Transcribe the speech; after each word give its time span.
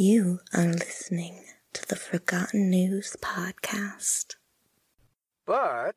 You 0.00 0.38
are 0.54 0.64
listening 0.64 1.44
to 1.72 1.84
the 1.84 1.96
Forgotten 1.96 2.70
News 2.70 3.16
Podcast. 3.20 4.36
But 5.44 5.96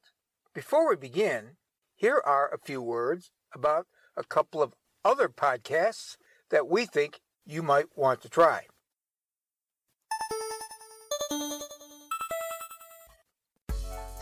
before 0.56 0.90
we 0.90 0.96
begin, 0.96 1.58
here 1.98 2.20
are 2.26 2.52
a 2.52 2.58
few 2.58 2.82
words 2.82 3.30
about 3.54 3.86
a 4.18 4.24
couple 4.24 4.64
of 4.64 4.74
other 5.06 5.30
podcasts 5.30 6.18
that 6.50 6.68
we 6.68 6.88
think 6.88 7.22
you 7.46 7.62
might 7.62 7.96
want 7.96 8.24
to 8.24 8.30
try. 8.30 8.62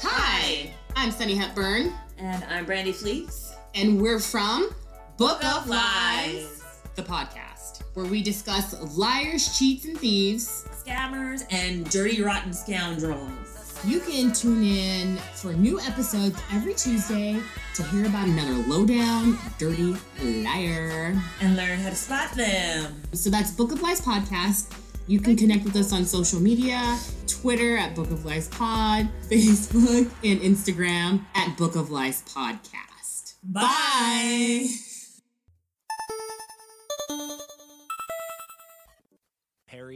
Hi, 0.01 0.73
I'm 0.95 1.11
Sunny 1.11 1.35
Hepburn, 1.35 1.93
And 2.17 2.43
I'm 2.45 2.65
Brandy 2.65 2.91
Fleets. 2.91 3.55
and 3.75 4.01
we're 4.01 4.19
from 4.19 4.69
Book 5.17 5.39
Book 5.41 5.45
of 5.45 5.63
of 5.63 5.67
Lies, 5.69 6.33
Lies. 6.33 6.63
the 6.95 7.03
podcast, 7.03 7.48
where 7.99 8.09
we 8.09 8.23
discuss 8.23 8.79
liars, 8.95 9.57
cheats, 9.57 9.83
and 9.83 9.97
thieves. 9.97 10.65
Scammers 10.85 11.43
and 11.51 11.89
dirty, 11.89 12.21
rotten 12.21 12.53
scoundrels. 12.53 13.77
You 13.85 13.99
can 13.99 14.31
tune 14.31 14.63
in 14.63 15.17
for 15.35 15.51
new 15.51 15.81
episodes 15.81 16.41
every 16.53 16.73
Tuesday 16.75 17.41
to 17.75 17.83
hear 17.83 18.05
about 18.05 18.27
another 18.27 18.53
lowdown, 18.69 19.37
dirty 19.57 19.95
liar. 20.23 21.21
And 21.41 21.57
learn 21.57 21.79
how 21.79 21.89
to 21.89 21.95
spot 21.95 22.31
them. 22.31 23.01
So 23.11 23.29
that's 23.29 23.51
Book 23.51 23.73
of 23.73 23.81
Lies 23.81 23.99
Podcast. 23.99 24.73
You 25.07 25.19
can 25.19 25.35
connect 25.35 25.65
with 25.65 25.75
us 25.75 25.91
on 25.91 26.05
social 26.05 26.39
media 26.39 26.97
Twitter 27.27 27.77
at 27.77 27.95
Book 27.95 28.11
of 28.11 28.23
Lies 28.23 28.47
Pod, 28.47 29.09
Facebook, 29.29 30.09
and 30.23 30.39
Instagram 30.39 31.25
at 31.35 31.57
Book 31.57 31.75
of 31.75 31.89
Lies 31.89 32.23
Podcast. 32.23 33.33
Bye. 33.43 34.67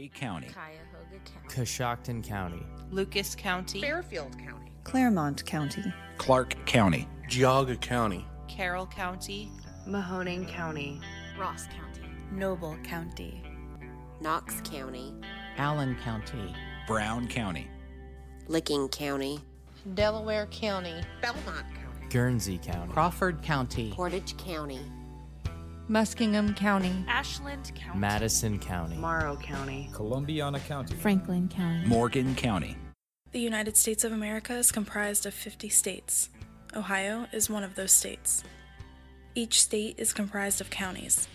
Perry 0.04 0.20
County, 0.20 0.48
Cuyahoga 0.48 1.24
County, 1.24 1.48
Coshocton 1.48 2.22
County, 2.22 2.62
Lucas 2.90 3.34
County, 3.34 3.80
Fairfield 3.80 4.36
County, 4.38 4.70
Clermont 4.82 5.44
County, 5.46 5.82
Clark 6.18 6.54
County, 6.66 7.08
Geauga 7.28 7.80
County, 7.80 8.26
Carroll 8.48 8.86
County, 8.86 9.50
Mahoning 9.88 10.46
County, 10.46 11.00
Ross 11.38 11.66
County, 11.68 12.08
Noble 12.32 12.76
County, 12.84 13.42
Knox 14.20 14.60
County, 14.62 15.14
Allen 15.56 15.96
County, 16.04 16.54
Brown 16.86 17.26
County, 17.26 17.68
Licking 18.48 18.88
County, 18.88 19.40
Delaware 19.94 20.46
County, 20.46 21.00
Belmont 21.22 21.46
County, 21.46 22.06
Guernsey 22.10 22.58
County, 22.58 22.92
Crawford 22.92 23.40
County, 23.42 23.90
Portage 23.92 24.36
County, 24.36 24.80
Muskingum 25.88 26.56
County, 26.56 27.04
Ashland 27.08 27.70
County, 27.74 27.98
Madison 27.98 28.58
County, 28.58 28.96
Morrow 28.96 29.36
County, 29.36 29.90
Columbiana 29.92 30.58
County, 30.60 30.94
Franklin 30.94 31.46
County, 31.46 31.86
Morgan 31.86 32.34
County. 32.34 32.74
The 33.32 33.40
United 33.40 33.76
States 33.76 34.02
of 34.02 34.10
America 34.12 34.54
is 34.54 34.72
comprised 34.72 35.26
of 35.26 35.34
50 35.34 35.68
states. 35.68 36.30
Ohio 36.74 37.26
is 37.32 37.50
one 37.50 37.62
of 37.62 37.74
those 37.74 37.92
states. 37.92 38.42
Each 39.34 39.60
state 39.60 39.96
is 39.98 40.14
comprised 40.14 40.62
of 40.62 40.70
counties. 40.70 41.28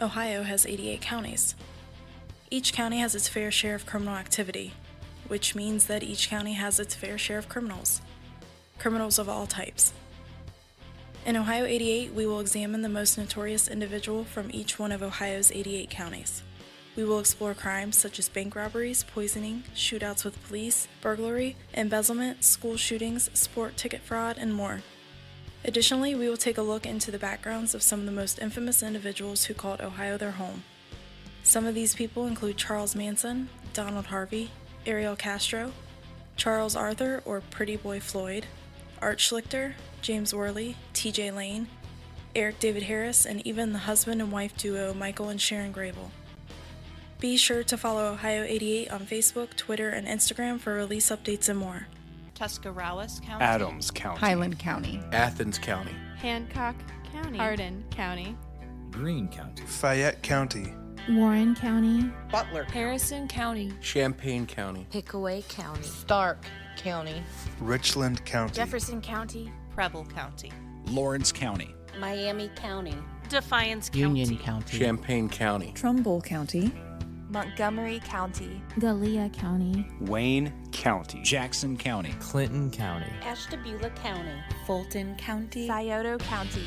Ohio 0.00 0.42
has 0.42 0.66
88 0.66 1.00
counties. 1.00 1.54
Each 2.50 2.72
county 2.72 2.98
has 2.98 3.14
its 3.14 3.28
fair 3.28 3.52
share 3.52 3.76
of 3.76 3.86
criminal 3.86 4.16
activity, 4.16 4.72
which 5.28 5.54
means 5.54 5.86
that 5.86 6.02
each 6.02 6.28
county 6.28 6.54
has 6.54 6.80
its 6.80 6.96
fair 6.96 7.16
share 7.18 7.38
of 7.38 7.48
criminals. 7.48 8.00
Criminals 8.80 9.20
of 9.20 9.28
all 9.28 9.46
types. 9.46 9.92
In 11.24 11.38
Ohio 11.38 11.64
88, 11.64 12.12
we 12.12 12.26
will 12.26 12.38
examine 12.38 12.82
the 12.82 12.88
most 12.90 13.16
notorious 13.16 13.66
individual 13.66 14.24
from 14.24 14.50
each 14.52 14.78
one 14.78 14.92
of 14.92 15.02
Ohio's 15.02 15.50
88 15.50 15.88
counties. 15.88 16.42
We 16.96 17.04
will 17.04 17.18
explore 17.18 17.54
crimes 17.54 17.96
such 17.96 18.18
as 18.18 18.28
bank 18.28 18.54
robberies, 18.54 19.04
poisoning, 19.04 19.62
shootouts 19.74 20.22
with 20.22 20.42
police, 20.46 20.86
burglary, 21.00 21.56
embezzlement, 21.72 22.44
school 22.44 22.76
shootings, 22.76 23.30
sport 23.32 23.78
ticket 23.78 24.02
fraud, 24.02 24.36
and 24.38 24.52
more. 24.52 24.82
Additionally, 25.64 26.14
we 26.14 26.28
will 26.28 26.36
take 26.36 26.58
a 26.58 26.62
look 26.62 26.84
into 26.84 27.10
the 27.10 27.18
backgrounds 27.18 27.74
of 27.74 27.82
some 27.82 28.00
of 28.00 28.06
the 28.06 28.12
most 28.12 28.38
infamous 28.38 28.82
individuals 28.82 29.44
who 29.44 29.54
called 29.54 29.80
Ohio 29.80 30.18
their 30.18 30.32
home. 30.32 30.62
Some 31.42 31.64
of 31.64 31.74
these 31.74 31.94
people 31.94 32.26
include 32.26 32.58
Charles 32.58 32.94
Manson, 32.94 33.48
Donald 33.72 34.06
Harvey, 34.06 34.50
Ariel 34.84 35.16
Castro, 35.16 35.72
Charles 36.36 36.76
Arthur 36.76 37.22
or 37.24 37.40
Pretty 37.50 37.76
Boy 37.76 37.98
Floyd, 37.98 38.44
Art 39.00 39.20
Schlichter, 39.20 39.72
James 40.04 40.34
Worley, 40.34 40.76
TJ 40.92 41.34
Lane, 41.34 41.66
Eric 42.36 42.58
David 42.58 42.82
Harris, 42.82 43.24
and 43.24 43.44
even 43.46 43.72
the 43.72 43.78
husband 43.78 44.20
and 44.20 44.30
wife 44.30 44.54
duo 44.54 44.92
Michael 44.92 45.30
and 45.30 45.40
Sharon 45.40 45.72
Grable. 45.72 46.10
Be 47.20 47.38
sure 47.38 47.64
to 47.64 47.78
follow 47.78 48.12
Ohio 48.12 48.42
88 48.42 48.90
on 48.90 49.06
Facebook, 49.06 49.56
Twitter, 49.56 49.88
and 49.88 50.06
Instagram 50.06 50.60
for 50.60 50.74
release 50.74 51.10
updates 51.10 51.48
and 51.48 51.58
more. 51.58 51.86
Tuscarawas 52.34 53.18
County, 53.24 53.42
Adams 53.42 53.90
County, 53.90 54.20
Highland 54.20 54.58
County, 54.58 55.00
Athens 55.12 55.58
County, 55.58 55.94
Hancock 56.18 56.76
County, 57.10 57.38
Hardin 57.38 57.82
County, 57.90 58.36
Greene 58.90 59.28
County, 59.28 59.62
Fayette 59.62 60.22
County, 60.22 60.74
Warren 61.08 61.54
County, 61.54 62.10
Butler, 62.30 62.64
Harrison 62.64 63.26
County, 63.26 63.72
Champaign 63.80 64.44
County, 64.44 64.86
Pickaway 64.90 65.42
County, 65.48 65.82
Stark 65.82 66.44
County, 66.76 67.22
Richland 67.58 68.22
County, 68.26 68.52
Jefferson 68.52 69.00
County, 69.00 69.50
Preble 69.74 70.04
County, 70.04 70.52
Lawrence 70.86 71.32
County, 71.32 71.74
Miami 71.98 72.48
County, 72.54 72.94
Defiance 73.28 73.88
County, 73.88 74.00
Union 74.00 74.38
County, 74.38 74.78
Champaign 74.78 75.28
County, 75.28 75.72
Trumbull 75.74 76.20
County, 76.20 76.70
Montgomery 77.28 78.00
County, 78.04 78.62
Gallia 78.78 79.28
County, 79.30 79.84
Wayne 80.00 80.52
County, 80.70 81.20
Jackson 81.24 81.76
County, 81.76 82.14
Clinton 82.20 82.70
County, 82.70 83.10
Ashtabula 83.22 83.90
County, 83.90 84.40
Fulton 84.64 85.16
County, 85.16 85.66
Scioto 85.66 86.18
County, 86.18 86.62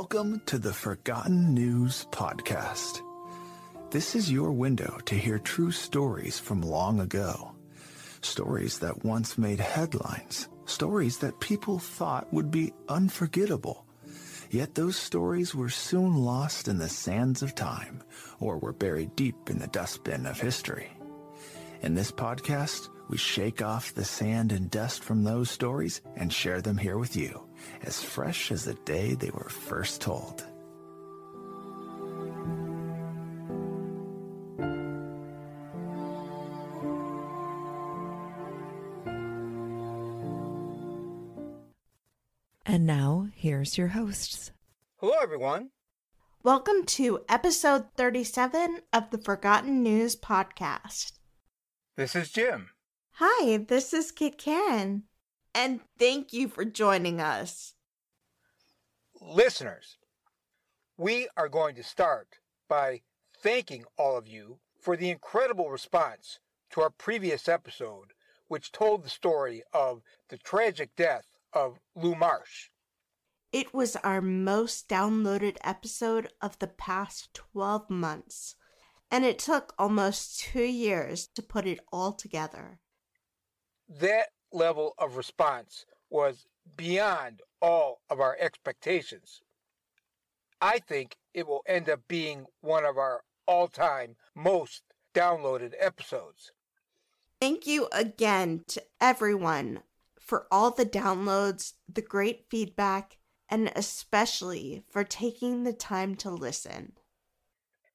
Welcome 0.00 0.40
to 0.46 0.58
the 0.58 0.72
Forgotten 0.72 1.52
News 1.52 2.06
Podcast. 2.10 3.02
This 3.90 4.16
is 4.16 4.32
your 4.32 4.50
window 4.50 4.98
to 5.04 5.14
hear 5.14 5.38
true 5.38 5.70
stories 5.70 6.38
from 6.38 6.62
long 6.62 7.00
ago. 7.00 7.52
Stories 8.22 8.78
that 8.78 9.04
once 9.04 9.36
made 9.36 9.60
headlines. 9.60 10.48
Stories 10.64 11.18
that 11.18 11.38
people 11.38 11.78
thought 11.78 12.32
would 12.32 12.50
be 12.50 12.72
unforgettable. 12.88 13.84
Yet 14.48 14.74
those 14.74 14.96
stories 14.96 15.54
were 15.54 15.68
soon 15.68 16.16
lost 16.16 16.66
in 16.66 16.78
the 16.78 16.88
sands 16.88 17.42
of 17.42 17.54
time 17.54 18.02
or 18.38 18.56
were 18.56 18.72
buried 18.72 19.14
deep 19.16 19.50
in 19.50 19.58
the 19.58 19.66
dustbin 19.66 20.24
of 20.24 20.40
history. 20.40 20.90
In 21.82 21.94
this 21.94 22.10
podcast, 22.10 22.88
we 23.10 23.18
shake 23.18 23.60
off 23.60 23.92
the 23.92 24.06
sand 24.06 24.50
and 24.50 24.70
dust 24.70 25.04
from 25.04 25.24
those 25.24 25.50
stories 25.50 26.00
and 26.16 26.32
share 26.32 26.62
them 26.62 26.78
here 26.78 26.96
with 26.96 27.16
you, 27.16 27.49
as 27.82 28.02
fresh 28.02 28.50
as 28.50 28.64
the 28.64 28.74
day 28.74 29.14
they 29.14 29.30
were 29.30 29.48
first 29.48 30.00
told. 30.00 30.44
And 42.66 42.86
now, 42.86 43.28
here's 43.34 43.76
your 43.76 43.88
hosts. 43.88 44.52
Hello, 44.98 45.14
everyone. 45.20 45.70
Welcome 46.42 46.84
to 46.86 47.20
episode 47.28 47.86
37 47.96 48.80
of 48.92 49.10
the 49.10 49.18
Forgotten 49.18 49.82
News 49.82 50.14
Podcast. 50.14 51.12
This 51.96 52.14
is 52.14 52.30
Jim. 52.30 52.70
Hi, 53.14 53.56
this 53.58 53.92
is 53.92 54.12
Kit 54.12 54.38
Karen. 54.38 55.02
And 55.54 55.80
thank 55.98 56.32
you 56.32 56.48
for 56.48 56.64
joining 56.64 57.20
us. 57.20 57.74
Listeners, 59.20 59.98
we 60.96 61.28
are 61.36 61.48
going 61.48 61.74
to 61.74 61.82
start 61.82 62.38
by 62.68 63.02
thanking 63.42 63.84
all 63.98 64.16
of 64.16 64.28
you 64.28 64.58
for 64.80 64.96
the 64.96 65.10
incredible 65.10 65.70
response 65.70 66.38
to 66.70 66.80
our 66.80 66.90
previous 66.90 67.48
episode, 67.48 68.12
which 68.48 68.72
told 68.72 69.02
the 69.02 69.08
story 69.08 69.62
of 69.72 70.02
the 70.28 70.38
tragic 70.38 70.90
death 70.96 71.26
of 71.52 71.78
Lou 71.94 72.14
Marsh. 72.14 72.68
It 73.52 73.74
was 73.74 73.96
our 73.96 74.20
most 74.20 74.88
downloaded 74.88 75.56
episode 75.64 76.28
of 76.40 76.58
the 76.60 76.68
past 76.68 77.34
12 77.34 77.90
months, 77.90 78.54
and 79.10 79.24
it 79.24 79.40
took 79.40 79.74
almost 79.76 80.38
two 80.38 80.62
years 80.62 81.26
to 81.34 81.42
put 81.42 81.66
it 81.66 81.80
all 81.92 82.12
together. 82.12 82.78
That 83.88 84.28
level 84.52 84.94
of 84.98 85.16
response 85.16 85.86
was 86.08 86.46
beyond 86.76 87.42
all 87.60 88.00
of 88.10 88.20
our 88.20 88.36
expectations. 88.40 89.42
I 90.60 90.78
think 90.78 91.16
it 91.32 91.46
will 91.46 91.62
end 91.66 91.88
up 91.88 92.00
being 92.08 92.46
one 92.60 92.84
of 92.84 92.98
our 92.98 93.22
all 93.46 93.68
time 93.68 94.16
most 94.34 94.82
downloaded 95.14 95.74
episodes. 95.78 96.52
Thank 97.40 97.66
you 97.66 97.88
again 97.92 98.64
to 98.68 98.82
everyone 99.00 99.80
for 100.20 100.46
all 100.50 100.70
the 100.70 100.84
downloads, 100.84 101.72
the 101.92 102.02
great 102.02 102.44
feedback, 102.50 103.18
and 103.48 103.72
especially 103.74 104.84
for 104.90 105.02
taking 105.02 105.64
the 105.64 105.72
time 105.72 106.14
to 106.16 106.30
listen. 106.30 106.92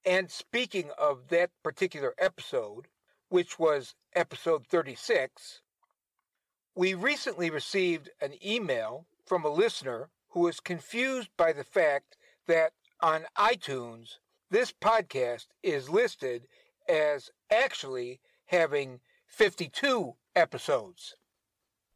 And 0.04 0.30
speaking 0.30 0.90
of 0.98 1.30
that 1.30 1.52
particular 1.64 2.14
episode, 2.18 2.88
which 3.30 3.58
was 3.58 3.96
episode 4.16 4.66
36, 4.68 5.62
we 6.76 6.94
recently 6.94 7.50
received 7.50 8.10
an 8.22 8.34
email 8.46 9.06
from 9.26 9.46
a 9.46 9.50
listener 9.50 10.10
who 10.30 10.42
was 10.42 10.60
confused 10.60 11.30
by 11.38 11.54
the 11.54 11.64
fact 11.64 12.18
that 12.48 12.74
on 13.02 13.24
iTunes, 13.38 14.18
this 14.52 14.74
podcast 14.74 15.48
is 15.64 15.90
listed 15.90 16.48
as 16.88 17.32
actually 17.50 18.20
having 18.48 19.00
52 19.26 20.16
episodes. 20.36 21.16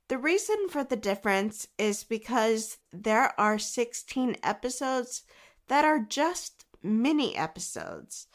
The 0.07 0.17
reason 0.17 0.69
for 0.69 0.83
the 0.83 0.95
difference 0.95 1.67
is 1.77 2.03
because 2.03 2.77
there 2.91 3.39
are 3.39 3.59
16 3.59 4.37
episodes 4.41 5.23
that 5.67 5.85
are 5.85 5.99
just 5.99 6.65
mini 6.81 7.35
episodes, 7.35 8.27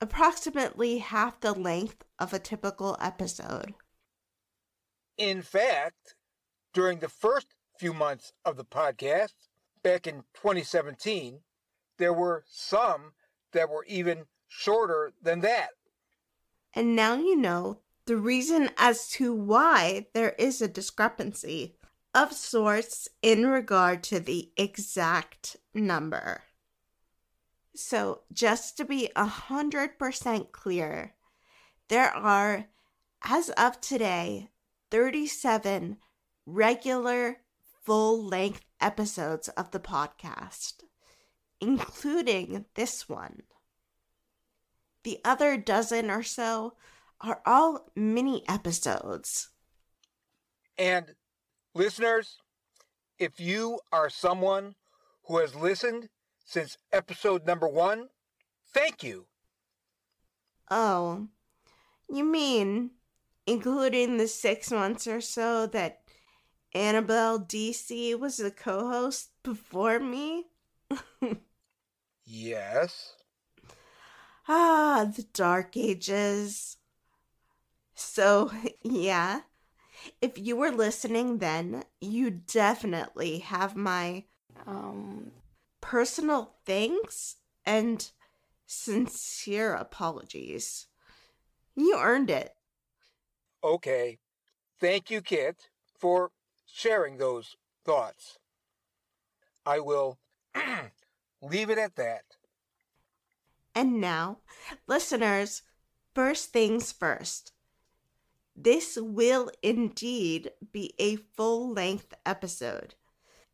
approximately 0.00 0.98
half 0.98 1.40
the 1.40 1.52
length 1.52 2.04
of 2.18 2.32
a 2.32 2.38
typical 2.38 2.96
episode. 3.00 3.74
In 5.18 5.42
fact, 5.42 6.14
during 6.72 6.98
the 6.98 7.08
first 7.08 7.48
few 7.78 7.92
months 7.92 8.32
of 8.44 8.56
the 8.56 8.64
podcast, 8.64 9.34
back 9.82 10.06
in 10.06 10.24
2017, 10.34 11.40
there 11.98 12.12
were 12.12 12.44
some 12.46 13.12
that 13.52 13.68
were 13.68 13.84
even 13.86 14.24
shorter 14.48 15.12
than 15.22 15.40
that. 15.40 15.70
And 16.74 16.96
now 16.96 17.16
you 17.16 17.36
know 17.36 17.78
the 18.06 18.16
reason 18.16 18.70
as 18.76 19.08
to 19.10 19.34
why 19.34 20.06
there 20.14 20.34
is 20.38 20.60
a 20.60 20.68
discrepancy 20.68 21.76
of 22.14 22.32
sorts 22.32 23.08
in 23.22 23.46
regard 23.46 24.02
to 24.04 24.20
the 24.20 24.50
exact 24.56 25.56
number. 25.74 26.42
So, 27.74 28.20
just 28.32 28.76
to 28.76 28.84
be 28.84 29.10
a 29.16 29.26
100% 29.26 30.52
clear, 30.52 31.14
there 31.88 32.10
are, 32.10 32.66
as 33.22 33.48
of 33.50 33.80
today, 33.80 34.50
37 34.92 35.96
regular 36.44 37.38
full 37.82 38.22
length 38.22 38.60
episodes 38.78 39.48
of 39.48 39.70
the 39.70 39.80
podcast, 39.80 40.82
including 41.62 42.66
this 42.74 43.08
one. 43.08 43.44
The 45.04 45.18
other 45.24 45.56
dozen 45.56 46.10
or 46.10 46.22
so 46.22 46.74
are 47.22 47.40
all 47.46 47.90
mini 47.96 48.44
episodes. 48.46 49.48
And 50.76 51.14
listeners, 51.74 52.36
if 53.18 53.40
you 53.40 53.80
are 53.92 54.10
someone 54.10 54.74
who 55.24 55.38
has 55.38 55.54
listened 55.54 56.10
since 56.44 56.76
episode 56.92 57.46
number 57.46 57.66
one, 57.66 58.08
thank 58.74 59.02
you. 59.02 59.24
Oh, 60.70 61.28
you 62.10 62.24
mean 62.24 62.90
including 63.46 64.16
the 64.16 64.28
six 64.28 64.70
months 64.70 65.06
or 65.06 65.20
so 65.20 65.66
that 65.68 66.02
Annabelle 66.74 67.38
DC 67.38 68.14
was 68.14 68.38
the 68.38 68.50
co 68.50 68.88
host 68.88 69.30
before 69.42 69.98
me? 69.98 70.46
yes. 72.24 73.14
Ah, 74.48 75.08
the 75.14 75.22
dark 75.22 75.76
ages. 75.76 76.76
So, 77.94 78.50
yeah, 78.82 79.42
if 80.20 80.38
you 80.38 80.56
were 80.56 80.70
listening 80.72 81.38
then, 81.38 81.84
you 82.00 82.30
definitely 82.30 83.38
have 83.38 83.76
my 83.76 84.24
um 84.66 85.32
personal 85.80 86.56
thanks 86.64 87.36
and 87.64 88.10
sincere 88.66 89.74
apologies. 89.74 90.86
You 91.76 91.96
earned 91.98 92.30
it. 92.30 92.54
Okay. 93.64 94.18
Thank 94.80 95.10
you, 95.10 95.20
Kit, 95.20 95.68
for 95.98 96.30
sharing 96.66 97.16
those 97.16 97.56
thoughts. 97.84 98.38
I 99.64 99.78
will 99.78 100.18
leave 101.42 101.70
it 101.70 101.78
at 101.78 101.94
that. 101.96 102.24
And 103.74 104.00
now, 104.00 104.38
listeners, 104.86 105.62
first 106.14 106.52
things 106.52 106.92
first. 106.92 107.52
This 108.54 108.98
will 109.00 109.50
indeed 109.62 110.50
be 110.72 110.92
a 110.98 111.16
full 111.16 111.72
length 111.72 112.12
episode, 112.26 112.96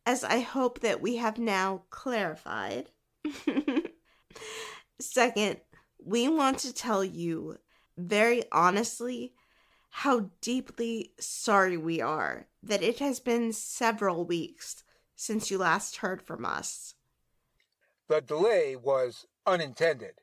as 0.05 0.23
I 0.23 0.39
hope 0.39 0.81
that 0.81 0.99
we 0.99 1.17
have 1.17 1.37
now 1.37 1.83
clarified. 1.89 2.89
Second, 4.99 5.61
we 6.03 6.27
want 6.27 6.59
to 6.59 6.73
tell 6.73 7.03
you 7.03 7.57
very 7.97 8.43
honestly 8.51 9.33
how 9.89 10.29
deeply 10.41 11.11
sorry 11.19 11.77
we 11.77 12.01
are 12.01 12.47
that 12.63 12.83
it 12.83 12.99
has 12.99 13.19
been 13.19 13.51
several 13.53 14.25
weeks 14.25 14.83
since 15.15 15.51
you 15.51 15.57
last 15.57 15.97
heard 15.97 16.21
from 16.21 16.45
us. 16.45 16.95
The 18.07 18.21
delay 18.21 18.75
was 18.75 19.25
unintended. 19.45 20.13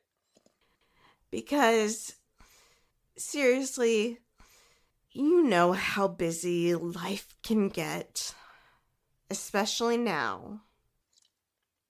Because, 1.29 2.15
seriously, 3.17 4.19
you 5.11 5.43
know 5.43 5.73
how 5.73 6.07
busy 6.07 6.73
life 6.75 7.35
can 7.43 7.69
get, 7.69 8.33
especially 9.29 9.97
now. 9.97 10.61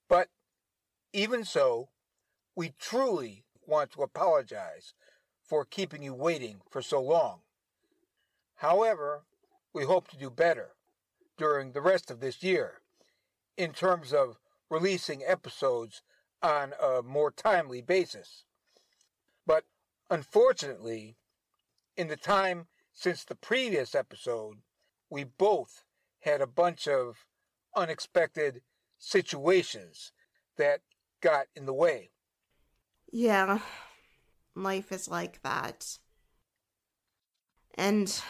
But 0.10 0.30
even 1.14 1.44
so, 1.44 1.90
we 2.56 2.74
truly 2.80 3.44
want 3.66 3.92
to 3.92 4.02
apologize 4.02 4.94
for 5.44 5.66
keeping 5.66 6.04
you 6.04 6.14
waiting 6.14 6.62
for 6.70 6.82
so 6.82 7.02
long. 7.02 7.40
However, 8.58 9.24
we 9.74 9.86
hope 9.86 10.08
to 10.10 10.18
do 10.18 10.30
better 10.30 10.76
during 11.38 11.72
the 11.72 11.82
rest 11.82 12.10
of 12.12 12.20
this 12.20 12.42
year 12.44 12.82
in 13.56 13.74
terms 13.74 14.14
of 14.14 14.40
releasing 14.70 15.24
episodes 15.24 16.02
on 16.42 16.74
a 16.82 17.02
more 17.02 17.32
timely 17.32 17.82
basis. 17.82 18.46
But 19.46 19.64
unfortunately, 20.10 21.18
in 21.96 22.08
the 22.08 22.18
time 22.18 22.68
since 22.94 23.24
the 23.24 23.36
previous 23.36 23.94
episode, 23.96 24.58
we 25.10 25.24
both 25.24 25.84
had 26.22 26.42
a 26.42 26.48
bunch 26.48 26.88
of 26.88 27.26
unexpected 27.76 28.62
situations 28.98 30.12
that 30.58 30.82
got 31.22 31.46
in 31.56 31.66
the 31.66 31.74
way. 31.74 32.10
Yeah, 33.12 33.60
life 34.56 34.92
is 34.92 35.08
like 35.08 35.42
that. 35.44 36.00
And, 37.76 38.22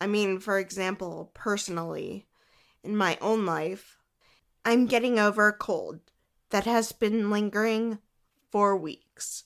I 0.00 0.06
mean, 0.06 0.40
for 0.40 0.58
example, 0.58 1.30
personally, 1.34 2.26
in 2.82 2.96
my 2.96 3.18
own 3.20 3.46
life, 3.46 3.98
I'm 4.64 4.86
getting 4.86 5.18
over 5.18 5.48
a 5.48 5.52
cold 5.52 6.00
that 6.50 6.64
has 6.64 6.92
been 6.92 7.30
lingering 7.30 7.98
for 8.50 8.76
weeks. 8.76 9.44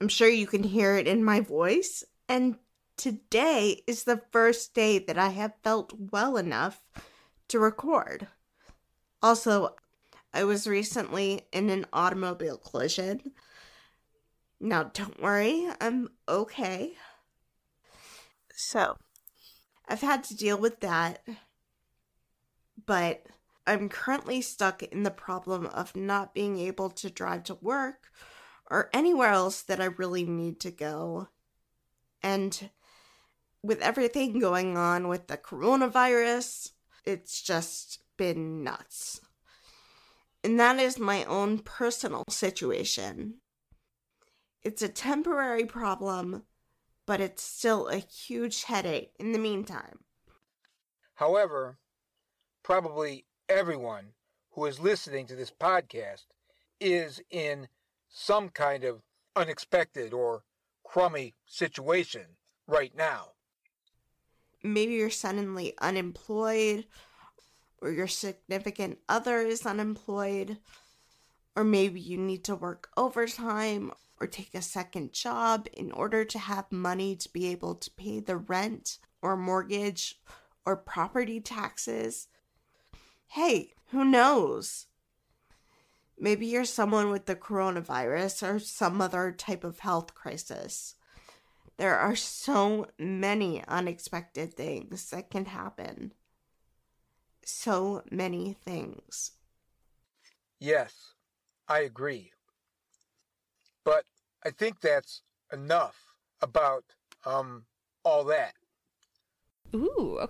I'm 0.00 0.08
sure 0.08 0.28
you 0.28 0.46
can 0.46 0.62
hear 0.62 0.96
it 0.96 1.06
in 1.06 1.24
my 1.24 1.40
voice, 1.40 2.04
and 2.28 2.56
today 2.96 3.82
is 3.86 4.04
the 4.04 4.22
first 4.30 4.74
day 4.74 4.98
that 4.98 5.18
I 5.18 5.28
have 5.30 5.52
felt 5.62 5.92
well 6.12 6.36
enough 6.36 6.82
to 7.48 7.58
record. 7.58 8.28
Also, 9.22 9.76
I 10.32 10.44
was 10.44 10.66
recently 10.66 11.42
in 11.52 11.68
an 11.68 11.86
automobile 11.92 12.56
collision. 12.56 13.32
Now, 14.58 14.84
don't 14.84 15.20
worry, 15.20 15.68
I'm 15.80 16.10
okay. 16.28 16.94
So, 18.54 18.96
I've 19.88 20.00
had 20.00 20.24
to 20.24 20.36
deal 20.36 20.58
with 20.58 20.80
that, 20.80 21.26
but 22.86 23.26
I'm 23.66 23.88
currently 23.88 24.40
stuck 24.40 24.82
in 24.82 25.02
the 25.02 25.10
problem 25.10 25.66
of 25.66 25.94
not 25.94 26.34
being 26.34 26.58
able 26.58 26.90
to 26.90 27.10
drive 27.10 27.44
to 27.44 27.54
work 27.54 28.10
or 28.70 28.90
anywhere 28.92 29.30
else 29.30 29.62
that 29.62 29.80
I 29.80 29.86
really 29.86 30.24
need 30.24 30.60
to 30.60 30.70
go. 30.70 31.28
And 32.22 32.70
with 33.62 33.80
everything 33.80 34.38
going 34.38 34.76
on 34.76 35.08
with 35.08 35.28
the 35.28 35.36
coronavirus, 35.36 36.70
it's 37.04 37.42
just 37.42 38.02
been 38.16 38.64
nuts. 38.64 39.20
And 40.44 40.58
that 40.58 40.78
is 40.78 40.98
my 40.98 41.24
own 41.24 41.58
personal 41.58 42.24
situation. 42.28 43.34
It's 44.62 44.82
a 44.82 44.88
temporary 44.88 45.64
problem, 45.64 46.44
but 47.06 47.20
it's 47.20 47.42
still 47.42 47.88
a 47.88 47.96
huge 47.96 48.64
headache 48.64 49.12
in 49.18 49.32
the 49.32 49.38
meantime. 49.38 50.00
However, 51.14 51.78
probably 52.62 53.26
everyone 53.48 54.12
who 54.52 54.66
is 54.66 54.80
listening 54.80 55.26
to 55.26 55.36
this 55.36 55.50
podcast 55.50 56.24
is 56.80 57.20
in 57.30 57.68
some 58.08 58.48
kind 58.48 58.84
of 58.84 59.02
unexpected 59.36 60.12
or 60.12 60.44
crummy 60.84 61.34
situation 61.46 62.26
right 62.66 62.94
now. 62.96 63.32
Maybe 64.62 64.92
you're 64.92 65.10
suddenly 65.10 65.74
unemployed, 65.80 66.86
or 67.80 67.90
your 67.90 68.06
significant 68.06 68.98
other 69.08 69.38
is 69.38 69.66
unemployed, 69.66 70.58
or 71.56 71.64
maybe 71.64 72.00
you 72.00 72.16
need 72.16 72.44
to 72.44 72.54
work 72.54 72.88
overtime 72.96 73.92
or 74.22 74.26
take 74.28 74.54
a 74.54 74.62
second 74.62 75.12
job 75.12 75.66
in 75.72 75.90
order 75.90 76.24
to 76.24 76.38
have 76.38 76.70
money 76.70 77.16
to 77.16 77.28
be 77.30 77.48
able 77.48 77.74
to 77.74 77.90
pay 77.90 78.20
the 78.20 78.36
rent 78.36 78.98
or 79.20 79.36
mortgage 79.36 80.20
or 80.64 80.76
property 80.76 81.40
taxes. 81.40 82.28
Hey, 83.26 83.72
who 83.90 84.04
knows? 84.04 84.86
Maybe 86.16 86.46
you're 86.46 86.64
someone 86.64 87.10
with 87.10 87.26
the 87.26 87.34
coronavirus 87.34 88.48
or 88.48 88.58
some 88.60 89.00
other 89.00 89.32
type 89.32 89.64
of 89.64 89.80
health 89.80 90.14
crisis. 90.14 90.94
There 91.76 91.98
are 91.98 92.14
so 92.14 92.86
many 92.96 93.64
unexpected 93.66 94.54
things 94.54 95.10
that 95.10 95.30
can 95.30 95.46
happen. 95.46 96.12
So 97.44 98.04
many 98.08 98.52
things. 98.52 99.32
Yes, 100.60 101.14
I 101.66 101.80
agree. 101.80 102.30
But 103.84 104.04
I 104.44 104.50
think 104.50 104.80
that's 104.80 105.22
enough 105.52 105.96
about 106.40 106.84
um 107.24 107.64
all 108.04 108.24
that. 108.24 108.54
Ooh. 109.74 110.26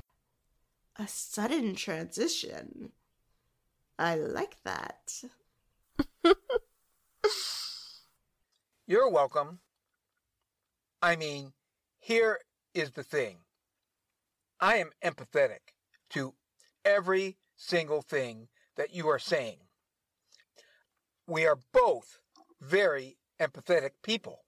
A 0.97 1.09
sudden 1.09 1.75
transition. 1.75 2.93
I 3.99 4.17
like 4.17 4.57
that. 4.65 5.23
You're 8.87 9.09
welcome. 9.09 9.61
I 11.01 11.17
mean, 11.17 11.53
here 11.99 12.39
is 12.75 12.91
the 12.91 13.03
thing. 13.03 13.39
I 14.61 14.77
am 14.77 14.91
empathetic 15.05 15.75
to 16.11 16.35
every 16.85 17.39
single 17.57 18.03
thing 18.03 18.49
that 18.77 18.95
you 18.95 19.09
are 19.09 19.19
saying. 19.19 19.59
We 21.27 21.47
are 21.47 21.59
both 21.73 22.19
very 22.61 23.17
empathetic 23.43 23.91
people. 24.03 24.45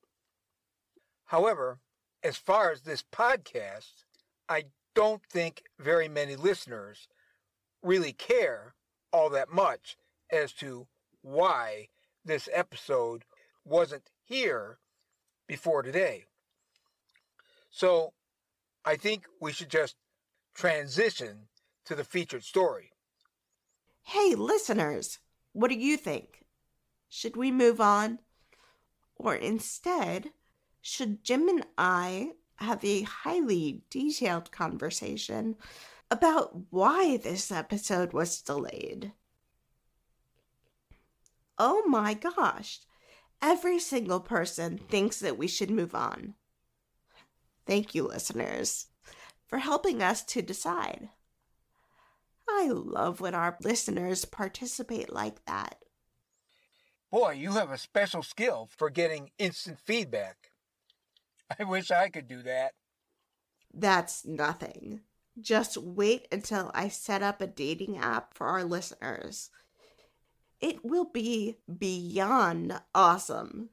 However, 1.26 1.80
as 2.22 2.36
far 2.36 2.70
as 2.70 2.82
this 2.82 3.02
podcast, 3.12 4.04
I 4.48 4.64
don't 4.94 5.24
think 5.26 5.64
very 5.78 6.08
many 6.08 6.36
listeners 6.36 7.08
really 7.82 8.12
care 8.12 8.74
all 9.12 9.30
that 9.30 9.50
much 9.50 9.96
as 10.30 10.52
to 10.54 10.86
why 11.22 11.88
this 12.24 12.48
episode 12.52 13.24
wasn't 13.64 14.10
here 14.22 14.78
before 15.46 15.82
today. 15.82 16.24
So 17.70 18.12
I 18.84 18.96
think 18.96 19.26
we 19.40 19.52
should 19.52 19.70
just 19.70 19.96
transition 20.54 21.48
to 21.84 21.94
the 21.94 22.04
featured 22.04 22.44
story. 22.44 22.92
Hey, 24.02 24.34
listeners, 24.34 25.18
what 25.52 25.68
do 25.68 25.76
you 25.76 25.96
think? 25.96 26.44
Should 27.08 27.36
we 27.36 27.50
move 27.50 27.80
on? 27.80 28.18
Or 29.16 29.34
instead, 29.34 30.32
should 30.80 31.24
Jim 31.24 31.48
and 31.48 31.66
I 31.78 32.32
have 32.56 32.84
a 32.84 33.02
highly 33.02 33.84
detailed 33.90 34.50
conversation 34.52 35.56
about 36.10 36.70
why 36.70 37.16
this 37.16 37.50
episode 37.50 38.12
was 38.12 38.42
delayed? 38.42 39.12
Oh 41.58 41.84
my 41.86 42.14
gosh, 42.14 42.80
every 43.40 43.78
single 43.78 44.20
person 44.20 44.78
thinks 44.78 45.20
that 45.20 45.38
we 45.38 45.46
should 45.46 45.70
move 45.70 45.94
on. 45.94 46.34
Thank 47.66 47.94
you, 47.94 48.06
listeners, 48.06 48.86
for 49.46 49.58
helping 49.58 50.02
us 50.02 50.22
to 50.24 50.42
decide. 50.42 51.08
I 52.48 52.68
love 52.68 53.20
when 53.20 53.34
our 53.34 53.56
listeners 53.62 54.24
participate 54.24 55.12
like 55.12 55.44
that. 55.46 55.83
Boy, 57.14 57.34
you 57.34 57.52
have 57.52 57.70
a 57.70 57.78
special 57.78 58.24
skill 58.24 58.68
for 58.76 58.90
getting 58.90 59.30
instant 59.38 59.78
feedback. 59.78 60.50
I 61.60 61.62
wish 61.62 61.92
I 61.92 62.08
could 62.08 62.26
do 62.26 62.42
that. 62.42 62.72
That's 63.72 64.26
nothing. 64.26 65.02
Just 65.40 65.76
wait 65.76 66.26
until 66.32 66.72
I 66.74 66.88
set 66.88 67.22
up 67.22 67.40
a 67.40 67.46
dating 67.46 67.98
app 67.98 68.34
for 68.34 68.48
our 68.48 68.64
listeners. 68.64 69.50
It 70.60 70.84
will 70.84 71.04
be 71.04 71.58
beyond 71.78 72.80
awesome. 72.96 73.68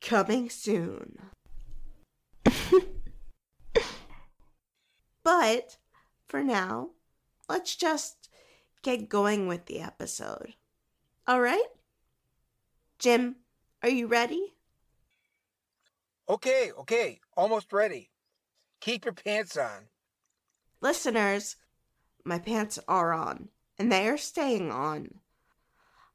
Coming 0.00 0.50
soon. 0.50 1.18
but 5.24 5.78
for 6.28 6.44
now, 6.44 6.90
let's 7.48 7.74
just 7.74 8.28
get 8.82 9.08
going 9.08 9.48
with 9.48 9.66
the 9.66 9.80
episode. 9.80 10.54
All 11.26 11.40
right? 11.40 11.66
Jim, 13.04 13.36
are 13.82 13.90
you 13.90 14.06
ready? 14.06 14.54
Okay, 16.26 16.72
okay, 16.72 17.20
almost 17.36 17.70
ready. 17.70 18.08
Keep 18.80 19.04
your 19.04 19.12
pants 19.12 19.58
on. 19.58 19.88
Listeners, 20.80 21.56
my 22.24 22.38
pants 22.38 22.78
are 22.88 23.12
on, 23.12 23.50
and 23.78 23.92
they 23.92 24.08
are 24.08 24.16
staying 24.16 24.70
on. 24.70 25.16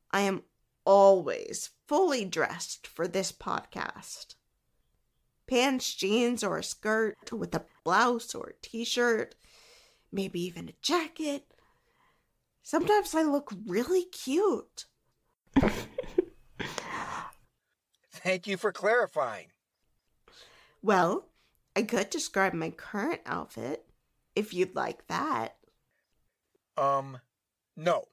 I 0.09 0.21
am 0.21 0.41
always 0.83 1.69
fully 1.87 2.25
dressed 2.25 2.87
for 2.87 3.07
this 3.07 3.31
podcast. 3.31 4.33
Pants, 5.45 5.93
jeans, 5.93 6.43
or 6.43 6.57
a 6.57 6.63
skirt 6.63 7.31
with 7.31 7.53
a 7.53 7.65
blouse 7.83 8.33
or 8.33 8.47
a 8.47 8.65
t 8.67 8.83
shirt, 8.83 9.35
maybe 10.11 10.41
even 10.41 10.69
a 10.69 10.81
jacket. 10.81 11.53
Sometimes 12.63 13.13
I 13.13 13.21
look 13.21 13.53
really 13.67 14.05
cute. 14.05 14.87
Thank 18.23 18.47
you 18.47 18.57
for 18.57 18.71
clarifying. 18.71 19.47
Well, 20.81 21.25
I 21.75 21.83
could 21.83 22.09
describe 22.09 22.53
my 22.53 22.69
current 22.69 23.21
outfit 23.25 23.85
if 24.35 24.53
you'd 24.53 24.75
like 24.75 25.07
that. 25.07 25.55
Um, 26.77 27.19
no. 27.75 28.05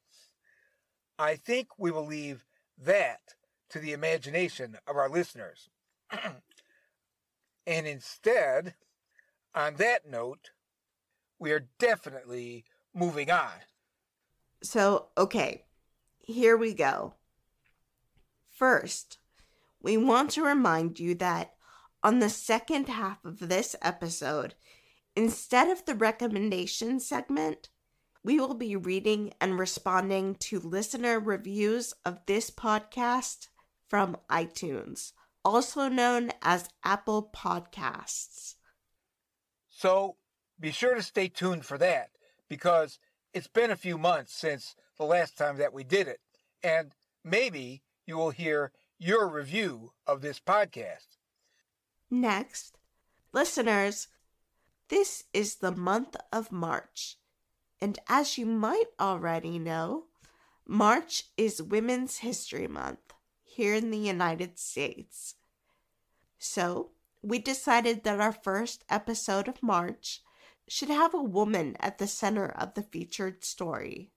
I 1.19 1.37
think 1.37 1.69
we 1.79 1.91
will 1.91 2.07
leave 2.07 2.45
that 2.79 3.35
to 3.71 3.79
the 3.79 3.93
imagination 3.93 4.77
of 4.87 4.97
our 4.97 5.09
listeners. 5.09 5.69
and 7.67 7.87
instead, 7.87 8.75
on 9.55 9.77
that 9.77 10.09
note, 10.09 10.51
we 11.39 11.53
are 11.53 11.69
definitely 11.79 12.65
moving 12.95 13.31
on. 13.31 13.53
So, 14.63 15.07
okay, 15.19 15.65
here 16.19 16.57
we 16.57 16.75
go. 16.75 17.15
First, 18.55 19.19
we 19.81 19.97
want 19.97 20.31
to 20.33 20.43
remind 20.43 20.99
you 20.99 21.15
that 21.17 21.55
on 22.03 22.19
the 22.19 22.29
second 22.29 22.89
half 22.89 23.25
of 23.25 23.39
this 23.39 23.75
episode, 23.83 24.55
instead 25.15 25.69
of 25.69 25.85
the 25.85 25.95
recommendation 25.95 27.01
segment, 27.01 27.69
we 28.23 28.41
will 28.41 28.55
be 28.55 28.75
reading 28.75 29.33
and 29.41 29.59
responding 29.59 30.35
to 30.35 30.59
listener 30.59 31.21
reviews 31.21 31.95
of 32.05 32.19
this 32.27 32.51
podcast 32.51 33.49
from 33.89 34.17
iTunes, 34.29 35.13
also 35.45 35.89
known 35.89 36.33
as 36.43 36.69
Apple 36.85 37.31
Podcasts. 37.35 38.57
So 39.69 40.17
be 40.59 40.73
sure 40.73 40.95
to 40.95 41.03
stay 41.03 41.29
tuned 41.29 41.65
for 41.65 41.79
that 41.79 42.11
because 42.49 42.99
it's 43.33 43.49
been 43.49 43.71
a 43.71 43.77
few 43.77 43.99
months 43.99 44.35
since 44.35 44.75
the 44.99 45.05
last 45.05 45.37
time 45.37 45.59
that 45.59 45.73
we 45.73 45.85
did 45.85 46.09
it, 46.09 46.21
and 46.63 46.93
maybe 47.23 47.83
you 48.07 48.17
will 48.17 48.31
hear 48.31 48.73
your 48.99 49.29
review 49.29 49.93
of 50.07 50.21
this 50.21 50.41
podcast. 50.41 51.19
Next, 52.11 52.79
listeners, 53.33 54.09
this 54.89 55.25
is 55.33 55.57
the 55.57 55.73
month 55.73 56.17
of 56.33 56.53
March. 56.53 57.17
And 57.81 57.99
as 58.09 58.39
you 58.39 58.47
might 58.47 58.87
already 58.99 59.59
know, 59.59 60.05
March 60.67 61.25
is 61.37 61.63
Women's 61.63 62.19
History 62.19 62.67
Month 62.67 63.13
here 63.43 63.75
in 63.75 63.91
the 63.91 63.99
United 63.99 64.59
States. 64.59 65.35
So, 66.39 66.91
we 67.23 67.39
decided 67.39 68.05
that 68.05 68.21
our 68.21 68.33
first 68.33 68.85
episode 68.89 69.49
of 69.49 69.63
March 69.63 70.23
should 70.69 70.89
have 70.89 71.13
a 71.13 71.23
woman 71.23 71.77
at 71.81 71.99
the 71.99 72.07
center 72.07 72.49
of 72.49 72.75
the 72.75 72.83
featured 72.83 73.45
story. 73.45 74.11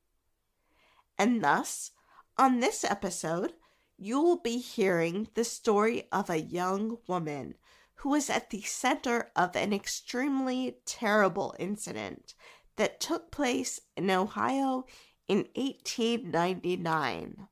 And 1.17 1.43
thus, 1.43 1.91
on 2.38 2.59
this 2.59 2.83
episode, 2.83 3.53
you 4.00 4.22
will 4.22 4.39
be 4.39 4.58
hearing 4.58 5.27
the 5.34 5.44
story 5.44 6.08
of 6.12 6.29
a 6.29 6.39
young 6.39 6.98
woman 7.08 7.56
who 7.96 8.10
was 8.10 8.29
at 8.29 8.50
the 8.50 8.62
center 8.62 9.29
of 9.36 9.56
an 9.56 9.74
extremely 9.74 10.77
terrible 10.86 11.53
incident 11.60 12.34
that 12.77 13.01
took 13.01 13.29
place 13.29 13.82
in 13.98 14.10
Ohio 14.10 14.86
in 15.27 15.39
1899. 15.56 17.48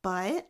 But 0.00 0.48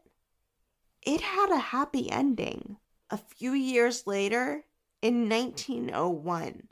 it 1.02 1.20
had 1.20 1.50
a 1.50 1.58
happy 1.58 2.08
ending 2.08 2.76
a 3.10 3.18
few 3.18 3.52
years 3.52 4.06
later 4.06 4.64
in 5.02 5.28
1901. 5.28 6.68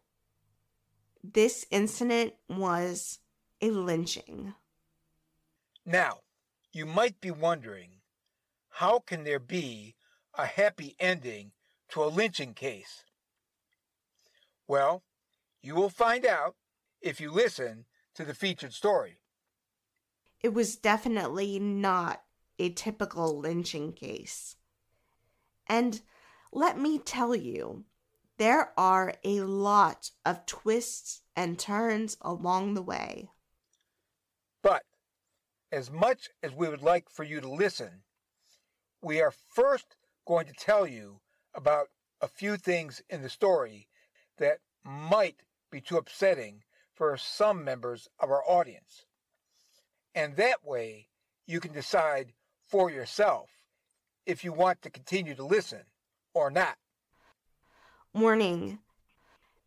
This 1.25 1.67
incident 1.73 2.35
was 2.49 3.19
a 3.61 3.71
lynching. 3.71 4.55
Now, 5.85 6.19
you 6.73 6.87
might 6.87 7.21
be 7.21 7.31
wondering 7.31 8.01
how 8.75 9.01
can 9.01 9.25
there 9.25 9.39
be 9.41 9.97
a 10.37 10.47
happy 10.47 10.97
ending 11.01 11.53
to 11.89 12.03
a 12.03 12.07
lynching 12.07 12.55
case? 12.55 13.05
Well, 14.69 15.03
you 15.63 15.75
will 15.75 15.91
find 15.91 16.25
out 16.25 16.55
if 17.01 17.21
you 17.21 17.31
listen 17.31 17.87
to 18.15 18.25
the 18.25 18.35
featured 18.35 18.73
story. 18.73 19.19
It 20.41 20.55
was 20.55 20.77
definitely 20.77 21.59
not 21.59 22.23
a 22.59 22.71
typical 22.71 23.39
lynching 23.39 23.93
case. 23.93 24.57
And 25.67 26.01
let 26.53 26.79
me 26.79 26.99
tell 26.99 27.35
you, 27.35 27.85
there 28.39 28.73
are 28.79 29.15
a 29.25 29.41
lot 29.41 30.11
of 30.25 30.47
twists 30.47 31.23
and 31.37 31.59
turns 31.59 32.17
along 32.23 32.75
the 32.75 32.83
way. 32.83 33.29
But 34.63 34.83
as 35.73 35.91
much 35.91 36.29
as 36.43 36.53
we 36.53 36.69
would 36.69 36.83
like 36.83 37.09
for 37.09 37.25
you 37.25 37.41
to 37.41 37.51
listen, 37.51 38.03
we 39.03 39.21
are 39.21 39.31
first 39.31 39.97
going 40.27 40.47
to 40.47 40.53
tell 40.53 40.87
you 40.87 41.21
about 41.55 41.89
a 42.21 42.29
few 42.29 42.57
things 42.57 43.03
in 43.09 43.23
the 43.23 43.29
story 43.29 43.89
that 44.39 44.59
might 44.85 45.43
be 45.71 45.81
too 45.81 45.97
upsetting 45.97 46.63
for 46.95 47.17
some 47.17 47.65
members 47.65 48.09
of 48.19 48.31
our 48.31 48.43
audience. 48.47 49.07
And 50.15 50.37
that 50.37 50.65
way, 50.65 51.09
you 51.47 51.61
can 51.61 51.73
decide 51.73 52.33
for 52.67 52.91
yourself 52.91 53.51
if 54.27 54.45
you 54.45 54.53
want 54.53 54.83
to 54.83 54.91
continue 54.91 55.35
to 55.35 55.45
listen 55.45 55.83
or 56.35 56.51
not. 56.51 56.77
Warning 58.13 58.81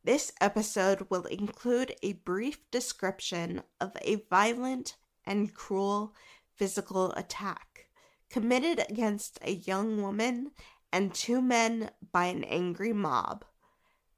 This 0.04 0.32
episode 0.42 1.08
will 1.10 1.26
include 1.26 1.96
a 2.04 2.14
brief 2.14 2.60
description 2.72 3.64
of 3.80 3.96
a 4.02 4.16
violent 4.30 4.98
and 5.26 5.54
cruel 5.54 6.14
physical 6.56 7.12
attack 7.14 7.88
committed 8.30 8.84
against 8.90 9.38
a 9.42 9.52
young 9.52 10.02
woman 10.02 10.52
and 10.92 11.14
two 11.14 11.42
men 11.42 11.90
by 12.12 12.26
an 12.26 12.44
angry 12.44 12.94
mob. 12.94 13.46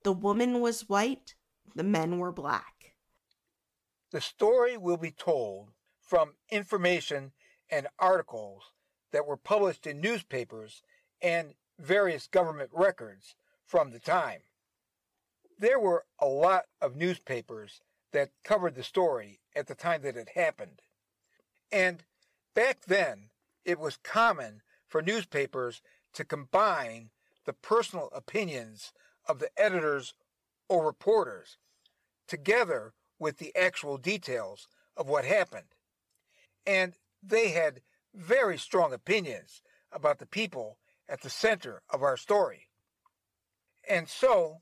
The 0.04 0.14
woman 0.14 0.62
was 0.62 0.90
white, 0.90 1.36
the 1.76 1.84
men 1.84 2.20
were 2.20 2.32
black. 2.32 2.94
The 4.12 4.22
story 4.22 4.78
will 4.78 4.98
be 4.98 5.12
told 5.12 5.72
from 6.02 6.36
information 6.50 7.32
and 7.70 7.88
articles 8.00 8.64
that 9.12 9.26
were 9.26 9.38
published 9.38 9.88
in 9.88 10.00
newspapers 10.00 10.82
and 11.22 11.54
various 11.80 12.28
government 12.28 12.70
records 12.74 13.36
from 13.66 13.92
the 13.92 14.00
time. 14.00 14.42
There 15.58 15.80
were 15.80 16.06
a 16.20 16.28
lot 16.28 16.66
of 16.82 16.96
newspapers 16.96 17.82
that 18.12 18.32
covered 18.44 18.76
the 18.76 18.84
story 18.84 19.42
at 19.56 19.68
the 19.68 19.76
time 19.76 20.02
that 20.04 20.16
it 20.16 20.30
happened. 20.36 20.82
And 21.72 22.04
back 22.54 22.86
then, 22.86 23.30
it 23.64 23.80
was 23.80 23.98
common 23.98 24.62
for 24.88 25.02
newspapers 25.02 25.82
to 26.14 26.24
combine 26.24 27.10
the 27.46 27.54
personal 27.54 28.10
opinions 28.14 28.94
of 29.28 29.40
the 29.40 29.50
editors 29.58 30.14
or 30.70 30.86
reporters 30.86 31.58
together 32.28 32.94
with 33.20 33.38
the 33.38 33.56
actual 33.56 33.98
details 33.98 34.68
of 34.98 35.08
what 35.08 35.26
happened. 35.26 35.76
And 36.66 36.94
they 37.22 37.50
had 37.50 37.82
very 38.14 38.58
strong 38.58 38.94
opinions 38.94 39.62
about 39.92 40.20
the 40.20 40.26
people 40.26 40.78
at 41.08 41.22
the 41.22 41.30
center 41.30 41.82
of 41.90 42.02
our 42.02 42.18
story. 42.18 42.70
And 43.88 44.10
so 44.10 44.62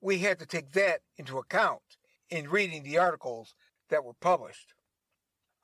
we 0.00 0.18
had 0.18 0.38
to 0.38 0.46
take 0.46 0.72
that 0.72 1.00
into 1.16 1.38
account 1.38 1.82
in 2.30 2.48
reading 2.48 2.82
the 2.82 2.98
articles 2.98 3.54
that 3.90 4.04
were 4.04 4.14
published. 4.14 4.72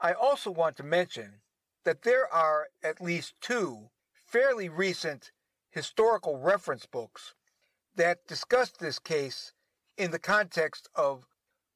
I 0.00 0.12
also 0.12 0.50
want 0.50 0.76
to 0.76 0.82
mention 0.82 1.40
that 1.84 2.02
there 2.02 2.32
are 2.32 2.68
at 2.82 3.00
least 3.00 3.34
two 3.40 3.90
fairly 4.26 4.68
recent 4.68 5.32
historical 5.70 6.38
reference 6.38 6.86
books 6.86 7.34
that 7.96 8.26
discuss 8.28 8.70
this 8.70 8.98
case 8.98 9.52
in 9.96 10.10
the 10.10 10.18
context 10.18 10.88
of 10.94 11.26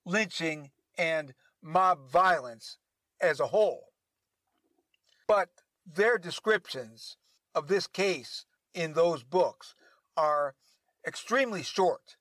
lynching 0.05 0.71
and 0.97 1.35
mob 1.63 2.09
violence 2.09 2.79
as 3.21 3.41
a 3.41 3.49
whole. 3.49 3.89
But 5.27 5.49
their 5.85 6.19
descriptions 6.19 7.17
of 7.55 7.67
this 7.67 7.87
case 7.87 8.45
in 8.75 8.93
those 8.93 9.25
books 9.25 9.75
are 10.17 10.55
extremely 11.07 11.63
short, 11.63 12.17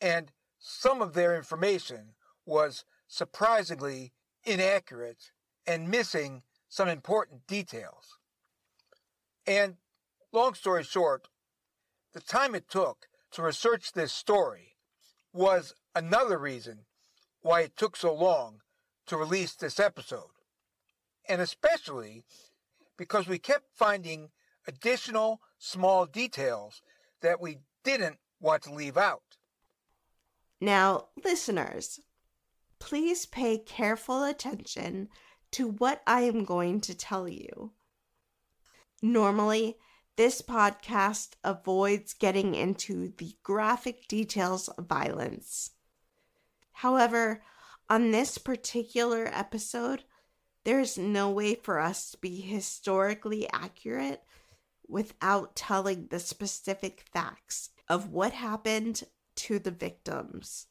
and 0.00 0.30
some 0.58 1.02
of 1.02 1.14
their 1.14 1.36
information 1.36 2.14
was 2.46 2.84
surprisingly 3.08 4.12
inaccurate 4.44 5.30
and 5.66 5.88
missing 5.88 6.42
some 6.68 6.88
important 6.88 7.46
details. 7.46 8.18
And 9.46 9.76
long 10.32 10.54
story 10.54 10.84
short, 10.84 11.28
the 12.12 12.20
time 12.20 12.54
it 12.54 12.68
took 12.68 13.06
to 13.32 13.42
research 13.42 13.92
this 13.92 14.12
story 14.12 14.76
was 15.32 15.74
another 15.94 16.38
reason 16.38 16.80
why 17.42 17.62
it 17.62 17.76
took 17.76 17.96
so 17.96 18.12
long 18.12 18.60
to 19.06 19.16
release 19.16 19.54
this 19.54 19.80
episode. 19.80 20.30
And 21.28 21.40
especially 21.40 22.24
because 22.96 23.26
we 23.26 23.38
kept 23.38 23.66
finding 23.74 24.30
additional 24.66 25.40
small 25.58 26.06
details 26.06 26.82
that 27.22 27.40
we 27.40 27.58
didn't 27.84 28.18
want 28.40 28.62
to 28.62 28.72
leave 28.72 28.96
out. 28.96 29.22
Now, 30.60 31.06
listeners, 31.24 32.00
please 32.80 33.26
pay 33.26 33.58
careful 33.58 34.24
attention 34.24 35.08
to 35.52 35.68
what 35.68 36.02
I 36.06 36.22
am 36.22 36.44
going 36.44 36.80
to 36.82 36.94
tell 36.94 37.28
you. 37.28 37.72
Normally, 39.00 39.76
this 40.16 40.42
podcast 40.42 41.30
avoids 41.44 42.12
getting 42.12 42.54
into 42.54 43.12
the 43.16 43.36
graphic 43.42 44.08
details 44.08 44.68
of 44.68 44.86
violence. 44.86 45.70
However, 46.72 47.42
on 47.88 48.10
this 48.10 48.38
particular 48.38 49.30
episode, 49.32 50.04
there's 50.64 50.98
no 50.98 51.30
way 51.30 51.54
for 51.54 51.78
us 51.78 52.10
to 52.10 52.18
be 52.18 52.40
historically 52.40 53.48
accurate 53.52 54.22
without 54.86 55.56
telling 55.56 56.08
the 56.08 56.20
specific 56.20 57.04
facts 57.12 57.70
of 57.88 58.10
what 58.10 58.32
happened 58.32 59.04
to 59.36 59.58
the 59.58 59.70
victims. 59.70 60.66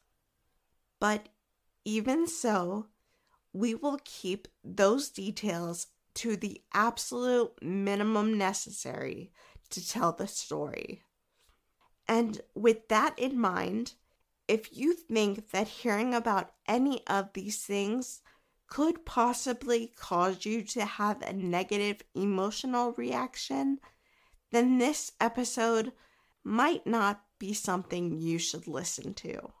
But 1.00 1.28
even 1.90 2.28
so, 2.28 2.86
we 3.52 3.74
will 3.74 3.98
keep 4.04 4.46
those 4.62 5.08
details 5.08 5.88
to 6.14 6.36
the 6.36 6.62
absolute 6.72 7.50
minimum 7.60 8.38
necessary 8.38 9.32
to 9.70 9.86
tell 9.86 10.12
the 10.12 10.28
story. 10.28 11.02
And 12.06 12.40
with 12.54 12.86
that 12.88 13.18
in 13.18 13.40
mind, 13.40 13.94
if 14.46 14.76
you 14.76 14.92
think 14.94 15.50
that 15.50 15.66
hearing 15.66 16.14
about 16.14 16.52
any 16.68 17.04
of 17.08 17.32
these 17.32 17.58
things 17.64 18.22
could 18.68 19.04
possibly 19.04 19.92
cause 19.96 20.46
you 20.46 20.62
to 20.62 20.84
have 20.84 21.20
a 21.22 21.32
negative 21.32 22.02
emotional 22.14 22.92
reaction, 22.92 23.80
then 24.52 24.78
this 24.78 25.10
episode 25.20 25.90
might 26.44 26.86
not 26.86 27.24
be 27.40 27.52
something 27.52 28.16
you 28.16 28.38
should 28.38 28.68
listen 28.68 29.12
to. 29.14 29.52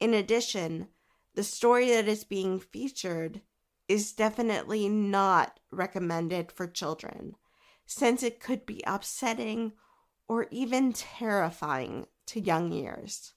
In 0.00 0.14
addition, 0.14 0.88
the 1.34 1.44
story 1.44 1.90
that 1.90 2.08
is 2.08 2.24
being 2.24 2.58
featured 2.58 3.42
is 3.86 4.12
definitely 4.12 4.88
not 4.88 5.60
recommended 5.70 6.50
for 6.50 6.66
children, 6.66 7.36
since 7.86 8.22
it 8.22 8.40
could 8.40 8.64
be 8.64 8.82
upsetting 8.86 9.72
or 10.26 10.46
even 10.50 10.92
terrifying 10.92 12.06
to 12.26 12.40
young 12.40 12.72
ears. 12.72 13.34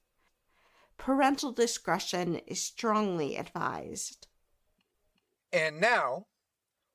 Parental 0.98 1.52
discretion 1.52 2.38
is 2.48 2.62
strongly 2.62 3.36
advised. 3.36 4.28
And 5.52 5.82
now, 5.82 6.28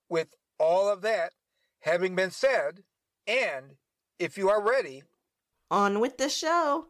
with 0.09 0.35
all 0.59 0.88
of 0.88 1.02
that 1.02 1.33
having 1.81 2.14
been 2.14 2.31
said, 2.31 2.85
and 3.26 3.76
if 4.18 4.38
you 4.38 4.48
are 4.48 4.62
ready, 4.62 5.02
on 5.70 6.00
with 6.00 6.16
the 6.16 6.28
show. 6.28 6.87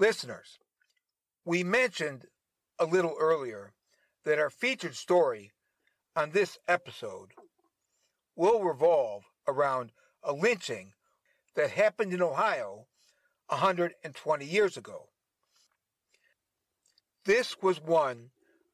Listeners, 0.00 0.58
we 1.44 1.62
mentioned 1.62 2.26
a 2.80 2.84
little 2.84 3.14
earlier 3.20 3.72
that 4.24 4.40
our 4.40 4.50
featured 4.50 4.96
story 4.96 5.52
on 6.16 6.30
this 6.30 6.58
episode 6.66 7.30
will 8.34 8.62
revolve 8.62 9.22
around 9.46 9.92
a 10.24 10.32
lynching 10.32 10.94
that 11.54 11.70
happened 11.70 12.12
in 12.12 12.20
Ohio 12.20 12.86
120 13.48 14.44
years 14.44 14.76
ago. 14.76 15.10
This 17.24 17.56
was 17.62 17.80
one 17.80 18.30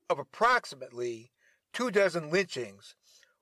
of 0.09 0.19
approximately 0.19 1.33
two 1.75 1.91
dozen 1.91 2.31
lynchings 2.31 2.95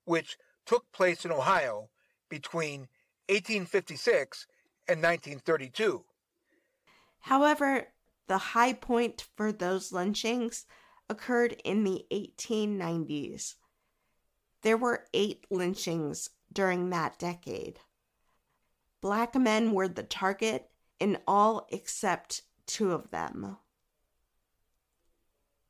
which 0.04 0.36
took 0.66 0.90
place 0.90 1.24
in 1.24 1.30
Ohio 1.30 1.90
between 2.28 2.88
1856 3.28 4.46
and 4.88 5.00
1932. 5.00 6.04
However, 7.20 7.88
the 8.26 8.38
high 8.38 8.72
point 8.72 9.26
for 9.36 9.52
those 9.52 9.92
lynchings 9.92 10.66
occurred 11.08 11.60
in 11.64 11.84
the 11.84 12.04
1890s. 12.12 13.54
There 14.62 14.76
were 14.76 15.06
eight 15.14 15.46
lynchings 15.50 16.30
during 16.52 16.90
that 16.90 17.18
decade. 17.18 17.80
Black 19.00 19.34
men 19.34 19.72
were 19.72 19.88
the 19.88 20.02
target 20.02 20.70
in 20.98 21.18
all 21.26 21.66
except 21.70 22.42
two 22.66 22.92
of 22.92 23.10
them. 23.10 23.56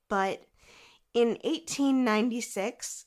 But 0.08 0.46
in 1.12 1.28
1896, 1.42 3.06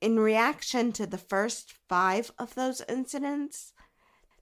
in 0.00 0.18
reaction 0.18 0.92
to 0.92 1.06
the 1.06 1.18
first 1.18 1.74
five 1.88 2.30
of 2.38 2.54
those 2.54 2.82
incidents, 2.88 3.72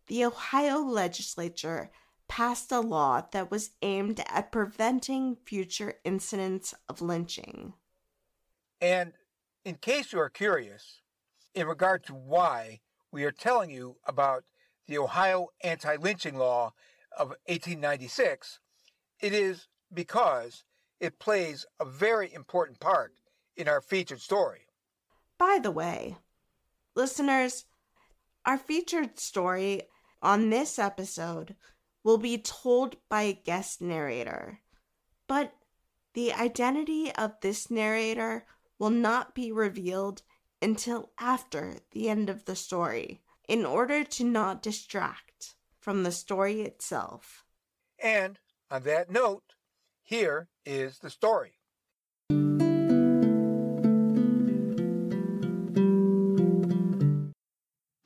the 0.06 0.24
Ohio 0.24 0.78
legislature 0.78 1.90
passed 2.28 2.70
a 2.70 2.80
law 2.80 3.22
that 3.32 3.50
was 3.50 3.70
aimed 3.82 4.22
at 4.28 4.52
preventing 4.52 5.36
future 5.44 5.94
incidents 6.04 6.74
of 6.88 7.00
lynching. 7.00 7.72
And 8.80 9.12
in 9.64 9.76
case 9.76 10.12
you 10.12 10.20
are 10.20 10.30
curious, 10.30 11.00
in 11.54 11.66
regard 11.66 12.04
to 12.04 12.14
why 12.14 12.80
we 13.10 13.24
are 13.24 13.32
telling 13.32 13.70
you 13.70 13.96
about 14.06 14.44
the 14.86 14.98
Ohio 14.98 15.48
anti 15.62 15.96
lynching 15.96 16.36
law 16.36 16.72
of 17.18 17.28
1896, 17.46 18.60
it 19.20 19.32
is 19.32 19.66
because 19.92 20.64
it 21.00 21.18
plays 21.18 21.66
a 21.80 21.84
very 21.84 22.32
important 22.32 22.78
part 22.80 23.12
in 23.56 23.68
our 23.68 23.80
featured 23.80 24.20
story. 24.20 24.60
By 25.38 25.58
the 25.62 25.70
way, 25.70 26.16
listeners, 26.94 27.64
our 28.44 28.58
featured 28.58 29.18
story 29.18 29.82
on 30.22 30.50
this 30.50 30.78
episode 30.78 31.54
will 32.02 32.18
be 32.18 32.38
told 32.38 32.96
by 33.08 33.22
a 33.22 33.32
guest 33.32 33.80
narrator, 33.80 34.60
but 35.26 35.52
the 36.14 36.32
identity 36.32 37.12
of 37.14 37.32
this 37.40 37.70
narrator 37.70 38.46
will 38.78 38.90
not 38.90 39.34
be 39.34 39.52
revealed 39.52 40.22
until 40.60 41.10
after 41.18 41.76
the 41.92 42.08
end 42.08 42.28
of 42.28 42.44
the 42.44 42.56
story 42.56 43.22
in 43.48 43.64
order 43.64 44.04
to 44.04 44.24
not 44.24 44.62
distract 44.62 45.54
from 45.78 46.02
the 46.02 46.12
story 46.12 46.62
itself. 46.62 47.44
And 47.98 48.38
on 48.70 48.82
that 48.82 49.10
note, 49.10 49.54
here 50.02 50.48
is 50.64 50.98
the 50.98 51.10
story. 51.10 51.54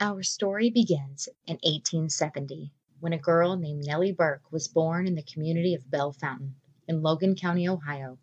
Our 0.00 0.22
story 0.22 0.70
begins 0.70 1.28
in 1.46 1.54
1870 1.62 2.72
when 3.02 3.12
a 3.12 3.18
girl 3.18 3.56
named 3.56 3.84
Nellie 3.84 4.12
Burke 4.12 4.52
was 4.52 4.68
born 4.68 5.08
in 5.08 5.16
the 5.16 5.24
community 5.24 5.74
of 5.74 5.90
Bellefontaine 5.90 6.54
in 6.86 7.02
Logan 7.02 7.34
County, 7.34 7.68
Ohio, 7.68 8.16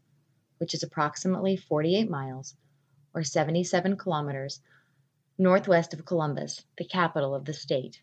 which 0.58 0.74
is 0.74 0.84
approximately 0.84 1.58
48 1.58 2.10
miles 2.10 2.56
or 3.13 3.22
77 3.22 3.98
kilometers 3.98 4.62
northwest 5.38 5.94
of 5.94 6.06
Columbus, 6.06 6.63
the 6.78 6.86
capital 6.86 7.36
of 7.36 7.44
the 7.44 7.52
state. 7.52 8.02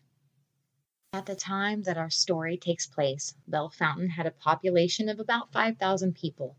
At 1.13 1.25
the 1.25 1.35
time 1.35 1.81
that 1.81 1.97
our 1.97 2.11
story 2.11 2.57
takes 2.57 2.85
place, 2.85 3.33
Bellefontaine 3.47 4.09
had 4.09 4.27
a 4.27 4.31
population 4.31 5.09
of 5.09 5.19
about 5.19 5.51
5,000 5.51 6.13
people. 6.13 6.57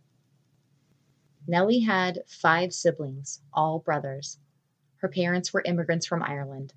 Nellie 1.46 1.78
had 1.78 2.24
five 2.26 2.74
siblings, 2.74 3.40
all 3.52 3.78
brothers. 3.78 4.36
Her 4.96 5.08
parents 5.08 5.52
were 5.52 5.62
immigrants 5.64 6.06
from 6.06 6.24
Ireland. 6.24 6.74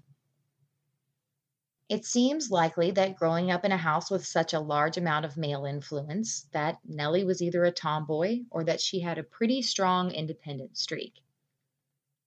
It 1.91 2.05
seems 2.05 2.49
likely 2.49 2.91
that 2.91 3.17
growing 3.17 3.51
up 3.51 3.65
in 3.65 3.73
a 3.73 3.77
house 3.77 4.09
with 4.09 4.25
such 4.25 4.53
a 4.53 4.61
large 4.61 4.95
amount 4.95 5.25
of 5.25 5.35
male 5.35 5.65
influence, 5.65 6.43
that 6.53 6.79
Nellie 6.85 7.25
was 7.25 7.41
either 7.41 7.65
a 7.65 7.71
tomboy 7.73 8.45
or 8.49 8.63
that 8.63 8.79
she 8.79 9.01
had 9.01 9.17
a 9.17 9.23
pretty 9.23 9.61
strong 9.61 10.09
independent 10.09 10.77
streak. 10.77 11.15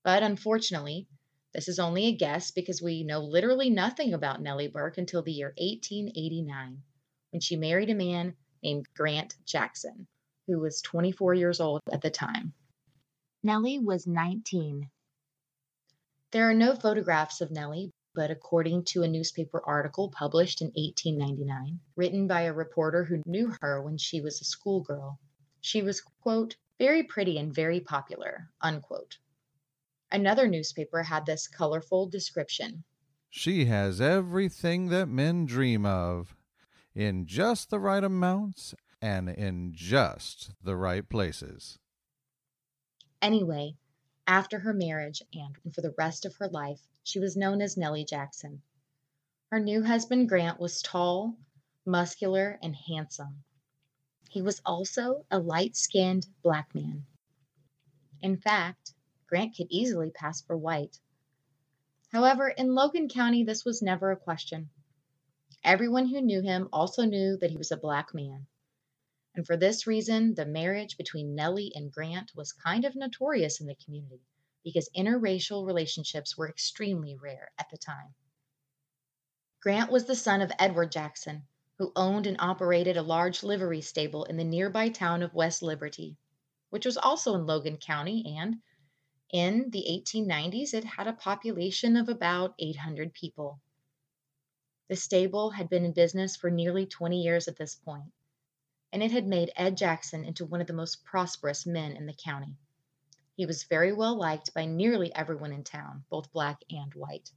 But 0.02 0.22
unfortunately, 0.22 1.08
this 1.54 1.66
is 1.66 1.78
only 1.78 2.04
a 2.04 2.12
guess 2.14 2.50
because 2.50 2.82
we 2.82 3.04
know 3.04 3.20
literally 3.20 3.70
nothing 3.70 4.12
about 4.12 4.42
Nellie 4.42 4.68
Burke 4.68 4.98
until 4.98 5.22
the 5.22 5.32
year 5.32 5.54
1889, 5.56 6.82
when 7.30 7.40
she 7.40 7.56
married 7.56 7.88
a 7.88 7.94
man 7.94 8.36
named 8.62 8.86
Grant 8.94 9.34
Jackson, 9.46 10.06
who 10.46 10.58
was 10.58 10.82
24 10.82 11.32
years 11.32 11.58
old 11.58 11.80
at 11.90 12.02
the 12.02 12.10
time. 12.10 12.52
Nellie 13.42 13.78
was 13.78 14.06
19. 14.06 14.90
There 16.32 16.50
are 16.50 16.54
no 16.54 16.74
photographs 16.74 17.40
of 17.40 17.50
Nellie, 17.50 17.94
but 18.14 18.30
according 18.30 18.84
to 18.84 19.02
a 19.02 19.08
newspaper 19.08 19.62
article 19.66 20.08
published 20.10 20.60
in 20.60 20.68
1899, 20.68 21.80
written 21.96 22.26
by 22.26 22.42
a 22.42 22.52
reporter 22.52 23.04
who 23.04 23.22
knew 23.26 23.52
her 23.60 23.82
when 23.82 23.98
she 23.98 24.20
was 24.20 24.40
a 24.40 24.44
schoolgirl, 24.44 25.18
she 25.60 25.82
was, 25.82 26.00
quote, 26.22 26.56
very 26.78 27.02
pretty 27.02 27.38
and 27.38 27.54
very 27.54 27.80
popular, 27.80 28.50
unquote. 28.60 29.18
Another 30.10 30.46
newspaper 30.46 31.02
had 31.02 31.26
this 31.26 31.48
colorful 31.48 32.06
description 32.06 32.84
She 33.30 33.64
has 33.64 34.00
everything 34.00 34.88
that 34.90 35.06
men 35.08 35.44
dream 35.44 35.84
of, 35.84 36.36
in 36.94 37.26
just 37.26 37.70
the 37.70 37.80
right 37.80 38.04
amounts 38.04 38.74
and 39.02 39.28
in 39.28 39.72
just 39.74 40.52
the 40.62 40.76
right 40.76 41.08
places. 41.08 41.78
Anyway, 43.20 43.74
after 44.26 44.58
her 44.58 44.72
marriage 44.72 45.22
and 45.32 45.74
for 45.74 45.80
the 45.80 45.94
rest 45.98 46.24
of 46.24 46.36
her 46.36 46.48
life, 46.48 46.80
she 47.02 47.18
was 47.18 47.36
known 47.36 47.60
as 47.60 47.76
Nellie 47.76 48.04
Jackson. 48.04 48.62
Her 49.50 49.60
new 49.60 49.82
husband, 49.82 50.28
Grant, 50.28 50.58
was 50.58 50.82
tall, 50.82 51.36
muscular, 51.84 52.58
and 52.62 52.74
handsome. 52.74 53.44
He 54.30 54.42
was 54.42 54.62
also 54.64 55.26
a 55.30 55.38
light 55.38 55.76
skinned 55.76 56.26
black 56.42 56.74
man. 56.74 57.06
In 58.22 58.36
fact, 58.36 58.94
Grant 59.26 59.56
could 59.56 59.68
easily 59.70 60.10
pass 60.10 60.40
for 60.40 60.56
white. 60.56 60.98
However, 62.10 62.48
in 62.48 62.74
Logan 62.74 63.08
County, 63.08 63.44
this 63.44 63.64
was 63.64 63.82
never 63.82 64.10
a 64.10 64.16
question. 64.16 64.70
Everyone 65.62 66.06
who 66.08 66.20
knew 66.20 66.40
him 66.40 66.68
also 66.72 67.04
knew 67.04 67.36
that 67.36 67.50
he 67.50 67.56
was 67.56 67.72
a 67.72 67.76
black 67.76 68.14
man. 68.14 68.46
And 69.36 69.46
for 69.46 69.56
this 69.56 69.86
reason, 69.86 70.34
the 70.34 70.46
marriage 70.46 70.96
between 70.96 71.34
Nellie 71.34 71.72
and 71.74 71.90
Grant 71.90 72.32
was 72.36 72.52
kind 72.52 72.84
of 72.84 72.94
notorious 72.94 73.60
in 73.60 73.66
the 73.66 73.74
community 73.74 74.22
because 74.62 74.88
interracial 74.96 75.66
relationships 75.66 76.36
were 76.36 76.48
extremely 76.48 77.16
rare 77.16 77.50
at 77.58 77.68
the 77.70 77.76
time. 77.76 78.14
Grant 79.60 79.90
was 79.90 80.04
the 80.04 80.14
son 80.14 80.40
of 80.40 80.52
Edward 80.58 80.92
Jackson, 80.92 81.48
who 81.78 81.92
owned 81.96 82.26
and 82.26 82.36
operated 82.38 82.96
a 82.96 83.02
large 83.02 83.42
livery 83.42 83.80
stable 83.80 84.24
in 84.24 84.36
the 84.36 84.44
nearby 84.44 84.88
town 84.88 85.22
of 85.22 85.34
West 85.34 85.62
Liberty, 85.62 86.16
which 86.70 86.86
was 86.86 86.96
also 86.96 87.34
in 87.34 87.44
Logan 87.44 87.78
County, 87.78 88.36
and 88.38 88.62
in 89.32 89.68
the 89.70 89.84
1890s 89.90 90.74
it 90.74 90.84
had 90.84 91.08
a 91.08 91.12
population 91.12 91.96
of 91.96 92.08
about 92.08 92.54
800 92.60 93.12
people. 93.12 93.60
The 94.88 94.96
stable 94.96 95.50
had 95.50 95.68
been 95.68 95.84
in 95.84 95.92
business 95.92 96.36
for 96.36 96.50
nearly 96.50 96.86
20 96.86 97.20
years 97.20 97.48
at 97.48 97.56
this 97.56 97.74
point, 97.74 98.12
and 98.94 99.02
it 99.02 99.10
had 99.10 99.26
made 99.26 99.50
Ed 99.56 99.76
Jackson 99.76 100.24
into 100.24 100.44
one 100.44 100.60
of 100.60 100.68
the 100.68 100.72
most 100.72 101.04
prosperous 101.04 101.66
men 101.66 101.96
in 101.96 102.06
the 102.06 102.14
county. 102.14 102.54
He 103.34 103.44
was 103.44 103.64
very 103.64 103.92
well 103.92 104.16
liked 104.16 104.54
by 104.54 104.66
nearly 104.66 105.12
everyone 105.12 105.52
in 105.52 105.64
town, 105.64 106.04
both 106.10 106.32
black 106.32 106.58
and 106.70 106.94
white. 106.94 107.28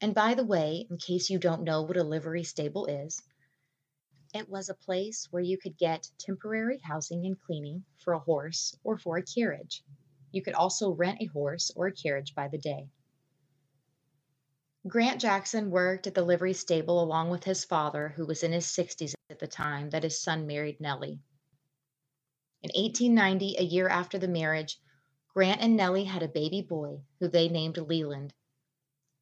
And 0.00 0.14
by 0.14 0.34
the 0.34 0.44
way, 0.44 0.86
in 0.88 0.96
case 0.98 1.28
you 1.28 1.40
don't 1.40 1.64
know 1.64 1.82
what 1.82 1.96
a 1.96 2.04
livery 2.04 2.44
stable 2.44 2.86
is, 2.86 3.20
it 4.32 4.48
was 4.48 4.68
a 4.68 4.74
place 4.74 5.26
where 5.32 5.42
you 5.42 5.58
could 5.58 5.76
get 5.76 6.08
temporary 6.18 6.78
housing 6.78 7.26
and 7.26 7.36
cleaning 7.40 7.84
for 7.98 8.12
a 8.12 8.20
horse 8.20 8.76
or 8.84 8.98
for 8.98 9.16
a 9.16 9.24
carriage. 9.24 9.82
You 10.30 10.40
could 10.42 10.54
also 10.54 10.92
rent 10.92 11.18
a 11.20 11.26
horse 11.26 11.72
or 11.74 11.88
a 11.88 11.92
carriage 11.92 12.32
by 12.36 12.46
the 12.46 12.58
day. 12.58 12.88
Grant 14.86 15.20
Jackson 15.20 15.72
worked 15.72 16.06
at 16.06 16.14
the 16.14 16.22
livery 16.22 16.52
stable 16.52 17.02
along 17.02 17.30
with 17.30 17.42
his 17.42 17.64
father, 17.64 18.10
who 18.10 18.24
was 18.24 18.44
in 18.44 18.52
his 18.52 18.66
60s 18.66 19.14
at 19.32 19.38
the 19.38 19.48
time 19.48 19.90
that 19.90 20.04
his 20.04 20.20
son 20.20 20.46
married 20.46 20.78
Nellie. 20.78 21.18
In 22.62 22.70
1890, 22.74 23.56
a 23.58 23.62
year 23.64 23.88
after 23.88 24.18
the 24.18 24.28
marriage, 24.28 24.78
Grant 25.34 25.62
and 25.62 25.74
Nellie 25.74 26.04
had 26.04 26.22
a 26.22 26.28
baby 26.28 26.60
boy 26.60 27.02
who 27.18 27.26
they 27.26 27.48
named 27.48 27.78
Leland. 27.78 28.34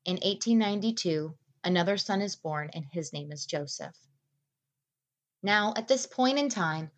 In 0.04 0.14
1892, 0.14 1.38
another 1.62 1.96
son 1.96 2.20
is 2.20 2.34
born, 2.34 2.70
and 2.74 2.84
his 2.84 3.12
name 3.12 3.30
is 3.30 3.46
Joseph. 3.46 3.96
Now, 5.42 5.72
at 5.76 5.86
this 5.86 6.06
point 6.06 6.38
in 6.38 6.48
time, 6.48 6.90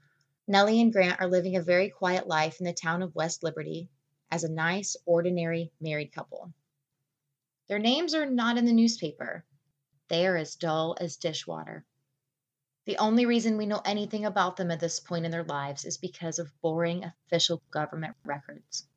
Nellie 0.48 0.80
and 0.80 0.92
Grant 0.92 1.20
are 1.20 1.28
living 1.28 1.56
a 1.56 1.62
very 1.62 1.90
quiet 1.90 2.26
life 2.26 2.58
in 2.58 2.64
the 2.64 2.72
town 2.72 3.02
of 3.02 3.14
West 3.14 3.42
Liberty 3.42 3.90
as 4.30 4.42
a 4.42 4.50
nice, 4.50 4.96
ordinary 5.04 5.70
married 5.80 6.12
couple. 6.12 6.52
Their 7.68 7.78
names 7.78 8.14
are 8.14 8.26
not 8.26 8.56
in 8.56 8.64
the 8.64 8.72
newspaper. 8.72 9.44
They 10.08 10.26
are 10.26 10.36
as 10.36 10.56
dull 10.56 10.96
as 10.98 11.18
dishwater. 11.18 11.84
The 12.84 12.98
only 12.98 13.26
reason 13.26 13.56
we 13.56 13.66
know 13.66 13.80
anything 13.84 14.24
about 14.24 14.56
them 14.56 14.72
at 14.72 14.80
this 14.80 14.98
point 14.98 15.24
in 15.24 15.30
their 15.30 15.44
lives 15.44 15.84
is 15.84 15.98
because 15.98 16.40
of 16.40 16.60
boring 16.60 17.04
official 17.04 17.62
government 17.70 18.16
records. 18.24 18.88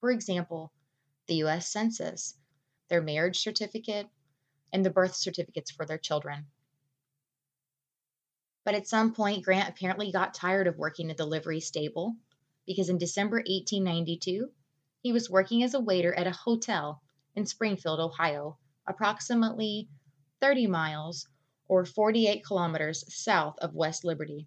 For 0.00 0.10
example, 0.10 0.72
the 1.26 1.36
US 1.44 1.68
Census, 1.70 2.36
their 2.88 3.00
marriage 3.00 3.38
certificate, 3.38 4.08
and 4.72 4.84
the 4.84 4.90
birth 4.90 5.14
certificates 5.14 5.70
for 5.70 5.86
their 5.86 5.98
children. 5.98 6.46
But 8.64 8.74
at 8.74 8.88
some 8.88 9.14
point, 9.14 9.44
Grant 9.44 9.68
apparently 9.68 10.10
got 10.10 10.34
tired 10.34 10.66
of 10.66 10.78
working 10.78 11.10
at 11.10 11.16
the 11.16 11.26
livery 11.26 11.60
stable 11.60 12.16
because 12.66 12.88
in 12.88 12.98
December 12.98 13.36
1892, 13.36 14.50
he 15.02 15.12
was 15.12 15.30
working 15.30 15.62
as 15.62 15.74
a 15.74 15.80
waiter 15.80 16.12
at 16.14 16.26
a 16.26 16.32
hotel 16.32 17.00
in 17.36 17.46
Springfield, 17.46 18.00
Ohio, 18.00 18.58
approximately 18.86 19.88
30 20.40 20.66
miles 20.66 21.28
or 21.68 21.84
48 21.84 22.44
kilometers 22.44 23.04
south 23.14 23.58
of 23.58 23.74
West 23.74 24.04
Liberty. 24.04 24.46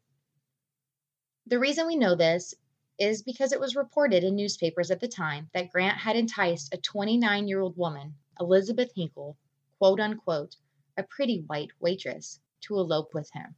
The 1.47 1.59
reason 1.59 1.87
we 1.87 1.95
know 1.95 2.15
this 2.15 2.53
is 2.99 3.21
because 3.21 3.51
it 3.51 3.59
was 3.59 3.75
reported 3.75 4.23
in 4.23 4.35
newspapers 4.35 4.91
at 4.91 4.99
the 4.99 5.07
time 5.07 5.49
that 5.53 5.71
Grant 5.71 5.97
had 5.97 6.15
enticed 6.15 6.73
a 6.73 6.77
29 6.77 7.47
year 7.47 7.61
old 7.61 7.77
woman, 7.77 8.15
Elizabeth 8.39 8.91
Hinkle, 8.95 9.37
quote 9.77 9.99
unquote, 9.99 10.55
a 10.97 11.03
pretty 11.03 11.43
white 11.47 11.69
waitress, 11.79 12.39
to 12.61 12.75
elope 12.75 13.13
with 13.13 13.29
him. 13.33 13.55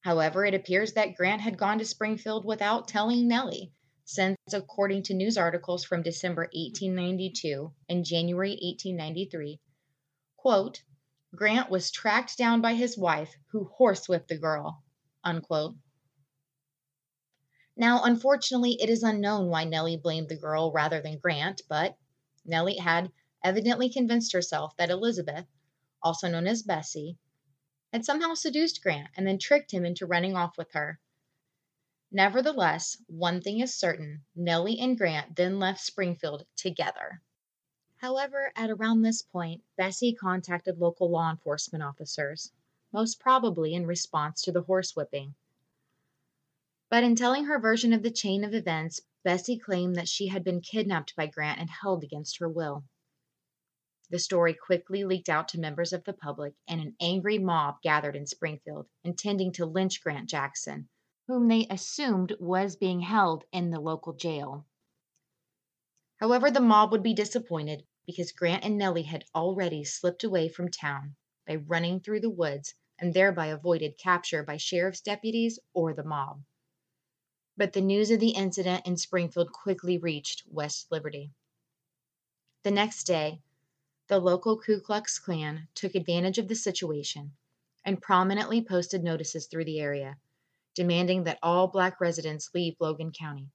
However, 0.00 0.44
it 0.44 0.54
appears 0.54 0.94
that 0.94 1.14
Grant 1.14 1.40
had 1.40 1.56
gone 1.56 1.78
to 1.78 1.84
Springfield 1.84 2.44
without 2.44 2.88
telling 2.88 3.28
Nellie, 3.28 3.72
since, 4.04 4.36
according 4.52 5.04
to 5.04 5.14
news 5.14 5.38
articles 5.38 5.84
from 5.84 6.02
December 6.02 6.42
1892 6.52 7.72
and 7.88 8.04
January 8.04 8.50
1893, 8.50 9.60
quote, 10.36 10.82
Grant 11.34 11.70
was 11.70 11.90
tracked 11.90 12.36
down 12.36 12.60
by 12.60 12.74
his 12.74 12.98
wife, 12.98 13.34
who 13.52 13.64
horsewhipped 13.78 14.28
the 14.28 14.36
girl. 14.36 14.84
Unquote. 15.24 15.76
Now, 17.74 18.02
unfortunately, 18.04 18.76
it 18.78 18.90
is 18.90 19.02
unknown 19.02 19.48
why 19.48 19.64
Nellie 19.64 19.96
blamed 19.96 20.28
the 20.28 20.36
girl 20.36 20.70
rather 20.72 21.00
than 21.00 21.18
Grant, 21.18 21.62
but 21.70 21.96
Nellie 22.44 22.76
had 22.76 23.10
evidently 23.42 23.88
convinced 23.88 24.34
herself 24.34 24.76
that 24.76 24.90
Elizabeth, 24.90 25.46
also 26.02 26.28
known 26.28 26.46
as 26.46 26.62
Bessie, 26.62 27.16
had 27.94 28.04
somehow 28.04 28.34
seduced 28.34 28.82
Grant 28.82 29.08
and 29.16 29.26
then 29.26 29.38
tricked 29.38 29.70
him 29.70 29.86
into 29.86 30.04
running 30.04 30.36
off 30.36 30.58
with 30.58 30.70
her. 30.72 31.00
Nevertheless, 32.10 32.98
one 33.06 33.40
thing 33.40 33.60
is 33.60 33.74
certain 33.74 34.26
Nellie 34.36 34.78
and 34.78 34.98
Grant 34.98 35.34
then 35.36 35.58
left 35.58 35.80
Springfield 35.80 36.44
together. 36.56 37.22
However, 38.02 38.52
at 38.56 38.68
around 38.68 39.02
this 39.02 39.22
point, 39.22 39.62
Bessie 39.76 40.12
contacted 40.12 40.80
local 40.80 41.08
law 41.08 41.30
enforcement 41.30 41.84
officers, 41.84 42.50
most 42.92 43.20
probably 43.20 43.74
in 43.74 43.86
response 43.86 44.42
to 44.42 44.50
the 44.50 44.64
horsewhipping. 44.64 45.34
But 46.88 47.04
in 47.04 47.14
telling 47.14 47.44
her 47.44 47.60
version 47.60 47.92
of 47.92 48.02
the 48.02 48.10
chain 48.10 48.42
of 48.42 48.54
events, 48.54 49.02
Bessie 49.22 49.56
claimed 49.56 49.94
that 49.94 50.08
she 50.08 50.26
had 50.26 50.42
been 50.42 50.60
kidnapped 50.60 51.14
by 51.14 51.28
Grant 51.28 51.60
and 51.60 51.70
held 51.70 52.02
against 52.02 52.38
her 52.38 52.48
will. 52.48 52.82
The 54.10 54.18
story 54.18 54.52
quickly 54.52 55.04
leaked 55.04 55.28
out 55.28 55.46
to 55.50 55.60
members 55.60 55.92
of 55.92 56.02
the 56.02 56.12
public, 56.12 56.54
and 56.66 56.80
an 56.80 56.96
angry 56.98 57.38
mob 57.38 57.80
gathered 57.82 58.16
in 58.16 58.26
Springfield, 58.26 58.88
intending 59.04 59.52
to 59.52 59.64
lynch 59.64 60.02
Grant 60.02 60.28
Jackson, 60.28 60.88
whom 61.28 61.46
they 61.46 61.68
assumed 61.70 62.34
was 62.40 62.74
being 62.74 63.02
held 63.02 63.44
in 63.52 63.70
the 63.70 63.80
local 63.80 64.12
jail. 64.12 64.66
However, 66.16 66.50
the 66.50 66.60
mob 66.60 66.90
would 66.90 67.04
be 67.04 67.14
disappointed 67.14 67.86
because 68.06 68.32
Grant 68.32 68.64
and 68.64 68.76
Nellie 68.76 69.02
had 69.02 69.24
already 69.34 69.84
slipped 69.84 70.24
away 70.24 70.48
from 70.48 70.68
town 70.68 71.14
by 71.46 71.56
running 71.56 72.00
through 72.00 72.20
the 72.20 72.30
woods 72.30 72.74
and 72.98 73.12
thereby 73.12 73.46
avoided 73.46 73.98
capture 73.98 74.42
by 74.42 74.56
sheriff's 74.56 75.00
deputies 75.00 75.58
or 75.72 75.92
the 75.92 76.04
mob. 76.04 76.42
But 77.56 77.72
the 77.72 77.80
news 77.80 78.10
of 78.10 78.20
the 78.20 78.30
incident 78.30 78.86
in 78.86 78.96
Springfield 78.96 79.52
quickly 79.52 79.98
reached 79.98 80.44
West 80.46 80.90
Liberty. 80.90 81.32
The 82.62 82.70
next 82.70 83.04
day, 83.04 83.40
the 84.08 84.18
local 84.18 84.58
Ku 84.58 84.80
Klux 84.80 85.18
Klan 85.18 85.68
took 85.74 85.94
advantage 85.94 86.38
of 86.38 86.48
the 86.48 86.54
situation 86.54 87.36
and 87.84 88.00
prominently 88.00 88.62
posted 88.62 89.02
notices 89.02 89.46
through 89.46 89.64
the 89.64 89.80
area, 89.80 90.16
demanding 90.74 91.24
that 91.24 91.38
all 91.42 91.66
black 91.66 92.00
residents 92.00 92.50
leave 92.54 92.76
Logan 92.78 93.12
County 93.12 93.50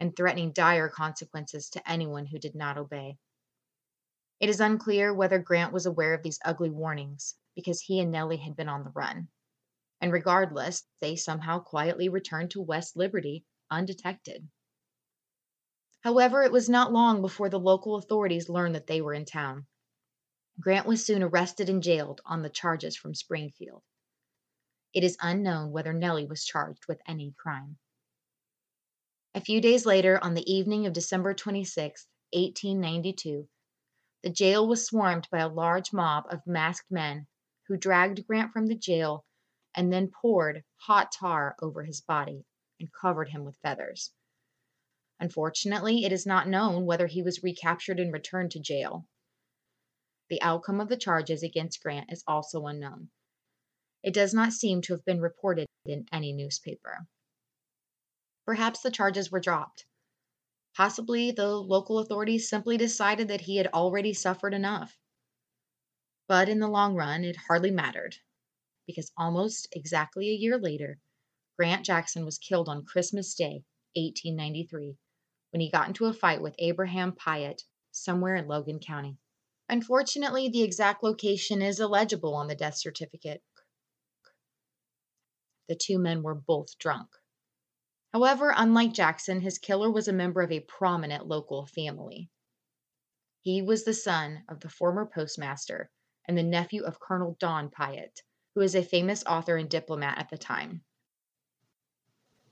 and 0.00 0.14
threatening 0.14 0.52
dire 0.52 0.88
consequences 0.88 1.68
to 1.70 1.90
anyone 1.90 2.26
who 2.26 2.38
did 2.38 2.54
not 2.54 2.78
obey. 2.78 3.18
It 4.40 4.48
is 4.48 4.60
unclear 4.60 5.12
whether 5.12 5.38
Grant 5.38 5.72
was 5.72 5.86
aware 5.86 6.14
of 6.14 6.22
these 6.22 6.38
ugly 6.44 6.70
warnings 6.70 7.34
because 7.56 7.80
he 7.80 7.98
and 7.98 8.12
Nellie 8.12 8.36
had 8.36 8.54
been 8.54 8.68
on 8.68 8.84
the 8.84 8.90
run. 8.90 9.28
And 10.00 10.12
regardless, 10.12 10.86
they 11.00 11.16
somehow 11.16 11.58
quietly 11.58 12.08
returned 12.08 12.52
to 12.52 12.62
West 12.62 12.96
Liberty 12.96 13.44
undetected. 13.68 14.48
However, 16.02 16.44
it 16.44 16.52
was 16.52 16.68
not 16.68 16.92
long 16.92 17.20
before 17.20 17.48
the 17.48 17.58
local 17.58 17.96
authorities 17.96 18.48
learned 18.48 18.76
that 18.76 18.86
they 18.86 19.00
were 19.00 19.12
in 19.12 19.24
town. 19.24 19.66
Grant 20.60 20.86
was 20.86 21.04
soon 21.04 21.24
arrested 21.24 21.68
and 21.68 21.82
jailed 21.82 22.20
on 22.24 22.42
the 22.42 22.50
charges 22.50 22.96
from 22.96 23.14
Springfield. 23.14 23.82
It 24.94 25.02
is 25.02 25.16
unknown 25.20 25.72
whether 25.72 25.92
Nellie 25.92 26.26
was 26.26 26.44
charged 26.44 26.86
with 26.86 27.00
any 27.06 27.34
crime. 27.36 27.78
A 29.34 29.40
few 29.40 29.60
days 29.60 29.84
later, 29.84 30.22
on 30.22 30.34
the 30.34 30.52
evening 30.52 30.86
of 30.86 30.92
December 30.92 31.34
26, 31.34 32.06
1892, 32.32 33.48
the 34.22 34.30
jail 34.30 34.66
was 34.66 34.86
swarmed 34.86 35.28
by 35.30 35.38
a 35.38 35.48
large 35.48 35.92
mob 35.92 36.24
of 36.30 36.46
masked 36.46 36.90
men 36.90 37.26
who 37.66 37.76
dragged 37.76 38.26
Grant 38.26 38.52
from 38.52 38.66
the 38.66 38.74
jail 38.74 39.24
and 39.74 39.92
then 39.92 40.10
poured 40.10 40.64
hot 40.76 41.12
tar 41.12 41.54
over 41.62 41.84
his 41.84 42.00
body 42.00 42.44
and 42.80 42.92
covered 42.92 43.28
him 43.28 43.44
with 43.44 43.58
feathers. 43.58 44.12
Unfortunately, 45.20 46.04
it 46.04 46.12
is 46.12 46.26
not 46.26 46.48
known 46.48 46.86
whether 46.86 47.06
he 47.06 47.22
was 47.22 47.42
recaptured 47.42 48.00
and 48.00 48.12
returned 48.12 48.50
to 48.52 48.60
jail. 48.60 49.06
The 50.30 50.42
outcome 50.42 50.80
of 50.80 50.88
the 50.88 50.96
charges 50.96 51.42
against 51.42 51.82
Grant 51.82 52.12
is 52.12 52.24
also 52.26 52.66
unknown. 52.66 53.10
It 54.02 54.14
does 54.14 54.32
not 54.32 54.52
seem 54.52 54.82
to 54.82 54.92
have 54.94 55.04
been 55.04 55.20
reported 55.20 55.66
in 55.84 56.06
any 56.12 56.32
newspaper. 56.32 57.06
Perhaps 58.44 58.80
the 58.80 58.90
charges 58.90 59.30
were 59.30 59.40
dropped. 59.40 59.86
Possibly 60.78 61.32
the 61.32 61.56
local 61.56 61.98
authorities 61.98 62.48
simply 62.48 62.76
decided 62.76 63.26
that 63.26 63.40
he 63.40 63.56
had 63.56 63.66
already 63.66 64.14
suffered 64.14 64.54
enough. 64.54 64.96
But 66.28 66.48
in 66.48 66.60
the 66.60 66.68
long 66.68 66.94
run, 66.94 67.24
it 67.24 67.34
hardly 67.48 67.72
mattered, 67.72 68.14
because 68.86 69.10
almost 69.16 69.66
exactly 69.72 70.28
a 70.28 70.36
year 70.36 70.56
later, 70.56 71.00
Grant 71.56 71.84
Jackson 71.84 72.24
was 72.24 72.38
killed 72.38 72.68
on 72.68 72.84
Christmas 72.84 73.34
Day, 73.34 73.64
1893, 73.96 74.96
when 75.50 75.60
he 75.60 75.68
got 75.68 75.88
into 75.88 76.04
a 76.04 76.12
fight 76.12 76.40
with 76.40 76.54
Abraham 76.60 77.10
Piatt 77.10 77.64
somewhere 77.90 78.36
in 78.36 78.46
Logan 78.46 78.78
County. 78.78 79.18
Unfortunately, 79.68 80.48
the 80.48 80.62
exact 80.62 81.02
location 81.02 81.60
is 81.60 81.80
illegible 81.80 82.36
on 82.36 82.46
the 82.46 82.54
death 82.54 82.76
certificate. 82.76 83.42
The 85.68 85.74
two 85.74 85.98
men 85.98 86.22
were 86.22 86.36
both 86.36 86.78
drunk. 86.78 87.08
However, 88.12 88.54
unlike 88.56 88.94
Jackson, 88.94 89.40
his 89.40 89.58
killer 89.58 89.90
was 89.90 90.08
a 90.08 90.12
member 90.12 90.40
of 90.40 90.50
a 90.50 90.60
prominent 90.60 91.26
local 91.26 91.66
family. 91.66 92.30
He 93.40 93.60
was 93.62 93.84
the 93.84 93.94
son 93.94 94.44
of 94.48 94.60
the 94.60 94.68
former 94.68 95.04
postmaster 95.06 95.90
and 96.24 96.36
the 96.36 96.42
nephew 96.42 96.84
of 96.84 97.00
Colonel 97.00 97.36
Donn 97.38 97.70
Piatt, 97.70 98.22
who 98.54 98.60
was 98.60 98.74
a 98.74 98.82
famous 98.82 99.24
author 99.24 99.56
and 99.56 99.68
diplomat 99.68 100.18
at 100.18 100.30
the 100.30 100.38
time. 100.38 100.84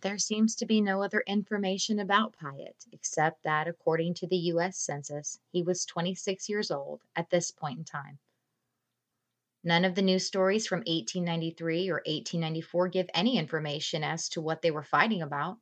There 0.02 0.18
seems 0.18 0.54
to 0.56 0.66
be 0.66 0.80
no 0.82 1.02
other 1.02 1.22
information 1.26 1.98
about 1.98 2.36
Piatt 2.36 2.86
except 2.92 3.42
that, 3.42 3.66
according 3.66 4.14
to 4.14 4.26
the 4.26 4.36
U.S. 4.36 4.78
Census, 4.78 5.40
he 5.50 5.62
was 5.62 5.86
26 5.86 6.48
years 6.48 6.70
old 6.70 7.02
at 7.16 7.30
this 7.30 7.50
point 7.50 7.78
in 7.78 7.84
time. 7.84 8.18
None 9.66 9.84
of 9.84 9.96
the 9.96 10.02
news 10.02 10.24
stories 10.24 10.64
from 10.64 10.84
1893 10.86 11.90
or 11.90 11.96
1894 12.06 12.88
give 12.88 13.10
any 13.12 13.36
information 13.36 14.04
as 14.04 14.28
to 14.28 14.40
what 14.40 14.62
they 14.62 14.70
were 14.70 14.84
fighting 14.84 15.22
about. 15.22 15.58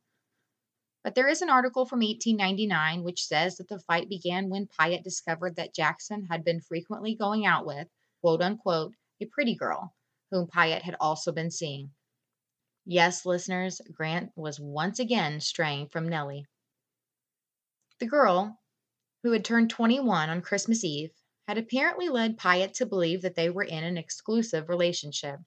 But 1.03 1.15
there 1.15 1.27
is 1.27 1.41
an 1.41 1.49
article 1.49 1.87
from 1.87 2.01
1899 2.01 3.01
which 3.01 3.25
says 3.25 3.57
that 3.57 3.67
the 3.67 3.79
fight 3.79 4.07
began 4.07 4.51
when 4.51 4.67
Piatt 4.67 5.03
discovered 5.03 5.55
that 5.55 5.73
Jackson 5.73 6.27
had 6.27 6.45
been 6.45 6.61
frequently 6.61 7.15
going 7.15 7.47
out 7.47 7.65
with, 7.65 7.87
quote 8.21 8.43
unquote, 8.43 8.93
a 9.19 9.25
pretty 9.25 9.55
girl, 9.55 9.95
whom 10.29 10.45
Piatt 10.45 10.83
had 10.83 10.95
also 10.99 11.31
been 11.31 11.49
seeing. 11.49 11.89
Yes, 12.85 13.25
listeners, 13.25 13.81
Grant 13.91 14.31
was 14.35 14.59
once 14.59 14.99
again 14.99 15.41
straying 15.41 15.87
from 15.87 16.07
Nellie. 16.07 16.45
The 17.99 18.05
girl, 18.05 18.59
who 19.23 19.31
had 19.31 19.43
turned 19.43 19.71
21 19.71 20.29
on 20.29 20.43
Christmas 20.43 20.83
Eve, 20.83 21.09
had 21.47 21.57
apparently 21.57 22.09
led 22.09 22.37
Piatt 22.37 22.73
to 22.73 22.85
believe 22.85 23.21
that 23.21 23.35
they 23.35 23.49
were 23.49 23.63
in 23.63 23.83
an 23.83 23.97
exclusive 23.97 24.67
relationship. 24.67 25.39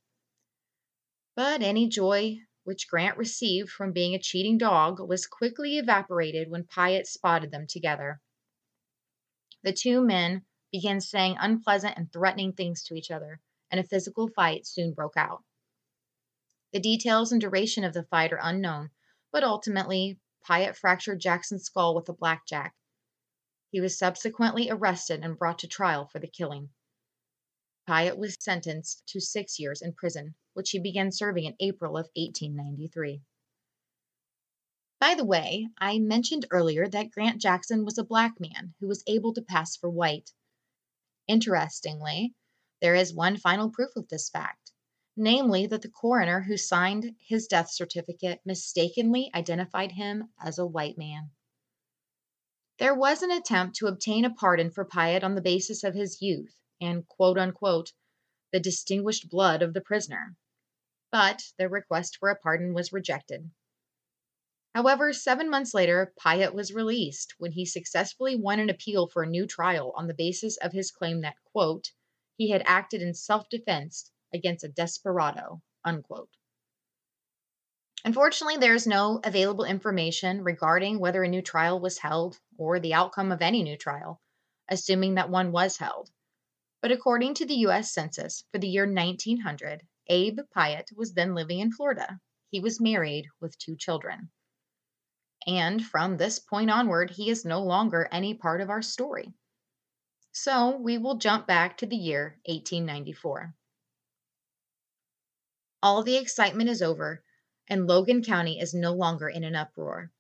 But 1.35 1.63
any 1.63 1.89
joy 1.89 2.39
which 2.65 2.89
Grant 2.89 3.17
received 3.17 3.71
from 3.71 3.93
being 3.93 4.15
a 4.15 4.19
cheating 4.19 4.59
dog 4.59 5.01
was 5.01 5.27
quickly 5.27 5.79
evaporated 5.79 6.51
when 6.51 6.65
Piatt 6.65 7.07
spotted 7.07 7.51
them 7.51 7.67
together. 7.67 8.21
The 9.63 9.73
two 9.73 10.01
men 10.01 10.45
began 10.71 11.01
saying 11.01 11.37
unpleasant 11.41 11.97
and 11.97 12.13
threatening 12.13 12.53
things 12.53 12.85
to 12.85 12.95
each 12.95 13.11
other, 13.11 13.41
and 13.71 13.81
a 13.81 13.85
physical 13.85 14.29
fight 14.29 14.67
soon 14.67 14.93
broke 14.93 15.17
out. 15.17 15.43
The 16.73 16.81
details 16.81 17.33
and 17.33 17.41
duration 17.41 17.85
of 17.85 17.95
the 17.95 18.05
fight 18.05 18.33
are 18.33 18.41
unknown, 18.43 18.91
but 19.33 19.43
ultimately, 19.43 20.21
Piatt 20.47 20.77
fractured 20.77 21.21
Jackson's 21.21 21.65
skull 21.65 21.95
with 21.95 22.09
a 22.09 22.13
blackjack. 22.13 22.75
He 23.71 23.81
was 23.81 23.99
subsequently 23.99 24.71
arrested 24.71 25.23
and 25.23 25.39
brought 25.39 25.59
to 25.59 25.69
trial 25.69 26.07
for 26.07 26.19
the 26.19 26.27
killing. 26.27 26.71
Piatt 27.87 28.17
was 28.17 28.37
sentenced 28.41 29.07
to 29.09 29.21
six 29.21 29.59
years 29.59 29.83
in 29.83 29.93
prison, 29.93 30.35
which 30.55 30.71
he 30.71 30.79
began 30.79 31.13
serving 31.13 31.45
in 31.45 31.57
April 31.61 31.97
of 31.97 32.09
1893. 32.17 33.23
By 35.01 35.15
the 35.15 35.25
way, 35.25 35.69
I 35.79 35.99
mentioned 35.99 36.47
earlier 36.51 36.89
that 36.89 37.11
Grant 37.11 37.41
Jackson 37.41 37.85
was 37.85 37.99
a 37.99 38.05
black 38.05 38.41
man 38.41 38.75
who 38.81 38.89
was 38.89 39.05
able 39.07 39.33
to 39.35 39.43
pass 39.43 39.77
for 39.77 39.89
white. 39.89 40.33
Interestingly, 41.27 42.35
there 42.81 42.95
is 42.95 43.15
one 43.15 43.37
final 43.37 43.71
proof 43.71 43.95
of 43.97 44.09
this 44.09 44.31
fact, 44.31 44.73
namely 45.15 45.67
that 45.67 45.83
the 45.83 45.91
coroner 45.91 46.41
who 46.41 46.57
signed 46.57 47.17
his 47.21 47.47
death 47.47 47.71
certificate 47.71 48.41
mistakenly 48.45 49.31
identified 49.35 49.93
him 49.93 50.33
as 50.41 50.59
a 50.59 50.67
white 50.67 50.97
man. 50.97 51.31
There 52.79 52.95
was 52.95 53.23
an 53.25 53.33
attempt 53.33 53.75
to 53.79 53.89
obtain 53.89 54.25
a 54.25 54.33
pardon 54.33 54.71
for 54.71 54.85
Piatt 54.85 55.25
on 55.25 55.35
the 55.35 55.41
basis 55.41 55.83
of 55.83 55.95
his 55.97 56.23
youth 56.23 56.57
and 56.81 57.09
quote 57.09 57.37
unquote 57.37 57.93
the 58.53 58.61
distinguished 58.61 59.29
blood 59.29 59.63
of 59.63 59.75
the 59.75 59.81
prisoner, 59.81 60.37
but 61.11 61.43
the 61.59 61.69
request 61.69 62.17
for 62.19 62.29
a 62.31 62.37
pardon 62.39 62.73
was 62.75 62.93
rejected. 62.93 63.51
However, 64.77 65.13
seven 65.13 65.51
months 65.51 65.75
later, 65.75 66.15
Piatt 66.25 66.55
was 66.55 66.73
released 66.73 67.35
when 67.39 67.51
he 67.51 67.67
successfully 67.67 68.37
won 68.37 68.61
an 68.61 68.71
appeal 68.71 69.09
for 69.09 69.25
a 69.25 69.29
new 69.29 69.45
trial 69.49 69.93
on 69.97 70.07
the 70.07 70.15
basis 70.15 70.57
of 70.59 70.73
his 70.73 70.93
claim 70.93 71.23
that, 71.23 71.43
quote, 71.51 71.91
he 72.37 72.51
had 72.51 72.63
acted 72.65 73.03
in 73.03 73.13
self 73.13 73.49
defense 73.49 74.13
against 74.33 74.63
a 74.63 74.69
desperado, 74.69 75.63
unquote. 75.85 76.31
Unfortunately, 78.05 78.57
there 78.57 78.75
is 78.75 78.87
no 78.87 79.21
available 79.25 79.65
information 79.65 80.43
regarding 80.45 80.99
whether 80.99 81.25
a 81.25 81.29
new 81.29 81.43
trial 81.43 81.81
was 81.81 81.99
held 81.99 82.39
or 82.57 82.79
the 82.79 82.95
outcome 82.95 83.33
of 83.33 83.43
any 83.43 83.63
new 83.63 83.77
trial, 83.77 84.21
assuming 84.69 85.15
that 85.15 85.31
one 85.31 85.51
was 85.51 85.77
held. 85.77 86.11
But 86.81 86.93
according 86.93 87.35
to 87.35 87.47
the 87.47 87.57
U.S. 87.67 87.93
Census 87.93 88.45
for 88.53 88.59
the 88.59 88.69
year 88.69 88.87
1900, 88.87 89.83
Abe 90.07 90.39
Piatt 90.55 90.93
was 90.95 91.13
then 91.13 91.35
living 91.35 91.59
in 91.59 91.73
Florida. 91.73 92.21
He 92.51 92.61
was 92.61 92.81
married 92.81 93.27
with 93.41 93.59
two 93.59 93.77
children. 93.77 94.31
And 95.47 95.85
from 95.85 96.17
this 96.17 96.39
point 96.39 96.71
onward, 96.71 97.11
he 97.11 97.31
is 97.31 97.45
no 97.45 97.63
longer 97.63 98.09
any 98.13 98.35
part 98.35 98.61
of 98.61 98.71
our 98.71 98.83
story. 98.83 99.35
So 100.33 100.77
we 100.77 100.99
will 100.99 101.17
jump 101.17 101.47
back 101.47 101.79
to 101.79 101.87
the 101.87 101.97
year 101.97 102.39
1894. 102.47 103.55
All 105.83 106.03
the 106.03 106.17
excitement 106.17 106.71
is 106.71 106.81
over, 106.81 107.25
and 107.69 107.87
Logan 107.87 108.23
County 108.23 108.59
is 108.59 108.75
no 108.75 108.93
longer 108.93 109.29
in 109.29 109.45
an 109.45 109.55
uproar. 109.55 110.11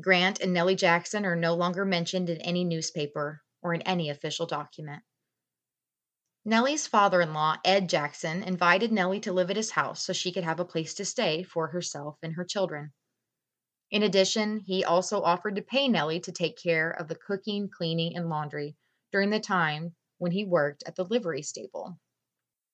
Grant 0.00 0.40
and 0.40 0.52
Nellie 0.52 0.76
Jackson 0.76 1.24
are 1.24 1.36
no 1.36 1.54
longer 1.54 1.84
mentioned 1.84 2.28
in 2.28 2.40
any 2.42 2.64
newspaper 2.64 3.42
or 3.62 3.72
in 3.72 3.82
any 3.82 4.10
official 4.10 4.46
document. 4.46 5.02
Nellie's 6.44 6.86
father 6.86 7.20
in 7.20 7.32
law, 7.32 7.56
Ed 7.64 7.88
Jackson, 7.88 8.42
invited 8.42 8.92
Nellie 8.92 9.20
to 9.20 9.32
live 9.32 9.50
at 9.50 9.56
his 9.56 9.70
house 9.70 10.04
so 10.04 10.12
she 10.12 10.30
could 10.30 10.44
have 10.44 10.60
a 10.60 10.64
place 10.64 10.94
to 10.94 11.04
stay 11.04 11.42
for 11.42 11.68
herself 11.68 12.18
and 12.22 12.34
her 12.34 12.44
children. 12.44 12.92
In 13.90 14.02
addition, 14.02 14.60
he 14.60 14.84
also 14.84 15.22
offered 15.22 15.56
to 15.56 15.62
pay 15.62 15.88
Nellie 15.88 16.20
to 16.20 16.32
take 16.32 16.56
care 16.56 16.90
of 16.90 17.08
the 17.08 17.16
cooking, 17.16 17.68
cleaning, 17.68 18.16
and 18.16 18.28
laundry 18.28 18.76
during 19.10 19.30
the 19.30 19.40
time 19.40 19.96
when 20.18 20.32
he 20.32 20.44
worked 20.44 20.82
at 20.86 20.94
the 20.94 21.04
livery 21.04 21.42
stable. 21.42 21.98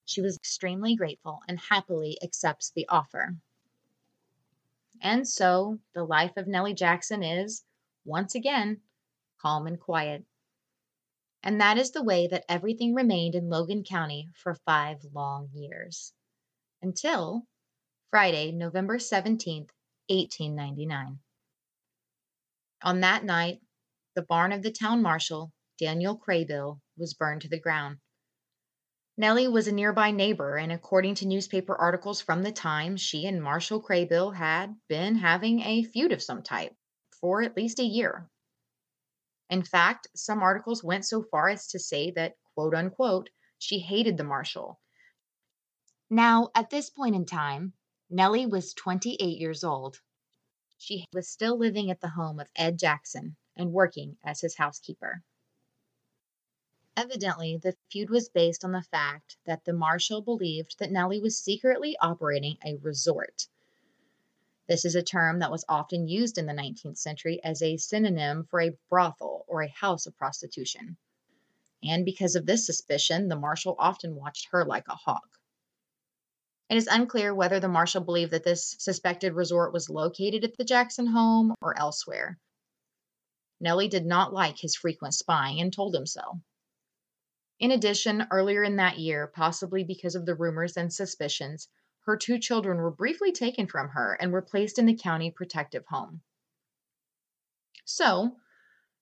She 0.05 0.21
was 0.21 0.37
extremely 0.37 0.97
grateful 0.97 1.41
and 1.49 1.59
happily 1.59 2.19
accepts 2.23 2.71
the 2.71 2.89
offer. 2.89 3.37
And 5.01 5.29
so 5.29 5.81
the 5.95 6.05
life 6.05 6.37
of 6.37 6.47
Nellie 6.47 6.75
Jackson 6.75 7.23
is, 7.23 7.65
once 8.05 8.35
again, 8.35 8.83
calm 9.41 9.67
and 9.67 9.81
quiet. 9.81 10.25
And 11.43 11.61
that 11.61 11.79
is 11.79 11.91
the 11.91 12.05
way 12.05 12.29
that 12.29 12.45
everything 12.49 12.95
remained 12.95 13.35
in 13.35 13.49
Logan 13.49 13.83
County 13.83 14.31
for 14.37 14.55
five 14.55 15.05
long 15.13 15.51
years. 15.53 16.13
Until 16.81 17.47
Friday, 18.11 18.53
November 18.53 18.99
17th, 18.99 19.71
1899. 20.09 21.19
On 22.83 23.01
that 23.01 23.25
night, 23.25 23.61
the 24.15 24.23
barn 24.23 24.53
of 24.53 24.63
the 24.63 24.71
town 24.71 25.01
marshal, 25.01 25.53
Daniel 25.79 26.19
Craybill, 26.19 26.81
was 26.97 27.15
burned 27.15 27.43
to 27.43 27.49
the 27.49 27.59
ground. 27.59 27.99
Nellie 29.19 29.49
was 29.49 29.69
a 29.69 29.73
nearby 29.73 30.11
neighbor, 30.11 30.57
and 30.57 30.73
according 30.73 31.17
to 31.17 31.27
newspaper 31.27 31.77
articles 31.77 32.23
from 32.23 32.43
the 32.43 32.53
time, 32.53 32.97
she 32.97 33.27
and 33.27 33.43
Marshall 33.43 33.83
Craybill 33.83 34.35
had 34.35 34.75
been 34.89 35.17
having 35.17 35.61
a 35.61 35.85
feud 35.85 36.13
of 36.13 36.23
some 36.23 36.43
type 36.43 36.75
for 37.21 37.43
at 37.43 37.55
least 37.55 37.79
a 37.79 37.85
year. 37.85 38.31
In 39.51 39.63
fact, 39.63 40.09
some 40.17 40.43
articles 40.43 40.83
went 40.83 41.05
so 41.05 41.23
far 41.23 41.51
as 41.51 41.67
to 41.69 41.79
say 41.79 42.11
that, 42.13 42.37
quote 42.55 42.75
unquote, 42.75 43.29
she 43.59 43.81
hated 43.81 44.17
the 44.17 44.25
marshal. 44.25 44.81
Now, 46.09 46.51
at 46.55 46.71
this 46.71 46.89
point 46.89 47.15
in 47.15 47.27
time, 47.27 47.75
Nellie 48.09 48.47
was 48.47 48.73
28 48.73 49.39
years 49.39 49.63
old. 49.63 50.01
She 50.79 51.05
was 51.13 51.29
still 51.29 51.59
living 51.59 51.91
at 51.91 52.01
the 52.01 52.09
home 52.09 52.41
of 52.41 52.51
Ed 52.57 52.79
Jackson 52.79 53.37
and 53.57 53.73
working 53.73 54.17
as 54.25 54.41
his 54.41 54.57
housekeeper. 54.57 55.23
Evidently, 56.95 57.57
the 57.57 57.75
feud 57.91 58.11
was 58.11 58.29
based 58.29 58.65
on 58.65 58.73
the 58.73 58.83
fact 58.83 59.39
that 59.47 59.65
the 59.65 59.73
marshal 59.73 60.21
believed 60.21 60.79
that 60.79 60.91
Nellie 60.91 61.21
was 61.21 61.43
secretly 61.43 61.97
operating 61.99 62.59
a 62.65 62.77
resort. 62.77 63.49
This 64.69 64.85
is 64.85 64.95
a 64.95 65.03
term 65.03 65.39
that 65.39 65.51
was 65.51 65.65
often 65.69 66.07
used 66.07 66.37
in 66.37 66.45
the 66.45 66.53
19th 66.53 66.99
century 66.99 67.43
as 67.43 67.63
a 67.63 67.79
synonym 67.79 68.45
for 68.45 68.61
a 68.61 68.77
brothel 68.91 69.47
or 69.49 69.63
a 69.63 69.69
house 69.71 70.07
of 70.07 70.17
prostitution. 70.19 70.99
And 71.83 72.05
because 72.05 72.37
of 72.37 72.45
this 72.45 72.67
suspicion, 72.67 73.29
the 73.29 73.37
marshal 73.37 73.75
often 73.79 74.15
watched 74.15 74.49
her 74.51 74.65
like 74.65 74.87
a 74.89 74.95
hawk. 74.95 75.39
It 76.69 76.77
is 76.77 76.87
unclear 76.87 77.35
whether 77.35 77.59
the 77.59 77.69
marshal 77.69 78.03
believed 78.03 78.33
that 78.33 78.45
this 78.45 78.77
suspected 78.79 79.33
resort 79.33 79.73
was 79.73 79.89
located 79.91 80.45
at 80.45 80.57
the 80.57 80.65
Jackson 80.65 81.07
home 81.07 81.55
or 81.61 81.79
elsewhere. 81.79 82.39
Nellie 83.61 83.89
did 83.89 84.05
not 84.05 84.33
like 84.33 84.59
his 84.59 84.77
frequent 84.77 85.15
spying 85.15 85.61
and 85.61 85.73
told 85.73 85.95
him 85.95 86.07
so. 86.07 86.41
In 87.63 87.71
addition, 87.71 88.27
earlier 88.33 88.65
in 88.65 88.75
that 88.75 88.99
year, 88.99 89.29
possibly 89.29 89.85
because 89.85 90.17
of 90.17 90.27
the 90.27 90.35
rumors 90.35 90.77
and 90.77 90.93
suspicions, 90.93 91.69
her 92.07 92.17
two 92.17 92.41
children 92.41 92.79
were 92.79 92.91
briefly 92.91 93.31
taken 93.31 93.69
from 93.69 93.91
her 93.91 94.15
and 94.15 94.33
were 94.33 94.43
placed 94.43 94.81
in 94.81 94.87
the 94.87 94.97
county 94.97 95.31
protective 95.31 95.87
home. 95.87 96.23
So, 97.85 98.37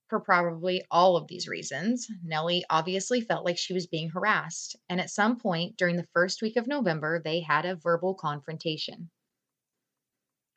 for 0.08 0.20
probably 0.20 0.84
all 0.90 1.16
of 1.16 1.26
these 1.26 1.48
reasons, 1.48 2.06
Nellie 2.22 2.62
obviously 2.68 3.22
felt 3.22 3.46
like 3.46 3.56
she 3.56 3.72
was 3.72 3.86
being 3.86 4.10
harassed, 4.10 4.76
and 4.90 5.00
at 5.00 5.08
some 5.08 5.40
point 5.40 5.78
during 5.78 5.96
the 5.96 6.08
first 6.12 6.42
week 6.42 6.58
of 6.58 6.66
November, 6.66 7.18
they 7.18 7.40
had 7.40 7.64
a 7.64 7.76
verbal 7.76 8.14
confrontation. 8.14 9.08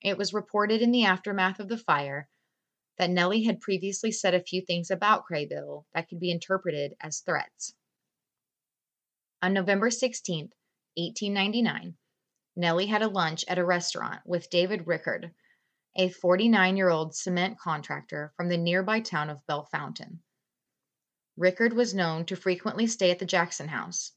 It 0.01 0.17
was 0.17 0.33
reported 0.33 0.81
in 0.81 0.91
the 0.91 1.05
aftermath 1.05 1.61
of 1.61 1.69
the 1.69 1.78
fire 1.78 2.28
that 2.97 3.09
Nellie 3.09 3.45
had 3.45 3.61
previously 3.61 4.11
said 4.11 4.34
a 4.34 4.43
few 4.43 4.61
things 4.61 4.91
about 4.91 5.23
Craybill 5.25 5.86
that 5.93 6.09
could 6.09 6.19
be 6.19 6.32
interpreted 6.32 6.97
as 6.99 7.21
threats. 7.21 7.73
On 9.43 9.51
November 9.51 9.91
16, 9.91 10.53
1899, 10.95 11.97
Nellie 12.55 12.85
had 12.85 13.01
a 13.01 13.09
lunch 13.09 13.43
at 13.49 13.59
a 13.59 13.65
restaurant 13.65 14.21
with 14.25 14.49
David 14.49 14.87
Rickard, 14.87 15.33
a 15.97 16.07
49 16.07 16.77
year 16.77 16.89
old 16.89 17.13
cement 17.13 17.59
contractor 17.59 18.31
from 18.37 18.47
the 18.47 18.57
nearby 18.57 19.01
town 19.01 19.29
of 19.29 19.45
Bellefontaine. 19.45 20.21
Rickard 21.35 21.73
was 21.73 21.93
known 21.93 22.25
to 22.27 22.37
frequently 22.37 22.87
stay 22.87 23.11
at 23.11 23.19
the 23.19 23.25
Jackson 23.25 23.67
house. 23.67 24.13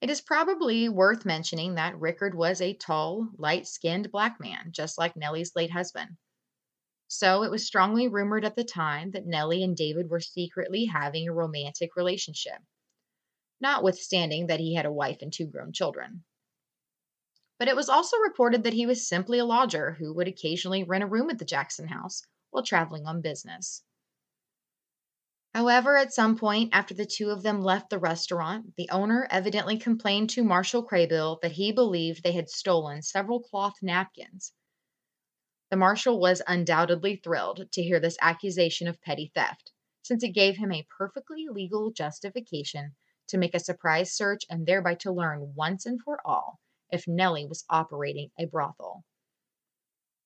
It 0.00 0.08
is 0.08 0.20
probably 0.20 0.88
worth 0.88 1.24
mentioning 1.24 1.74
that 1.74 1.98
Rickard 1.98 2.36
was 2.36 2.60
a 2.60 2.74
tall, 2.74 3.28
light 3.38 3.66
skinned 3.66 4.12
black 4.12 4.38
man, 4.38 4.70
just 4.70 4.98
like 4.98 5.16
Nellie's 5.16 5.56
late 5.56 5.72
husband. 5.72 6.16
So 7.08 7.42
it 7.42 7.50
was 7.50 7.66
strongly 7.66 8.06
rumored 8.06 8.44
at 8.44 8.54
the 8.54 8.62
time 8.62 9.10
that 9.10 9.26
Nellie 9.26 9.64
and 9.64 9.76
David 9.76 10.08
were 10.08 10.20
secretly 10.20 10.84
having 10.84 11.28
a 11.28 11.32
romantic 11.32 11.96
relationship, 11.96 12.62
notwithstanding 13.62 14.48
that 14.48 14.60
he 14.60 14.74
had 14.74 14.84
a 14.84 14.92
wife 14.92 15.22
and 15.22 15.32
two 15.32 15.46
grown 15.46 15.72
children. 15.72 16.24
But 17.58 17.68
it 17.68 17.76
was 17.76 17.88
also 17.88 18.18
reported 18.18 18.64
that 18.64 18.72
he 18.72 18.86
was 18.86 19.08
simply 19.08 19.38
a 19.38 19.44
lodger 19.44 19.92
who 19.92 20.12
would 20.12 20.26
occasionally 20.26 20.82
rent 20.82 21.04
a 21.04 21.06
room 21.06 21.30
at 21.30 21.38
the 21.38 21.44
Jackson 21.44 21.86
house 21.86 22.26
while 22.50 22.64
traveling 22.64 23.06
on 23.06 23.22
business. 23.22 23.84
However, 25.54 25.96
at 25.96 26.12
some 26.12 26.36
point 26.36 26.70
after 26.72 26.92
the 26.92 27.06
two 27.06 27.30
of 27.30 27.42
them 27.42 27.62
left 27.62 27.90
the 27.90 27.98
restaurant, 27.98 28.74
the 28.76 28.90
owner 28.90 29.28
evidently 29.30 29.78
complained 29.78 30.30
to 30.30 30.42
Marshal 30.42 30.84
Craybill 30.84 31.40
that 31.42 31.52
he 31.52 31.70
believed 31.70 32.22
they 32.22 32.32
had 32.32 32.50
stolen 32.50 33.00
several 33.00 33.38
cloth 33.38 33.74
napkins. 33.80 34.54
The 35.70 35.76
marshal 35.76 36.18
was 36.18 36.42
undoubtedly 36.46 37.16
thrilled 37.16 37.70
to 37.70 37.82
hear 37.82 38.00
this 38.00 38.18
accusation 38.20 38.88
of 38.88 39.00
petty 39.02 39.30
theft, 39.34 39.70
since 40.02 40.24
it 40.24 40.30
gave 40.30 40.56
him 40.56 40.72
a 40.72 40.86
perfectly 40.98 41.46
legal 41.48 41.92
justification 41.92 42.96
to 43.28 43.38
make 43.38 43.54
a 43.54 43.60
surprise 43.60 44.12
search 44.12 44.44
and 44.48 44.66
thereby 44.66 44.94
to 44.96 45.12
learn 45.12 45.54
once 45.54 45.86
and 45.86 46.00
for 46.02 46.20
all 46.26 46.60
if 46.90 47.08
Nellie 47.08 47.46
was 47.46 47.64
operating 47.70 48.30
a 48.38 48.46
brothel. 48.46 49.04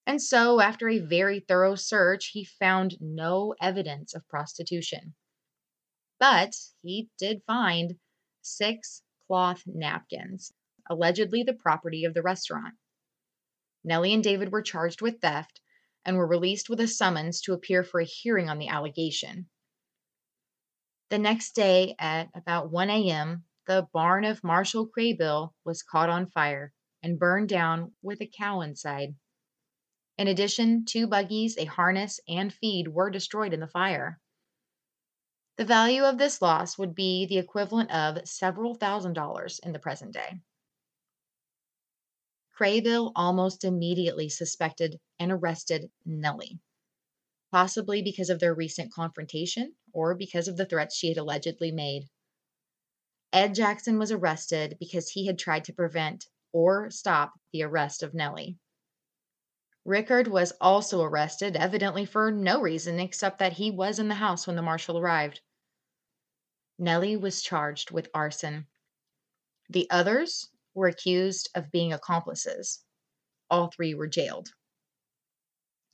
And 0.06 0.22
so, 0.22 0.60
after 0.60 0.88
a 0.88 0.98
very 0.98 1.40
thorough 1.40 1.74
search, 1.74 2.28
he 2.28 2.44
found 2.44 2.96
no 3.00 3.54
evidence 3.60 4.14
of 4.14 4.28
prostitution. 4.28 5.14
But 6.18 6.54
he 6.82 7.10
did 7.18 7.42
find 7.44 7.98
six 8.40 9.02
cloth 9.26 9.64
napkins, 9.66 10.52
allegedly 10.88 11.42
the 11.42 11.54
property 11.54 12.04
of 12.04 12.14
the 12.14 12.22
restaurant. 12.22 12.76
Nellie 13.82 14.14
and 14.14 14.22
David 14.22 14.52
were 14.52 14.62
charged 14.62 15.00
with 15.00 15.20
theft 15.20 15.60
and 16.04 16.16
were 16.16 16.26
released 16.26 16.70
with 16.70 16.80
a 16.80 16.88
summons 16.88 17.40
to 17.42 17.52
appear 17.52 17.82
for 17.82 18.00
a 18.00 18.04
hearing 18.04 18.48
on 18.48 18.58
the 18.58 18.68
allegation. 18.68 19.48
The 21.08 21.18
next 21.18 21.52
day 21.54 21.94
at 22.00 22.30
about 22.34 22.72
1 22.72 22.90
a.m., 22.90 23.44
the 23.66 23.88
barn 23.92 24.24
of 24.24 24.42
Marshall 24.42 24.88
Craybill 24.88 25.54
was 25.64 25.84
caught 25.84 26.08
on 26.08 26.30
fire 26.30 26.72
and 27.00 27.18
burned 27.18 27.48
down 27.48 27.94
with 28.02 28.20
a 28.20 28.26
cow 28.26 28.60
inside. 28.60 29.14
In 30.18 30.26
addition, 30.26 30.84
two 30.84 31.06
buggies, 31.06 31.56
a 31.58 31.64
harness, 31.66 32.18
and 32.26 32.52
feed 32.52 32.88
were 32.88 33.10
destroyed 33.10 33.52
in 33.52 33.60
the 33.60 33.68
fire. 33.68 34.20
The 35.56 35.64
value 35.64 36.02
of 36.02 36.18
this 36.18 36.42
loss 36.42 36.76
would 36.76 36.94
be 36.94 37.26
the 37.26 37.38
equivalent 37.38 37.92
of 37.92 38.28
several 38.28 38.74
thousand 38.74 39.12
dollars 39.12 39.60
in 39.60 39.72
the 39.72 39.78
present 39.78 40.12
day. 40.12 40.40
Craybill 42.58 43.12
almost 43.14 43.62
immediately 43.62 44.28
suspected 44.28 44.98
and 45.20 45.30
arrested 45.30 45.90
Nellie, 46.04 46.58
possibly 47.56 48.02
because 48.02 48.28
of 48.28 48.38
their 48.38 48.52
recent 48.52 48.92
confrontation 48.92 49.74
or 49.94 50.14
because 50.14 50.46
of 50.46 50.58
the 50.58 50.66
threats 50.66 50.94
she 50.94 51.08
had 51.08 51.16
allegedly 51.16 51.72
made. 51.72 52.06
Ed 53.32 53.54
Jackson 53.54 53.98
was 53.98 54.12
arrested 54.12 54.76
because 54.78 55.08
he 55.08 55.24
had 55.26 55.38
tried 55.38 55.64
to 55.64 55.72
prevent 55.72 56.26
or 56.52 56.90
stop 56.90 57.32
the 57.54 57.62
arrest 57.62 58.02
of 58.02 58.12
Nellie. 58.12 58.58
Rickard 59.86 60.28
was 60.28 60.52
also 60.60 61.00
arrested, 61.00 61.56
evidently 61.56 62.04
for 62.04 62.30
no 62.30 62.60
reason 62.60 63.00
except 63.00 63.38
that 63.38 63.54
he 63.54 63.70
was 63.70 63.98
in 63.98 64.08
the 64.08 64.16
house 64.16 64.46
when 64.46 64.56
the 64.56 64.60
marshal 64.60 64.98
arrived. 64.98 65.40
Nellie 66.78 67.16
was 67.16 67.40
charged 67.40 67.90
with 67.90 68.10
arson. 68.12 68.66
The 69.70 69.88
others 69.88 70.46
were 70.74 70.88
accused 70.88 71.48
of 71.54 71.72
being 71.72 71.94
accomplices. 71.94 72.84
All 73.48 73.70
three 73.70 73.94
were 73.94 74.08
jailed. 74.08 74.50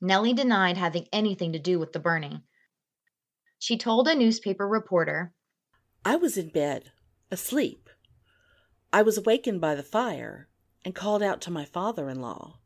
Nellie 0.05 0.35
denied 0.35 0.77
having 0.77 1.07
anything 1.13 1.53
to 1.53 1.61
do 1.61 1.79
with 1.79 1.93
the 1.93 2.01
burning. 2.01 2.43
She 3.61 3.79
told 3.79 4.09
a 4.09 4.17
newspaper 4.17 4.67
reporter, 4.67 5.33
I 6.05 6.17
was 6.17 6.37
in 6.37 6.49
bed, 6.49 6.91
asleep. 7.31 7.89
I 8.93 9.03
was 9.03 9.17
awakened 9.17 9.61
by 9.61 9.77
the 9.77 9.85
fire 9.85 10.49
and 10.85 10.93
called 10.93 11.23
out 11.23 11.41
to 11.43 11.53
my 11.53 11.65
father 11.65 12.09
in 12.11 12.21
law. 12.21 12.59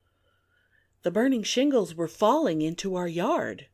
The 1.02 1.10
burning 1.10 1.42
shingles 1.42 1.94
were 1.94 2.08
falling 2.08 2.62
into 2.62 2.94
our 2.94 3.06
yard. 3.06 3.66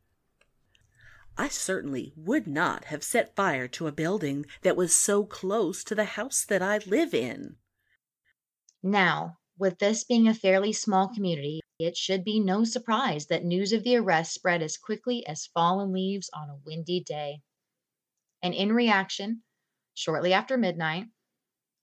I 1.38 1.46
certainly 1.46 2.12
would 2.16 2.48
not 2.48 2.86
have 2.86 3.04
set 3.04 3.36
fire 3.36 3.68
to 3.68 3.86
a 3.86 3.92
building 3.92 4.44
that 4.62 4.76
was 4.76 4.92
so 4.92 5.24
close 5.24 5.84
to 5.84 5.94
the 5.94 6.04
house 6.04 6.44
that 6.44 6.62
I 6.62 6.78
live 6.78 7.14
in. 7.14 7.54
Now, 8.82 9.38
with 9.56 9.78
this 9.78 10.02
being 10.02 10.26
a 10.26 10.34
fairly 10.34 10.72
small 10.72 11.08
community, 11.14 11.61
it 11.85 11.97
should 11.97 12.24
be 12.24 12.41
no 12.41 12.64
surprise 12.64 13.26
that 13.26 13.45
news 13.45 13.72
of 13.72 13.83
the 13.83 13.97
arrest 13.97 14.33
spread 14.33 14.62
as 14.62 14.76
quickly 14.76 15.26
as 15.26 15.47
fallen 15.47 15.93
leaves 15.93 16.30
on 16.33 16.49
a 16.49 16.57
windy 16.64 17.01
day. 17.01 17.43
And 18.43 18.55
in 18.55 18.72
reaction, 18.72 19.43
shortly 19.95 20.33
after 20.33 20.57
midnight, 20.57 21.09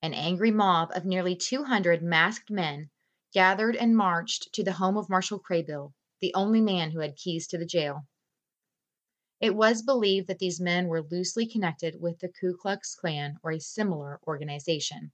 an 0.01 0.13
angry 0.13 0.51
mob 0.51 0.91
of 0.95 1.05
nearly 1.05 1.35
200 1.35 2.01
masked 2.01 2.49
men 2.49 2.89
gathered 3.33 3.75
and 3.75 3.95
marched 3.95 4.53
to 4.53 4.63
the 4.63 4.73
home 4.73 4.97
of 4.97 5.09
Marshal 5.09 5.39
Craybill, 5.39 5.93
the 6.21 6.33
only 6.33 6.61
man 6.61 6.91
who 6.91 6.99
had 6.99 7.15
keys 7.15 7.47
to 7.47 7.57
the 7.57 7.65
jail. 7.65 8.07
It 9.39 9.55
was 9.55 9.81
believed 9.81 10.27
that 10.27 10.39
these 10.39 10.59
men 10.59 10.87
were 10.87 11.01
loosely 11.01 11.45
connected 11.45 12.01
with 12.01 12.19
the 12.19 12.29
Ku 12.29 12.57
Klux 12.57 12.95
Klan 12.95 13.37
or 13.43 13.51
a 13.51 13.59
similar 13.59 14.19
organization. 14.27 15.11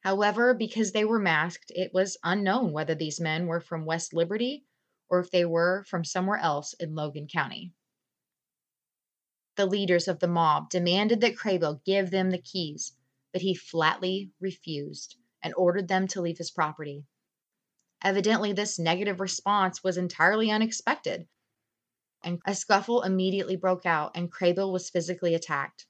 However, 0.00 0.54
because 0.54 0.92
they 0.92 1.04
were 1.04 1.18
masked, 1.18 1.70
it 1.74 1.92
was 1.92 2.16
unknown 2.24 2.72
whether 2.72 2.94
these 2.94 3.20
men 3.20 3.46
were 3.46 3.60
from 3.60 3.84
West 3.84 4.14
Liberty 4.14 4.64
or 5.10 5.20
if 5.20 5.30
they 5.30 5.44
were 5.44 5.84
from 5.84 6.04
somewhere 6.04 6.38
else 6.38 6.72
in 6.74 6.94
Logan 6.94 7.28
County. 7.28 7.74
The 9.56 9.66
leaders 9.66 10.08
of 10.08 10.20
the 10.20 10.28
mob 10.28 10.70
demanded 10.70 11.20
that 11.20 11.36
Craybill 11.36 11.82
give 11.84 12.10
them 12.10 12.30
the 12.30 12.40
keys, 12.40 12.96
but 13.32 13.42
he 13.42 13.54
flatly 13.54 14.32
refused 14.40 15.16
and 15.42 15.52
ordered 15.54 15.88
them 15.88 16.08
to 16.08 16.22
leave 16.22 16.38
his 16.38 16.50
property. 16.50 17.04
Evidently, 18.02 18.54
this 18.54 18.78
negative 18.78 19.20
response 19.20 19.84
was 19.84 19.98
entirely 19.98 20.50
unexpected, 20.50 21.28
and 22.22 22.40
a 22.46 22.54
scuffle 22.54 23.02
immediately 23.02 23.56
broke 23.56 23.84
out, 23.84 24.16
and 24.16 24.32
Craybill 24.32 24.72
was 24.72 24.88
physically 24.88 25.34
attacked. 25.34 25.86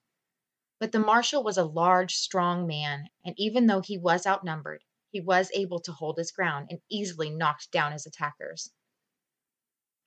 But 0.81 0.93
the 0.93 0.99
marshal 0.99 1.45
was 1.45 1.59
a 1.59 1.65
large, 1.65 2.15
strong 2.15 2.67
man, 2.67 3.11
and 3.23 3.39
even 3.39 3.67
though 3.67 3.83
he 3.83 3.99
was 3.99 4.27
outnumbered, 4.27 4.83
he 5.13 5.21
was 5.21 5.51
able 5.53 5.79
to 5.81 5.93
hold 5.93 6.17
his 6.17 6.33
ground 6.33 6.69
and 6.71 6.81
easily 6.89 7.29
knocked 7.29 7.71
down 7.71 7.93
his 7.93 8.07
attackers. 8.07 8.73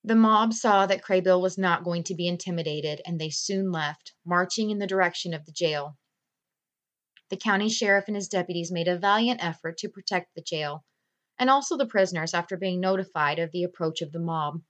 The 0.03 0.15
mob 0.15 0.51
saw 0.51 0.87
that 0.87 1.03
Craybill 1.03 1.41
was 1.41 1.59
not 1.59 1.83
going 1.83 2.03
to 2.05 2.15
be 2.15 2.27
intimidated, 2.27 3.01
and 3.05 3.21
they 3.21 3.29
soon 3.29 3.71
left, 3.71 4.13
marching 4.25 4.71
in 4.71 4.79
the 4.79 4.87
direction 4.87 5.31
of 5.33 5.45
the 5.45 5.51
jail. 5.51 5.95
The 7.29 7.37
county 7.37 7.69
sheriff 7.69 8.05
and 8.07 8.15
his 8.15 8.27
deputies 8.27 8.71
made 8.71 8.87
a 8.87 8.97
valiant 8.97 9.43
effort 9.45 9.77
to 9.77 9.89
protect 9.89 10.33
the 10.33 10.41
jail 10.41 10.83
and 11.37 11.51
also 11.51 11.77
the 11.77 11.85
prisoners 11.85 12.33
after 12.33 12.57
being 12.57 12.79
notified 12.79 13.37
of 13.37 13.51
the 13.51 13.63
approach 13.63 14.01
of 14.01 14.11
the 14.11 14.19
mob. 14.19 14.61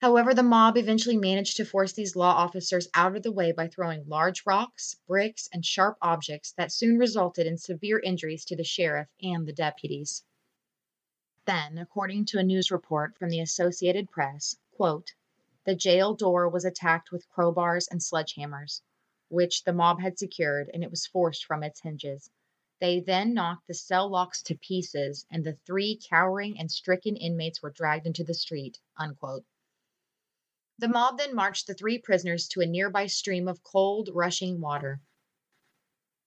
However, 0.00 0.34
the 0.34 0.42
mob 0.42 0.76
eventually 0.76 1.16
managed 1.16 1.56
to 1.56 1.64
force 1.64 1.92
these 1.92 2.16
law 2.16 2.32
officers 2.34 2.88
out 2.94 3.16
of 3.16 3.22
the 3.22 3.32
way 3.32 3.52
by 3.52 3.68
throwing 3.68 4.06
large 4.08 4.44
rocks, 4.44 4.96
bricks, 5.06 5.48
and 5.52 5.64
sharp 5.64 5.96
objects 6.02 6.52
that 6.52 6.72
soon 6.72 6.98
resulted 6.98 7.46
in 7.46 7.56
severe 7.56 8.00
injuries 8.00 8.44
to 8.46 8.56
the 8.56 8.64
sheriff 8.64 9.08
and 9.22 9.46
the 9.46 9.52
deputies. 9.52 10.24
Then, 11.46 11.78
according 11.78 12.24
to 12.26 12.38
a 12.38 12.42
news 12.42 12.70
report 12.70 13.16
from 13.16 13.30
the 13.30 13.40
Associated 13.40 14.10
Press, 14.10 14.56
quote, 14.72 15.14
the 15.64 15.74
jail 15.74 16.14
door 16.14 16.48
was 16.48 16.64
attacked 16.64 17.12
with 17.12 17.28
crowbars 17.30 17.86
and 17.90 18.02
sledgehammers, 18.02 18.82
which 19.28 19.64
the 19.64 19.72
mob 19.72 20.00
had 20.00 20.18
secured, 20.18 20.70
and 20.74 20.82
it 20.82 20.90
was 20.90 21.06
forced 21.06 21.44
from 21.44 21.62
its 21.62 21.80
hinges. 21.80 22.30
They 22.80 23.00
then 23.00 23.32
knocked 23.32 23.68
the 23.68 23.74
cell 23.74 24.08
locks 24.08 24.42
to 24.42 24.54
pieces, 24.56 25.24
and 25.30 25.44
the 25.44 25.56
three 25.66 25.96
cowering 25.96 26.58
and 26.58 26.70
stricken 26.70 27.16
inmates 27.16 27.62
were 27.62 27.70
dragged 27.70 28.06
into 28.06 28.24
the 28.24 28.34
street. 28.34 28.78
Unquote. 28.98 29.44
The 30.78 30.88
mob 30.88 31.18
then 31.18 31.34
marched 31.34 31.68
the 31.68 31.74
three 31.74 31.98
prisoners 31.98 32.48
to 32.48 32.60
a 32.60 32.66
nearby 32.66 33.06
stream 33.06 33.46
of 33.46 33.62
cold, 33.62 34.10
rushing 34.12 34.60
water. 34.60 35.00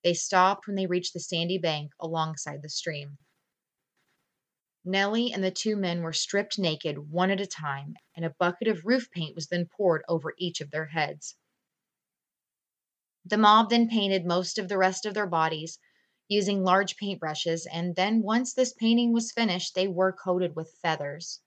They 0.04 0.14
stopped 0.14 0.68
when 0.68 0.76
they 0.78 0.88
reached 0.88 1.14
the 1.14 1.20
sandy 1.20 1.58
bank 1.58 1.92
alongside 2.00 2.62
the 2.62 2.70
stream. 2.70 3.18
Nellie 4.86 5.34
and 5.34 5.44
the 5.44 5.52
two 5.52 5.76
men 5.76 6.02
were 6.02 6.14
stripped 6.14 6.58
naked 6.58 7.12
one 7.12 7.30
at 7.30 7.42
a 7.42 7.46
time, 7.46 7.96
and 8.16 8.24
a 8.24 8.30
bucket 8.30 8.70
of 8.70 8.86
roof 8.86 9.12
paint 9.12 9.36
was 9.36 9.48
then 9.48 9.68
poured 9.68 10.04
over 10.08 10.34
each 10.38 10.62
of 10.62 10.72
their 10.72 10.86
heads. 10.86 11.36
The 13.26 13.38
mob 13.38 13.70
then 13.70 13.90
painted 13.90 14.26
most 14.26 14.58
of 14.58 14.70
the 14.70 14.78
rest 14.78 15.06
of 15.06 15.14
their 15.14 15.28
bodies 15.28 15.78
using 16.30 16.64
large 16.64 16.96
paintbrushes, 16.96 17.68
and 17.70 17.98
then 17.98 18.22
once 18.22 18.54
this 18.54 18.72
painting 18.72 19.12
was 19.12 19.34
finished, 19.34 19.76
they 19.76 19.90
were 19.90 20.14
coated 20.14 20.56
with 20.56 20.78
feathers. 20.82 21.42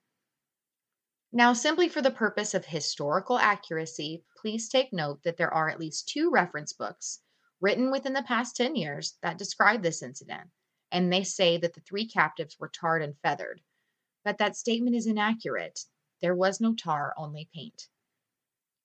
Now, 1.33 1.53
simply 1.53 1.87
for 1.87 2.01
the 2.01 2.11
purpose 2.11 2.53
of 2.53 2.65
historical 2.65 3.39
accuracy, 3.39 4.25
please 4.35 4.67
take 4.67 4.91
note 4.91 5.23
that 5.23 5.37
there 5.37 5.53
are 5.53 5.69
at 5.69 5.79
least 5.79 6.09
two 6.09 6.29
reference 6.29 6.73
books 6.73 7.21
written 7.61 7.89
within 7.89 8.11
the 8.11 8.23
past 8.23 8.57
10 8.57 8.75
years 8.75 9.17
that 9.21 9.37
describe 9.37 9.81
this 9.81 10.03
incident, 10.03 10.49
and 10.91 11.11
they 11.11 11.23
say 11.23 11.55
that 11.55 11.73
the 11.73 11.79
three 11.79 12.05
captives 12.05 12.59
were 12.59 12.67
tarred 12.67 13.01
and 13.01 13.17
feathered. 13.19 13.61
But 14.25 14.39
that 14.39 14.57
statement 14.57 14.93
is 14.97 15.07
inaccurate. 15.07 15.85
There 16.21 16.35
was 16.35 16.59
no 16.59 16.75
tar, 16.75 17.13
only 17.15 17.49
paint. 17.53 17.87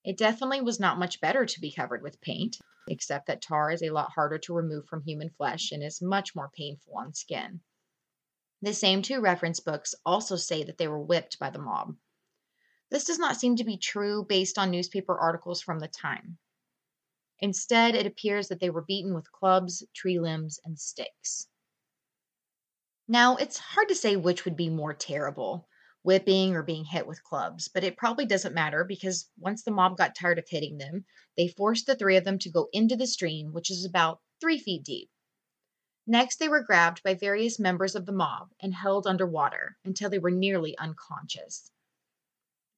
It 0.04 0.16
definitely 0.16 0.60
was 0.60 0.78
not 0.78 1.00
much 1.00 1.20
better 1.20 1.46
to 1.46 1.60
be 1.60 1.72
covered 1.72 2.02
with 2.02 2.20
paint, 2.20 2.60
except 2.86 3.26
that 3.26 3.42
tar 3.42 3.72
is 3.72 3.82
a 3.82 3.90
lot 3.90 4.12
harder 4.12 4.38
to 4.38 4.54
remove 4.54 4.86
from 4.86 5.02
human 5.02 5.30
flesh 5.30 5.72
and 5.72 5.82
is 5.82 6.00
much 6.00 6.36
more 6.36 6.50
painful 6.50 6.96
on 6.96 7.12
skin. 7.12 7.60
The 8.62 8.72
same 8.72 9.02
two 9.02 9.20
reference 9.20 9.58
books 9.58 9.96
also 10.04 10.36
say 10.36 10.62
that 10.62 10.78
they 10.78 10.86
were 10.86 11.02
whipped 11.02 11.40
by 11.40 11.50
the 11.50 11.58
mob. 11.58 11.96
This 12.90 13.04
does 13.04 13.18
not 13.18 13.36
seem 13.36 13.56
to 13.56 13.64
be 13.64 13.76
true 13.76 14.24
based 14.24 14.58
on 14.58 14.70
newspaper 14.70 15.18
articles 15.18 15.60
from 15.60 15.80
the 15.80 15.88
time. 15.88 16.38
Instead, 17.40 17.94
it 17.94 18.06
appears 18.06 18.48
that 18.48 18.60
they 18.60 18.70
were 18.70 18.82
beaten 18.82 19.12
with 19.14 19.32
clubs, 19.32 19.84
tree 19.92 20.18
limbs, 20.18 20.58
and 20.64 20.78
sticks. 20.78 21.48
Now, 23.08 23.36
it's 23.36 23.58
hard 23.58 23.88
to 23.88 23.94
say 23.94 24.16
which 24.16 24.44
would 24.44 24.56
be 24.56 24.70
more 24.70 24.94
terrible, 24.94 25.68
whipping 26.02 26.54
or 26.54 26.62
being 26.62 26.84
hit 26.84 27.06
with 27.06 27.22
clubs, 27.22 27.68
but 27.68 27.84
it 27.84 27.96
probably 27.96 28.24
doesn't 28.24 28.54
matter 28.54 28.84
because 28.84 29.28
once 29.36 29.64
the 29.64 29.70
mob 29.70 29.96
got 29.96 30.14
tired 30.14 30.38
of 30.38 30.48
hitting 30.48 30.78
them, 30.78 31.04
they 31.36 31.48
forced 31.48 31.86
the 31.86 31.96
three 31.96 32.16
of 32.16 32.24
them 32.24 32.38
to 32.38 32.50
go 32.50 32.68
into 32.72 32.96
the 32.96 33.06
stream, 33.06 33.52
which 33.52 33.70
is 33.70 33.84
about 33.84 34.20
three 34.40 34.58
feet 34.58 34.84
deep. 34.84 35.10
Next, 36.06 36.38
they 36.38 36.48
were 36.48 36.62
grabbed 36.62 37.02
by 37.02 37.14
various 37.14 37.58
members 37.58 37.96
of 37.96 38.06
the 38.06 38.12
mob 38.12 38.52
and 38.60 38.72
held 38.72 39.06
underwater 39.06 39.76
until 39.84 40.08
they 40.08 40.20
were 40.20 40.30
nearly 40.30 40.78
unconscious. 40.78 41.70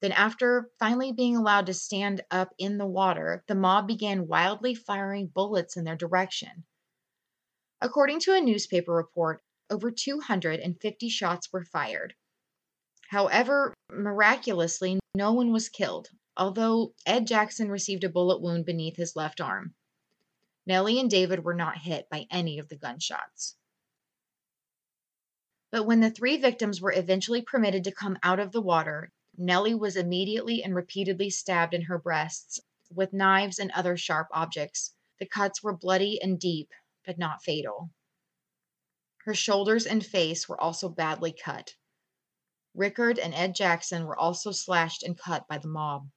Then, 0.01 0.13
after 0.13 0.71
finally 0.79 1.13
being 1.13 1.37
allowed 1.37 1.67
to 1.67 1.75
stand 1.75 2.25
up 2.31 2.55
in 2.57 2.79
the 2.79 2.87
water, 2.87 3.43
the 3.49 3.55
mob 3.57 3.89
began 3.89 4.29
wildly 4.29 4.75
firing 4.75 5.27
bullets 5.27 5.77
in 5.77 5.85
their 5.85 5.97
direction. 5.97 6.65
According 7.81 8.21
to 8.21 8.35
a 8.35 8.41
newspaper 8.41 8.93
report, 8.93 9.43
over 9.71 9.91
250 9.91 11.09
shots 11.09 11.53
were 11.53 11.65
fired. 11.65 12.15
However, 13.09 13.75
miraculously, 13.91 15.01
no 15.15 15.33
one 15.33 15.51
was 15.51 15.69
killed, 15.69 16.09
although 16.37 16.95
Ed 17.05 17.27
Jackson 17.27 17.71
received 17.71 18.05
a 18.05 18.09
bullet 18.09 18.41
wound 18.41 18.67
beneath 18.67 18.97
his 18.97 19.17
left 19.17 19.41
arm. 19.41 19.75
Nellie 20.67 21.01
and 21.01 21.11
David 21.11 21.43
were 21.45 21.55
not 21.55 21.79
hit 21.79 22.09
by 22.11 22.27
any 22.31 22.59
of 22.59 22.69
the 22.69 22.77
gunshots. 22.77 23.57
But 25.71 25.85
when 25.85 26.01
the 26.01 26.11
three 26.11 26.37
victims 26.37 26.81
were 26.81 26.93
eventually 26.93 27.43
permitted 27.43 27.85
to 27.85 27.93
come 27.93 28.19
out 28.23 28.39
of 28.39 28.53
the 28.53 28.61
water, 28.63 29.11
Nellie 29.41 29.75
was 29.75 29.95
immediately 29.95 30.65
and 30.65 30.75
repeatedly 30.75 31.31
stabbed 31.31 31.73
in 31.73 31.83
her 31.83 31.97
breasts 31.97 32.59
with 32.91 33.13
knives 33.13 33.61
and 33.61 33.71
other 33.71 33.97
sharp 33.97 34.27
objects. 34.33 34.97
The 35.21 35.27
cuts 35.27 35.63
were 35.63 35.77
bloody 35.77 36.21
and 36.21 36.41
deep, 36.41 36.73
but 37.07 37.19
not 37.19 37.45
fatal. 37.45 37.91
Her 39.25 39.35
shoulders 39.35 39.87
and 39.87 40.05
face 40.05 40.49
were 40.49 40.61
also 40.61 40.89
badly 40.89 41.33
cut. 41.33 41.77
Rickard 42.75 43.17
and 43.17 43.33
Ed 43.33 43.55
Jackson 43.55 44.07
were 44.07 44.19
also 44.19 44.51
slashed 44.51 45.05
and 45.05 45.17
cut 45.17 45.47
by 45.47 45.59
the 45.59 45.69
mob. 45.69 46.11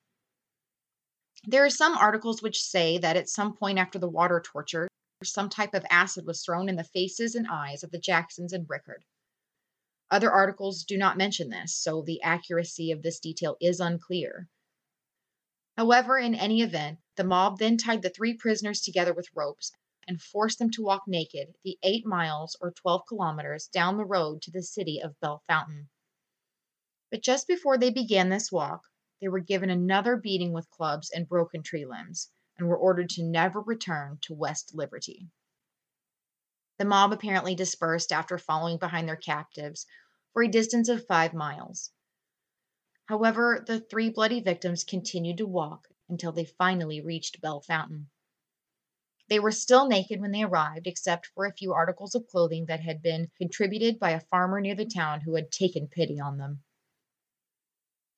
There 1.44 1.64
are 1.64 1.70
some 1.70 1.96
articles 1.96 2.42
which 2.42 2.64
say 2.64 2.98
that 2.98 3.18
at 3.18 3.30
some 3.30 3.56
point 3.56 3.78
after 3.78 4.00
the 4.00 4.10
water 4.10 4.42
torture, 4.44 4.88
some 5.24 5.50
type 5.50 5.76
of 5.76 5.86
acid 5.92 6.26
was 6.26 6.44
thrown 6.44 6.70
in 6.70 6.76
the 6.76 6.84
faces 6.84 7.36
and 7.36 7.46
eyes 7.48 7.84
of 7.84 7.92
the 7.92 8.00
Jacksons 8.00 8.52
and 8.52 8.68
Rickard. 8.68 9.06
Other 10.12 10.30
articles 10.30 10.84
do 10.84 10.98
not 10.98 11.16
mention 11.16 11.50
this, 11.50 11.74
so 11.74 12.02
the 12.02 12.22
accuracy 12.22 12.92
of 12.92 13.02
this 13.02 13.18
detail 13.18 13.56
is 13.62 13.80
unclear. 13.80 14.50
However, 15.78 16.20
in 16.20 16.36
any 16.36 16.62
event, 16.62 17.00
the 17.16 17.24
mob 17.24 17.60
then 17.60 17.78
tied 17.78 18.02
the 18.02 18.10
three 18.10 18.34
prisoners 18.34 18.82
together 18.82 19.14
with 19.14 19.34
ropes 19.34 19.72
and 20.06 20.22
forced 20.22 20.60
them 20.60 20.70
to 20.72 20.84
walk 20.84 21.04
naked 21.08 21.56
the 21.64 21.80
eight 21.82 22.06
miles 22.06 22.58
or 22.60 22.72
12 22.72 23.04
kilometers 23.08 23.68
down 23.68 23.96
the 23.96 24.04
road 24.04 24.42
to 24.42 24.52
the 24.52 24.64
city 24.64 25.02
of 25.02 25.18
Bellefontaine. 25.22 25.88
But 27.10 27.24
just 27.24 27.48
before 27.48 27.78
they 27.78 27.90
began 27.90 28.28
this 28.28 28.52
walk, 28.52 28.82
they 29.22 29.30
were 29.30 29.40
given 29.40 29.70
another 29.70 30.18
beating 30.18 30.52
with 30.52 30.70
clubs 30.72 31.10
and 31.10 31.26
broken 31.26 31.64
tree 31.64 31.86
limbs 31.86 32.30
and 32.58 32.68
were 32.68 32.78
ordered 32.78 33.12
to 33.12 33.24
never 33.24 33.62
return 33.62 34.18
to 34.24 34.34
West 34.34 34.76
Liberty. 34.76 35.30
The 36.78 36.86
mob 36.86 37.14
apparently 37.14 37.54
dispersed 37.54 38.12
after 38.12 38.38
following 38.38 38.78
behind 38.78 39.08
their 39.08 39.16
captives 39.16 39.86
for 40.34 40.44
a 40.44 40.48
distance 40.48 40.90
of 40.90 41.06
five 41.06 41.34
miles. 41.34 41.92
However, 43.06 43.64
the 43.68 43.80
three 43.80 44.10
bloody 44.10 44.40
victims 44.40 44.84
continued 44.84 45.38
to 45.38 45.46
walk 45.46 45.88
until 46.08 46.32
they 46.32 46.46
finally 46.46 47.02
reached 47.02 47.42
Bell 47.42 47.60
Bellefontaine. 47.60 48.08
They 49.28 49.40
were 49.40 49.52
still 49.52 49.88
naked 49.88 50.20
when 50.20 50.32
they 50.32 50.44
arrived, 50.44 50.88
except 50.88 51.28
for 51.28 51.46
a 51.46 51.54
few 51.54 51.74
articles 51.74 52.16
of 52.16 52.28
clothing 52.28 52.66
that 52.66 52.82
had 52.82 53.02
been 53.02 53.32
contributed 53.38 54.00
by 54.00 54.12
a 54.12 54.20
farmer 54.20 54.60
near 54.60 54.76
the 54.76 54.86
town 54.86 55.22
who 55.22 55.36
had 55.36 55.52
taken 55.52 55.88
pity 55.88 56.20
on 56.20 56.38
them. 56.38 56.64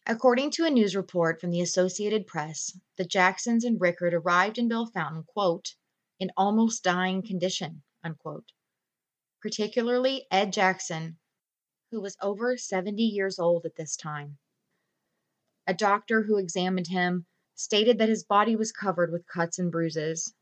According 0.06 0.52
to 0.52 0.66
a 0.66 0.70
news 0.70 0.96
report 0.96 1.40
from 1.40 1.52
the 1.52 1.62
Associated 1.62 2.28
Press, 2.28 2.78
the 2.98 3.06
Jacksons 3.06 3.64
and 3.64 3.80
Rickard 3.80 4.14
arrived 4.14 4.58
in 4.58 4.68
Bellefontaine, 4.68 5.24
quote, 5.24 5.76
in 6.20 6.32
almost 6.36 6.84
dying 6.84 7.22
condition, 7.22 7.84
unquote. 8.04 8.52
Particularly 9.42 10.28
Ed 10.30 10.52
Jackson, 10.52 11.20
who 11.94 12.02
was 12.02 12.18
over 12.24 12.58
70 12.58 13.04
years 13.04 13.38
old 13.38 13.68
at 13.68 13.76
this 13.76 13.96
time. 13.96 14.40
A 15.68 15.76
doctor 15.76 16.24
who 16.24 16.40
examined 16.40 16.88
him 16.88 17.28
stated 17.54 18.00
that 18.00 18.10
his 18.10 18.24
body 18.24 18.56
was 18.56 18.72
covered 18.72 19.12
with 19.12 19.28
cuts 19.28 19.60
and 19.60 19.72
bruises. 19.72 20.34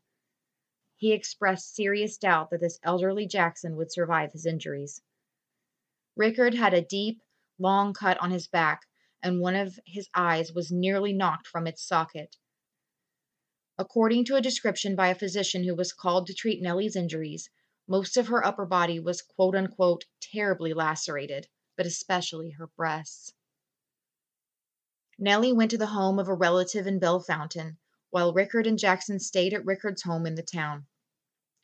He 0.96 1.12
expressed 1.12 1.74
serious 1.74 2.16
doubt 2.16 2.48
that 2.50 2.60
this 2.60 2.78
elderly 2.82 3.26
Jackson 3.26 3.76
would 3.76 3.92
survive 3.92 4.32
his 4.32 4.46
injuries. 4.46 5.02
Rickard 6.16 6.54
had 6.54 6.72
a 6.72 6.80
deep, 6.80 7.20
long 7.58 7.92
cut 7.92 8.16
on 8.16 8.30
his 8.30 8.48
back, 8.48 8.86
and 9.22 9.38
one 9.38 9.54
of 9.54 9.78
his 9.84 10.08
eyes 10.14 10.54
was 10.54 10.72
nearly 10.72 11.12
knocked 11.12 11.46
from 11.46 11.66
its 11.66 11.86
socket. 11.86 12.34
According 13.76 14.24
to 14.24 14.36
a 14.36 14.40
description 14.40 14.96
by 14.96 15.08
a 15.08 15.14
physician 15.14 15.64
who 15.64 15.74
was 15.74 15.92
called 15.92 16.28
to 16.28 16.34
treat 16.34 16.62
Nellie's 16.62 16.96
injuries, 16.96 17.50
most 17.88 18.16
of 18.16 18.28
her 18.28 18.44
upper 18.46 18.64
body 18.64 19.00
was 19.00 19.22
quote 19.22 19.54
unquote 19.54 20.04
terribly 20.20 20.72
lacerated, 20.72 21.48
but 21.76 21.86
especially 21.86 22.50
her 22.50 22.68
breasts. 22.68 23.32
Nellie 25.18 25.52
went 25.52 25.70
to 25.72 25.78
the 25.78 25.86
home 25.86 26.18
of 26.18 26.28
a 26.28 26.34
relative 26.34 26.86
in 26.86 26.98
Bellefontaine, 26.98 27.78
while 28.10 28.32
Rickard 28.32 28.66
and 28.66 28.78
Jackson 28.78 29.18
stayed 29.18 29.52
at 29.52 29.64
Rickard's 29.64 30.02
home 30.02 30.26
in 30.26 30.34
the 30.34 30.42
town. 30.42 30.86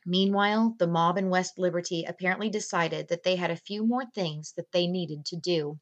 Meanwhile, 0.07 0.77
the 0.79 0.87
mob 0.87 1.19
in 1.19 1.29
West 1.29 1.59
Liberty 1.59 2.05
apparently 2.05 2.49
decided 2.49 3.09
that 3.09 3.23
they 3.23 3.37
had 3.37 3.51
a 3.51 3.57
few 3.57 3.87
more 3.87 4.07
things 4.07 4.53
that 4.53 4.73
they 4.73 4.87
needed 4.87 5.27
to 5.27 5.37
do. 5.37 5.81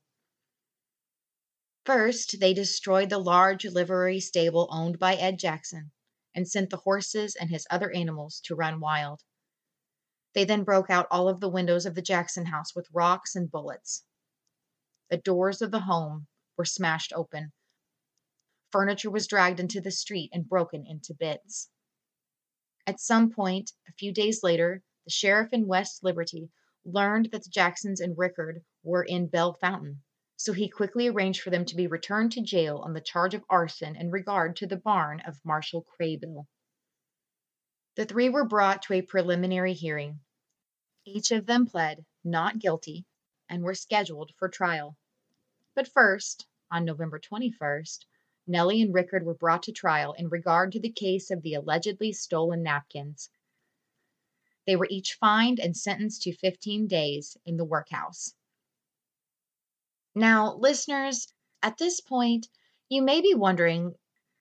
First, 1.84 2.40
they 2.40 2.52
destroyed 2.52 3.10
the 3.10 3.18
large 3.18 3.64
livery 3.64 4.20
stable 4.20 4.68
owned 4.70 4.98
by 4.98 5.14
Ed 5.14 5.38
Jackson 5.38 5.92
and 6.34 6.48
sent 6.48 6.70
the 6.70 6.78
horses 6.78 7.36
and 7.36 7.50
his 7.50 7.66
other 7.70 7.90
animals 7.92 8.40
to 8.44 8.56
run 8.56 8.80
wild. 8.80 9.22
They 10.36 10.44
then 10.44 10.64
broke 10.64 10.90
out 10.90 11.08
all 11.10 11.30
of 11.30 11.40
the 11.40 11.48
windows 11.48 11.86
of 11.86 11.94
the 11.94 12.02
Jackson 12.02 12.44
house 12.44 12.74
with 12.74 12.90
rocks 12.92 13.34
and 13.34 13.50
bullets. 13.50 14.04
The 15.08 15.16
doors 15.16 15.62
of 15.62 15.70
the 15.70 15.80
home 15.80 16.26
were 16.58 16.66
smashed 16.66 17.14
open. 17.14 17.54
Furniture 18.70 19.10
was 19.10 19.26
dragged 19.26 19.60
into 19.60 19.80
the 19.80 19.90
street 19.90 20.28
and 20.34 20.46
broken 20.46 20.84
into 20.84 21.14
bits. 21.14 21.70
At 22.86 23.00
some 23.00 23.30
point, 23.30 23.72
a 23.88 23.92
few 23.92 24.12
days 24.12 24.42
later, 24.42 24.82
the 25.06 25.10
sheriff 25.10 25.54
in 25.54 25.66
West 25.66 26.04
Liberty 26.04 26.50
learned 26.84 27.30
that 27.32 27.44
the 27.44 27.48
Jacksons 27.48 27.98
and 27.98 28.18
Rickard 28.18 28.62
were 28.82 29.04
in 29.04 29.28
Bell 29.28 29.56
Bellefontaine, 29.58 30.02
so 30.36 30.52
he 30.52 30.68
quickly 30.68 31.08
arranged 31.08 31.40
for 31.40 31.48
them 31.48 31.64
to 31.64 31.74
be 31.74 31.86
returned 31.86 32.32
to 32.32 32.42
jail 32.42 32.80
on 32.84 32.92
the 32.92 33.00
charge 33.00 33.32
of 33.32 33.42
arson 33.48 33.96
in 33.96 34.10
regard 34.10 34.54
to 34.56 34.66
the 34.66 34.76
barn 34.76 35.20
of 35.20 35.42
Marshall 35.46 35.86
Craybill. 35.98 36.46
The 37.94 38.04
three 38.04 38.28
were 38.28 38.44
brought 38.44 38.82
to 38.82 38.92
a 38.92 39.00
preliminary 39.00 39.72
hearing. 39.72 40.20
Each 41.08 41.30
of 41.30 41.46
them 41.46 41.66
pled 41.66 42.04
not 42.24 42.58
guilty 42.58 43.06
and 43.48 43.62
were 43.62 43.76
scheduled 43.76 44.34
for 44.34 44.48
trial. 44.48 44.96
But 45.72 45.86
first, 45.86 46.48
on 46.68 46.84
November 46.84 47.20
21st, 47.20 48.04
Nellie 48.48 48.82
and 48.82 48.92
Rickard 48.92 49.24
were 49.24 49.36
brought 49.36 49.62
to 49.62 49.72
trial 49.72 50.14
in 50.14 50.28
regard 50.28 50.72
to 50.72 50.80
the 50.80 50.90
case 50.90 51.30
of 51.30 51.42
the 51.42 51.54
allegedly 51.54 52.12
stolen 52.12 52.64
napkins. 52.64 53.30
They 54.66 54.74
were 54.74 54.88
each 54.90 55.14
fined 55.14 55.60
and 55.60 55.76
sentenced 55.76 56.22
to 56.22 56.34
15 56.34 56.88
days 56.88 57.36
in 57.46 57.56
the 57.56 57.64
workhouse. 57.64 58.34
Now, 60.12 60.56
listeners, 60.56 61.32
at 61.62 61.78
this 61.78 62.00
point, 62.00 62.48
you 62.88 63.00
may 63.00 63.20
be 63.20 63.32
wondering 63.32 63.94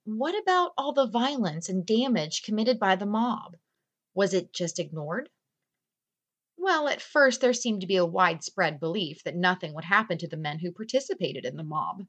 what 0.03 0.35
about 0.35 0.73
all 0.79 0.93
the 0.93 1.05
violence 1.05 1.69
and 1.69 1.85
damage 1.85 2.41
committed 2.41 2.79
by 2.79 2.95
the 2.95 3.05
mob? 3.05 3.55
Was 4.15 4.33
it 4.33 4.51
just 4.51 4.79
ignored? 4.79 5.29
Well, 6.65 6.87
at 6.87 6.99
first 6.99 7.41
there 7.41 7.53
seemed 7.53 7.81
to 7.81 7.87
be 7.87 7.97
a 7.97 8.07
widespread 8.07 8.79
belief 8.79 9.23
that 9.23 9.35
nothing 9.35 9.75
would 9.75 9.85
happen 9.85 10.17
to 10.17 10.27
the 10.27 10.35
men 10.35 10.57
who 10.57 10.71
participated 10.71 11.45
in 11.45 11.57
the 11.57 11.63
mob. 11.63 12.07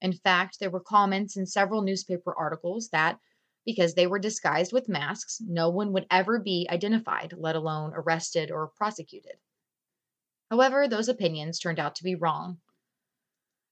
In 0.00 0.14
fact, 0.14 0.58
there 0.58 0.68
were 0.68 0.80
comments 0.80 1.36
in 1.36 1.46
several 1.46 1.80
newspaper 1.80 2.34
articles 2.36 2.88
that, 2.88 3.20
because 3.64 3.94
they 3.94 4.08
were 4.08 4.18
disguised 4.18 4.72
with 4.72 4.88
masks, 4.88 5.40
no 5.40 5.70
one 5.70 5.92
would 5.92 6.08
ever 6.10 6.40
be 6.40 6.66
identified, 6.68 7.34
let 7.38 7.54
alone 7.54 7.92
arrested 7.94 8.50
or 8.50 8.72
prosecuted. 8.76 9.36
However, 10.50 10.88
those 10.88 11.08
opinions 11.08 11.60
turned 11.60 11.78
out 11.78 11.94
to 11.94 12.04
be 12.04 12.16
wrong. 12.16 12.60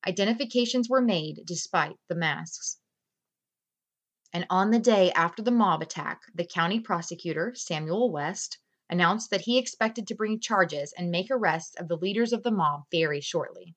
Identifications 0.07 0.88
were 0.88 1.03
made 1.03 1.41
despite 1.45 1.97
the 2.09 2.14
masks. 2.14 2.78
And 4.32 4.47
on 4.51 4.70
the 4.70 4.78
day 4.78 5.11
after 5.11 5.43
the 5.43 5.51
mob 5.51 5.82
attack, 5.82 6.20
the 6.32 6.47
county 6.47 6.78
prosecutor, 6.78 7.55
Samuel 7.57 8.12
West, 8.12 8.59
announced 8.91 9.30
that 9.30 9.43
he 9.43 9.57
expected 9.57 10.07
to 10.07 10.14
bring 10.14 10.41
charges 10.41 10.93
and 10.99 11.11
make 11.11 11.30
arrests 11.30 11.74
of 11.76 11.88
the 11.88 11.97
leaders 11.97 12.34
of 12.34 12.43
the 12.43 12.51
mob 12.51 12.82
very 12.91 13.20
shortly. 13.20 13.74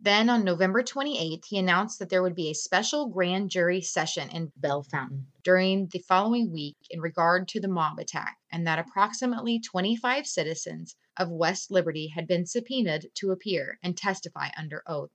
Then 0.00 0.28
on 0.30 0.44
November 0.44 0.82
28th, 0.82 1.46
he 1.46 1.58
announced 1.58 1.98
that 1.98 2.08
there 2.08 2.22
would 2.22 2.36
be 2.36 2.50
a 2.50 2.54
special 2.54 3.08
grand 3.08 3.50
jury 3.50 3.80
session 3.80 4.30
in 4.30 4.52
Bellefontaine 4.56 5.26
during 5.42 5.88
the 5.88 5.98
following 5.98 6.52
week 6.52 6.76
in 6.90 7.00
regard 7.00 7.48
to 7.48 7.60
the 7.60 7.66
mob 7.66 7.98
attack, 7.98 8.36
and 8.52 8.64
that 8.66 8.78
approximately 8.78 9.58
25 9.58 10.24
citizens 10.24 10.94
of 11.16 11.30
West 11.30 11.72
Liberty 11.72 12.08
had 12.08 12.28
been 12.28 12.46
subpoenaed 12.46 13.10
to 13.14 13.32
appear 13.32 13.80
and 13.82 13.96
testify 13.96 14.50
under 14.56 14.84
oath. 14.86 15.10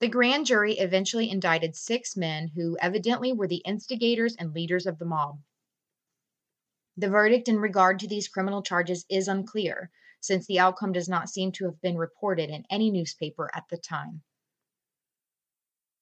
The 0.00 0.08
grand 0.08 0.46
jury 0.46 0.74
eventually 0.74 1.30
indicted 1.30 1.76
six 1.76 2.16
men 2.16 2.48
who 2.48 2.76
evidently 2.80 3.32
were 3.32 3.48
the 3.48 3.62
instigators 3.64 4.34
and 4.36 4.52
leaders 4.52 4.84
of 4.84 4.98
the 4.98 5.04
mob. 5.04 5.40
The 6.98 7.10
verdict 7.10 7.46
in 7.46 7.58
regard 7.58 7.98
to 7.98 8.08
these 8.08 8.26
criminal 8.26 8.62
charges 8.62 9.04
is 9.10 9.28
unclear, 9.28 9.90
since 10.20 10.46
the 10.46 10.58
outcome 10.58 10.92
does 10.92 11.10
not 11.10 11.28
seem 11.28 11.52
to 11.52 11.66
have 11.66 11.78
been 11.82 11.98
reported 11.98 12.48
in 12.48 12.64
any 12.70 12.90
newspaper 12.90 13.50
at 13.54 13.68
the 13.68 13.76
time. 13.76 14.22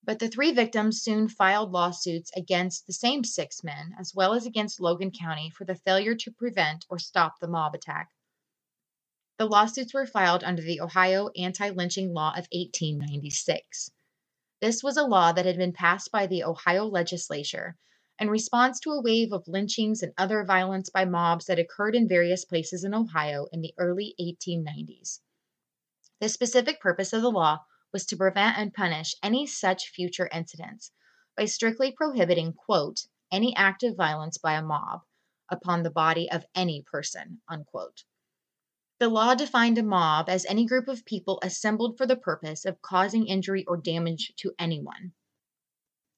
But 0.05 0.21
the 0.21 0.29
three 0.29 0.53
victims 0.53 1.03
soon 1.03 1.29
filed 1.29 1.73
lawsuits 1.73 2.31
against 2.37 2.87
the 2.87 2.93
same 2.93 3.25
six 3.25 3.65
men, 3.65 3.97
as 3.99 4.15
well 4.15 4.35
as 4.35 4.47
against 4.47 4.79
Logan 4.79 5.11
County, 5.11 5.51
for 5.51 5.65
the 5.65 5.75
failure 5.75 6.15
to 6.15 6.31
prevent 6.31 6.87
or 6.89 7.01
stop 7.01 7.41
the 7.41 7.49
mob 7.49 7.75
attack. 7.75 8.11
The 9.37 9.47
lawsuits 9.47 9.95
were 9.95 10.07
filed 10.07 10.45
under 10.45 10.63
the 10.63 10.81
Ohio 10.81 11.31
Anti 11.31 11.71
Lynching 11.71 12.15
Law 12.15 12.31
of 12.31 12.47
1896. 12.53 13.91
This 14.61 14.81
was 14.81 14.97
a 14.97 15.03
law 15.03 15.33
that 15.33 15.45
had 15.45 15.57
been 15.57 15.73
passed 15.73 16.13
by 16.13 16.29
the 16.29 16.45
Ohio 16.45 16.87
legislature 16.87 17.77
in 18.21 18.31
response 18.31 18.79
to 18.81 18.91
a 18.91 19.03
wave 19.03 19.33
of 19.33 19.49
lynchings 19.49 20.03
and 20.03 20.13
other 20.17 20.45
violence 20.45 20.89
by 20.89 21.05
mobs 21.05 21.47
that 21.47 21.59
occurred 21.59 21.97
in 21.97 22.07
various 22.07 22.45
places 22.45 22.85
in 22.85 22.95
Ohio 22.95 23.47
in 23.53 23.61
the 23.61 23.75
early 23.77 24.15
1890s. 24.21 25.21
The 26.21 26.29
specific 26.29 26.81
purpose 26.81 27.13
of 27.13 27.23
the 27.23 27.31
law 27.31 27.65
was 27.93 28.07
to 28.07 28.17
prevent 28.17 28.57
and 28.57 28.73
punish 28.73 29.17
any 29.23 29.47
such 29.47 29.89
future 29.89 30.29
incidents 30.33 30.93
by 31.37 31.47
strictly 31.47 31.91
prohibiting, 31.91 32.53
quote, 32.53 33.07
any 33.33 33.55
act 33.57 33.83
of 33.83 33.97
violence 33.97 34.39
by 34.39 34.53
a 34.55 34.63
mob 34.63 35.03
upon 35.51 35.83
the 35.83 35.91
body 35.91 36.31
of 36.31 36.47
any 36.55 36.83
person, 36.83 37.41
unquote. 37.49 38.05
The 39.01 39.09
law 39.09 39.35
defined 39.35 39.77
a 39.77 39.83
mob 39.83 40.29
as 40.29 40.47
any 40.47 40.67
group 40.67 40.87
of 40.87 41.05
people 41.05 41.41
assembled 41.43 41.99
for 41.99 42.07
the 42.07 42.17
purpose 42.17 42.65
of 42.65 42.81
causing 42.81 43.27
injury 43.27 43.65
or 43.67 43.77
damage 43.77 44.33
to 44.37 44.55
anyone. 44.57 45.13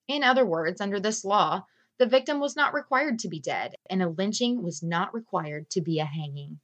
In 0.07 0.23
other 0.23 0.45
words, 0.45 0.81
under 0.81 1.01
this 1.01 1.25
law, 1.25 1.65
the 1.99 2.07
victim 2.07 2.41
was 2.41 2.57
not 2.57 2.75
required 2.75 3.19
to 3.19 3.29
be 3.29 3.41
dead, 3.41 3.75
and 3.89 4.03
a 4.03 4.09
lynching 4.09 4.63
was 4.63 4.83
not 4.83 5.15
required 5.15 5.71
to 5.71 5.81
be 5.81 5.99
a 5.99 6.05
hanging. 6.05 6.61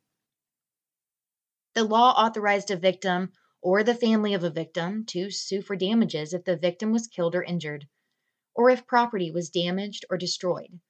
The 1.75 1.85
law 1.85 2.13
authorized 2.13 2.71
a 2.71 2.77
victim 2.77 3.33
or 3.63 3.83
the 3.83 3.95
family 3.95 4.35
of 4.35 4.45
a 4.45 4.51
victim 4.51 5.07
to 5.07 5.31
sue 5.31 5.63
for 5.63 5.77
damages 5.77 6.35
if 6.35 6.45
the 6.45 6.57
victim 6.57 6.93
was 6.93 7.07
killed 7.07 7.35
or 7.35 7.43
injured, 7.43 7.89
or 8.55 8.69
if 8.69 8.87
property 8.87 9.31
was 9.31 9.49
damaged 9.49 10.05
or 10.11 10.19
destroyed. 10.19 10.81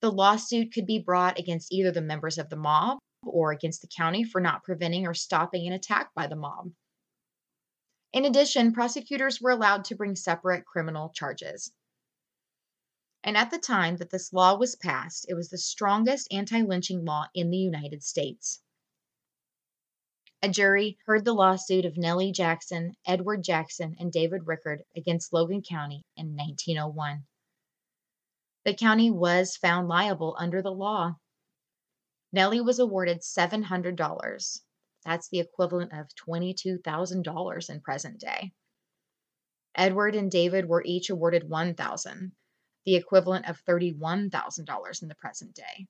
The 0.00 0.12
lawsuit 0.12 0.72
could 0.72 0.86
be 0.86 0.98
brought 0.98 1.38
against 1.38 1.72
either 1.72 1.90
the 1.90 2.00
members 2.00 2.38
of 2.38 2.48
the 2.48 2.56
mob 2.56 2.98
or 3.22 3.52
against 3.52 3.82
the 3.82 3.88
county 3.94 4.24
for 4.24 4.40
not 4.40 4.64
preventing 4.64 5.06
or 5.06 5.14
stopping 5.14 5.66
an 5.66 5.72
attack 5.72 6.14
by 6.14 6.26
the 6.26 6.36
mob. 6.36 6.72
In 8.12 8.24
addition, 8.24 8.72
prosecutors 8.72 9.40
were 9.42 9.50
allowed 9.50 9.84
to 9.86 9.96
bring 9.96 10.16
separate 10.16 10.64
criminal 10.64 11.10
charges. 11.10 11.72
And 13.26 13.36
at 13.36 13.50
the 13.50 13.58
time 13.58 13.96
that 13.96 14.10
this 14.10 14.32
law 14.32 14.56
was 14.56 14.76
passed, 14.76 15.26
it 15.28 15.34
was 15.34 15.48
the 15.50 15.58
strongest 15.58 16.28
anti 16.30 16.62
lynching 16.62 17.04
law 17.04 17.26
in 17.34 17.50
the 17.50 17.56
United 17.56 18.04
States. 18.04 18.62
A 20.42 20.48
jury 20.48 20.96
heard 21.06 21.24
the 21.24 21.34
lawsuit 21.34 21.84
of 21.84 21.96
Nellie 21.96 22.30
Jackson, 22.30 22.94
Edward 23.04 23.42
Jackson, 23.42 23.96
and 23.98 24.12
David 24.12 24.46
Rickard 24.46 24.84
against 24.94 25.32
Logan 25.32 25.62
County 25.62 26.04
in 26.16 26.36
1901. 26.36 27.26
The 28.64 28.74
county 28.74 29.10
was 29.10 29.56
found 29.56 29.88
liable 29.88 30.36
under 30.38 30.62
the 30.62 30.70
law. 30.70 31.16
Nellie 32.32 32.60
was 32.60 32.78
awarded 32.78 33.22
$700. 33.22 34.60
That's 35.04 35.28
the 35.30 35.40
equivalent 35.40 35.92
of 35.92 36.14
$22,000 36.14 37.70
in 37.70 37.80
present 37.80 38.20
day. 38.20 38.52
Edward 39.74 40.14
and 40.14 40.30
David 40.30 40.68
were 40.68 40.84
each 40.84 41.10
awarded 41.10 41.50
1000 41.50 42.30
the 42.86 42.94
equivalent 42.94 43.48
of 43.48 43.62
$31,000 43.64 45.02
in 45.02 45.08
the 45.08 45.14
present 45.16 45.54
day. 45.54 45.86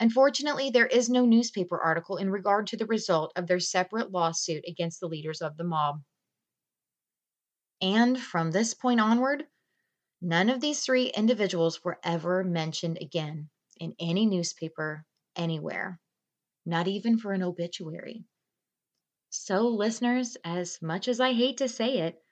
Unfortunately, 0.00 0.70
there 0.70 0.86
is 0.86 1.08
no 1.08 1.24
newspaper 1.24 1.80
article 1.80 2.16
in 2.16 2.30
regard 2.30 2.66
to 2.66 2.76
the 2.76 2.86
result 2.86 3.32
of 3.36 3.46
their 3.46 3.60
separate 3.60 4.10
lawsuit 4.10 4.64
against 4.66 5.00
the 5.00 5.06
leaders 5.06 5.40
of 5.40 5.56
the 5.56 5.64
mob. 5.64 6.02
And 7.80 8.18
from 8.20 8.50
this 8.50 8.74
point 8.74 9.00
onward, 9.00 9.46
none 10.20 10.50
of 10.50 10.60
these 10.60 10.80
three 10.84 11.08
individuals 11.08 11.84
were 11.84 11.98
ever 12.02 12.42
mentioned 12.42 12.98
again 13.00 13.48
in 13.78 13.94
any 13.98 14.26
newspaper 14.26 15.04
anywhere, 15.34 16.00
not 16.64 16.88
even 16.88 17.18
for 17.18 17.32
an 17.32 17.42
obituary. 17.42 18.24
So, 19.28 19.68
listeners, 19.68 20.36
as 20.44 20.80
much 20.80 21.08
as 21.08 21.20
I 21.20 21.32
hate 21.32 21.58
to 21.58 21.68
say 21.68 21.98
it, 21.98 22.22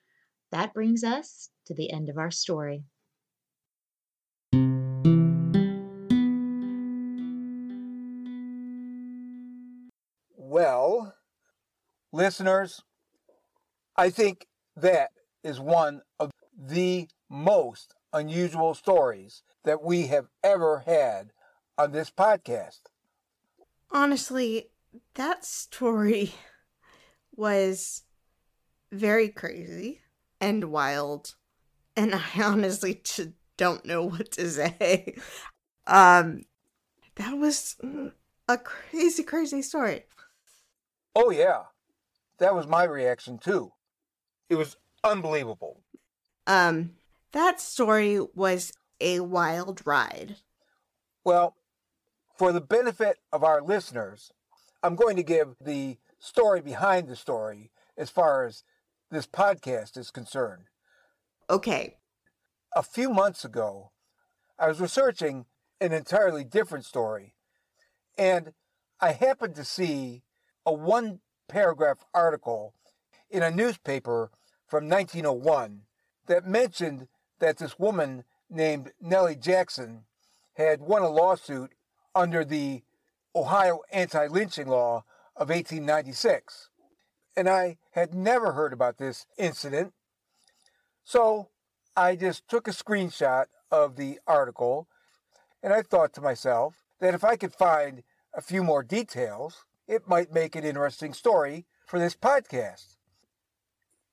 that 0.50 0.72
brings 0.72 1.04
us 1.04 1.50
to 1.66 1.74
the 1.74 1.90
end 1.90 2.08
of 2.08 2.18
our 2.18 2.30
story. 2.30 2.84
Listeners, 12.14 12.82
I 13.96 14.08
think 14.08 14.46
that 14.76 15.10
is 15.42 15.60
one 15.60 16.00
of 16.20 16.30
the 16.56 17.08
most 17.28 17.94
unusual 18.12 18.74
stories 18.74 19.42
that 19.64 19.82
we 19.82 20.06
have 20.06 20.28
ever 20.42 20.84
had 20.86 21.32
on 21.76 21.90
this 21.90 22.10
podcast. 22.10 22.80
Honestly, 23.90 24.70
that 25.14 25.44
story 25.44 26.32
was 27.34 28.02
very 28.92 29.28
crazy 29.28 30.00
and 30.40 30.64
wild, 30.66 31.34
and 31.96 32.14
I 32.14 32.22
honestly 32.42 33.00
just 33.02 33.30
don't 33.56 33.84
know 33.84 34.04
what 34.04 34.30
to 34.32 34.48
say. 34.48 35.16
Um, 35.86 36.44
that 37.16 37.36
was 37.36 37.76
a 38.48 38.58
crazy, 38.58 39.22
crazy 39.24 39.62
story. 39.62 40.04
Oh, 41.16 41.30
yeah. 41.30 41.62
That 42.38 42.54
was 42.54 42.66
my 42.66 42.84
reaction, 42.84 43.38
too. 43.38 43.72
It 44.48 44.56
was 44.56 44.76
unbelievable. 45.02 45.80
Um, 46.46 46.92
that 47.32 47.60
story 47.60 48.20
was 48.34 48.72
a 49.00 49.20
wild 49.20 49.82
ride. 49.84 50.36
Well, 51.24 51.56
for 52.36 52.52
the 52.52 52.60
benefit 52.60 53.18
of 53.32 53.44
our 53.44 53.62
listeners, 53.62 54.32
I'm 54.82 54.96
going 54.96 55.16
to 55.16 55.22
give 55.22 55.56
the 55.60 55.98
story 56.18 56.60
behind 56.60 57.08
the 57.08 57.16
story 57.16 57.70
as 57.96 58.10
far 58.10 58.44
as 58.44 58.64
this 59.10 59.26
podcast 59.26 59.96
is 59.96 60.10
concerned. 60.10 60.64
Okay. 61.48 61.96
A 62.74 62.82
few 62.82 63.10
months 63.10 63.44
ago, 63.44 63.92
I 64.58 64.68
was 64.68 64.80
researching 64.80 65.46
an 65.80 65.92
entirely 65.92 66.44
different 66.44 66.84
story, 66.84 67.34
and 68.18 68.52
I 69.00 69.12
happened 69.12 69.54
to 69.56 69.64
see 69.64 70.22
a 70.66 70.72
one 70.72 71.20
paragraph 71.48 72.04
article 72.14 72.74
in 73.30 73.42
a 73.42 73.50
newspaper 73.50 74.30
from 74.66 74.88
1901 74.88 75.82
that 76.26 76.46
mentioned 76.46 77.08
that 77.38 77.58
this 77.58 77.78
woman 77.78 78.24
named 78.48 78.92
Nellie 79.00 79.36
Jackson 79.36 80.04
had 80.54 80.80
won 80.80 81.02
a 81.02 81.08
lawsuit 81.08 81.72
under 82.14 82.44
the 82.44 82.82
Ohio 83.34 83.80
anti 83.92 84.26
lynching 84.26 84.68
law 84.68 85.04
of 85.36 85.48
1896. 85.48 86.70
And 87.36 87.48
I 87.48 87.78
had 87.92 88.14
never 88.14 88.52
heard 88.52 88.72
about 88.72 88.98
this 88.98 89.26
incident. 89.36 89.92
So 91.02 91.48
I 91.96 92.16
just 92.16 92.48
took 92.48 92.68
a 92.68 92.72
screenshot 92.72 93.46
of 93.70 93.96
the 93.96 94.20
article 94.26 94.88
and 95.62 95.72
I 95.72 95.82
thought 95.82 96.12
to 96.14 96.20
myself 96.20 96.84
that 97.00 97.14
if 97.14 97.24
I 97.24 97.36
could 97.36 97.54
find 97.54 98.02
a 98.34 98.42
few 98.42 98.62
more 98.62 98.82
details, 98.82 99.64
it 99.86 100.08
might 100.08 100.32
make 100.32 100.56
an 100.56 100.64
interesting 100.64 101.12
story 101.12 101.66
for 101.86 101.98
this 101.98 102.14
podcast. 102.14 102.96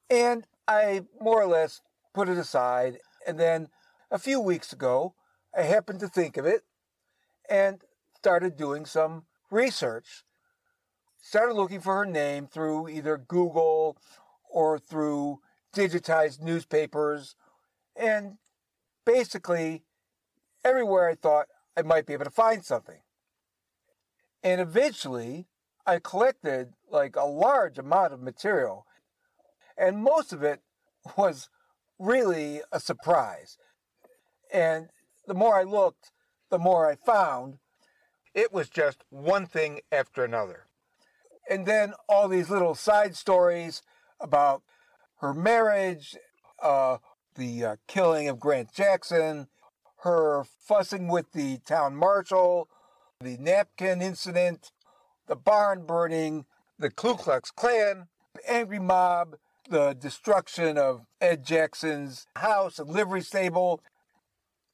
And 0.09 0.45
I 0.67 1.05
more 1.19 1.41
or 1.41 1.47
less 1.47 1.81
put 2.13 2.29
it 2.29 2.37
aside. 2.37 2.99
And 3.25 3.39
then 3.39 3.69
a 4.09 4.19
few 4.19 4.39
weeks 4.39 4.73
ago, 4.73 5.15
I 5.57 5.63
happened 5.63 5.99
to 6.01 6.07
think 6.07 6.37
of 6.37 6.45
it 6.45 6.63
and 7.49 7.81
started 8.17 8.57
doing 8.57 8.85
some 8.85 9.25
research. 9.49 10.23
Started 11.21 11.53
looking 11.53 11.79
for 11.81 11.95
her 11.95 12.05
name 12.05 12.47
through 12.47 12.89
either 12.89 13.17
Google 13.17 13.97
or 14.49 14.79
through 14.79 15.39
digitized 15.73 16.41
newspapers. 16.41 17.35
And 17.95 18.37
basically, 19.05 19.83
everywhere 20.63 21.07
I 21.07 21.15
thought 21.15 21.47
I 21.77 21.83
might 21.83 22.05
be 22.05 22.13
able 22.13 22.25
to 22.25 22.31
find 22.31 22.65
something. 22.65 22.99
And 24.43 24.59
eventually, 24.59 25.47
I 25.85 25.99
collected 25.99 26.73
like 26.89 27.15
a 27.15 27.25
large 27.25 27.77
amount 27.77 28.13
of 28.13 28.21
material, 28.21 28.85
and 29.77 30.03
most 30.03 30.33
of 30.33 30.43
it 30.43 30.61
was 31.17 31.49
really 31.99 32.61
a 32.71 32.79
surprise. 32.79 33.57
And 34.53 34.89
the 35.27 35.33
more 35.33 35.55
I 35.55 35.63
looked, 35.63 36.11
the 36.49 36.59
more 36.59 36.89
I 36.89 36.95
found. 36.95 37.57
It 38.33 38.51
was 38.51 38.69
just 38.69 39.03
one 39.09 39.45
thing 39.45 39.81
after 39.91 40.23
another. 40.23 40.67
And 41.49 41.65
then 41.65 41.93
all 42.07 42.27
these 42.27 42.49
little 42.49 42.75
side 42.75 43.15
stories 43.15 43.81
about 44.19 44.63
her 45.19 45.33
marriage, 45.33 46.15
uh, 46.61 46.97
the 47.35 47.65
uh, 47.65 47.75
killing 47.87 48.27
of 48.27 48.39
Grant 48.39 48.73
Jackson, 48.73 49.47
her 50.03 50.43
fussing 50.43 51.07
with 51.07 51.31
the 51.31 51.59
town 51.59 51.95
marshal, 51.95 52.67
the 53.19 53.37
napkin 53.37 54.01
incident, 54.01 54.71
the 55.27 55.35
barn 55.35 55.85
burning, 55.85 56.45
the 56.79 56.89
Ku 56.89 57.15
Klux 57.15 57.51
Klan, 57.51 58.07
the 58.33 58.51
angry 58.51 58.79
mob, 58.79 59.35
the 59.69 59.93
destruction 59.93 60.77
of 60.77 61.01
Ed 61.19 61.45
Jackson's 61.45 62.27
house 62.35 62.79
and 62.79 62.89
livery 62.89 63.21
stable. 63.21 63.81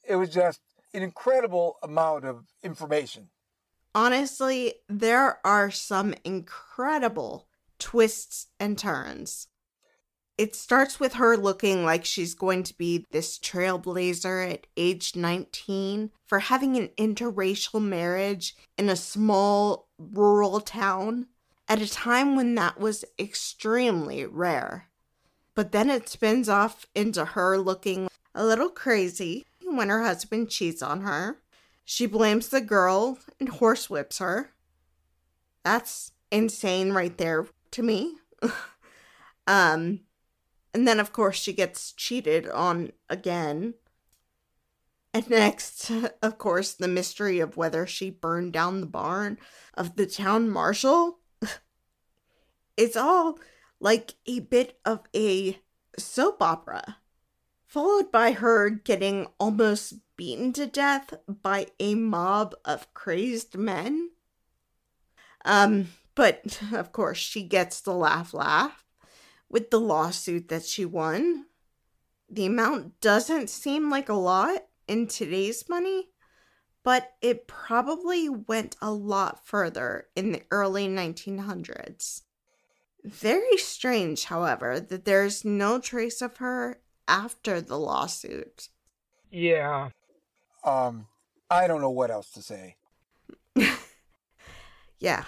It 0.07 0.15
was 0.15 0.29
just 0.29 0.61
an 0.93 1.03
incredible 1.03 1.77
amount 1.83 2.25
of 2.25 2.45
information. 2.63 3.29
Honestly, 3.93 4.75
there 4.87 5.39
are 5.45 5.71
some 5.71 6.13
incredible 6.23 7.47
twists 7.79 8.47
and 8.59 8.77
turns. 8.77 9.47
It 10.37 10.55
starts 10.55 10.99
with 10.99 11.13
her 11.13 11.35
looking 11.35 11.83
like 11.83 12.05
she's 12.05 12.35
going 12.35 12.61
to 12.63 12.77
be 12.77 13.05
this 13.09 13.39
trailblazer 13.39 14.53
at 14.53 14.67
age 14.77 15.15
19 15.15 16.11
for 16.27 16.39
having 16.39 16.77
an 16.77 16.89
interracial 16.97 17.81
marriage 17.81 18.55
in 18.77 18.87
a 18.87 18.95
small 18.95 19.86
rural 19.97 20.59
town 20.59 21.27
at 21.67 21.81
a 21.81 21.89
time 21.89 22.35
when 22.35 22.55
that 22.55 22.79
was 22.79 23.03
extremely 23.19 24.25
rare. 24.25 24.87
But 25.55 25.71
then 25.71 25.89
it 25.89 26.07
spins 26.07 26.47
off 26.47 26.85
into 26.95 27.25
her 27.25 27.57
looking 27.57 28.07
a 28.33 28.45
little 28.45 28.69
crazy 28.69 29.45
when 29.63 29.89
her 29.89 30.03
husband 30.03 30.49
cheats 30.49 30.81
on 30.81 31.01
her. 31.01 31.37
She 31.83 32.05
blames 32.05 32.49
the 32.49 32.61
girl 32.61 33.17
and 33.39 33.49
horsewhips 33.49 34.19
her. 34.19 34.51
That's 35.63 36.11
insane 36.31 36.93
right 36.93 37.17
there 37.17 37.47
to 37.71 37.83
me. 37.83 38.17
um 39.47 40.01
and 40.73 40.87
then 40.87 40.99
of 40.99 41.11
course 41.11 41.37
she 41.37 41.53
gets 41.53 41.91
cheated 41.93 42.47
on 42.49 42.91
again. 43.09 43.73
And 45.17 45.31
next, 45.31 45.91
of 46.21 46.37
course, 46.37 46.73
the 46.73 46.87
mystery 46.87 47.39
of 47.39 47.57
whether 47.57 47.87
she 47.87 48.11
burned 48.11 48.53
down 48.53 48.81
the 48.81 48.85
barn 48.85 49.39
of 49.73 49.95
the 49.95 50.05
town 50.05 50.47
marshal. 50.47 51.17
it's 52.77 52.95
all 52.95 53.39
like 53.79 54.13
a 54.27 54.41
bit 54.41 54.79
of 54.85 54.99
a 55.15 55.57
soap 55.97 56.43
opera, 56.43 56.97
followed 57.65 58.11
by 58.11 58.33
her 58.33 58.69
getting 58.69 59.25
almost 59.39 59.95
beaten 60.17 60.53
to 60.53 60.67
death 60.67 61.15
by 61.27 61.65
a 61.79 61.95
mob 61.95 62.53
of 62.63 62.93
crazed 62.93 63.57
men. 63.57 64.11
Um, 65.45 65.87
but 66.13 66.61
of 66.71 66.91
course, 66.91 67.17
she 67.17 67.41
gets 67.41 67.81
the 67.81 67.93
laugh 67.93 68.35
laugh 68.35 68.85
with 69.49 69.71
the 69.71 69.79
lawsuit 69.79 70.49
that 70.49 70.65
she 70.65 70.85
won. 70.85 71.47
The 72.29 72.45
amount 72.45 73.01
doesn't 73.01 73.49
seem 73.49 73.89
like 73.89 74.09
a 74.09 74.13
lot 74.13 74.66
in 74.87 75.07
today's 75.07 75.67
money, 75.69 76.09
but 76.83 77.13
it 77.21 77.47
probably 77.47 78.29
went 78.29 78.75
a 78.81 78.91
lot 78.91 79.45
further 79.45 80.07
in 80.15 80.31
the 80.31 80.41
early 80.51 80.87
1900s. 80.87 82.21
Very 83.03 83.57
strange, 83.57 84.25
however, 84.25 84.79
that 84.79 85.05
there's 85.05 85.45
no 85.45 85.79
trace 85.79 86.21
of 86.21 86.37
her 86.37 86.79
after 87.07 87.61
the 87.61 87.77
lawsuit. 87.77 88.69
Yeah. 89.31 89.89
Um, 90.63 91.07
I 91.49 91.67
don't 91.67 91.81
know 91.81 91.89
what 91.89 92.11
else 92.11 92.31
to 92.31 92.41
say. 92.41 92.75
yeah. 94.99 95.23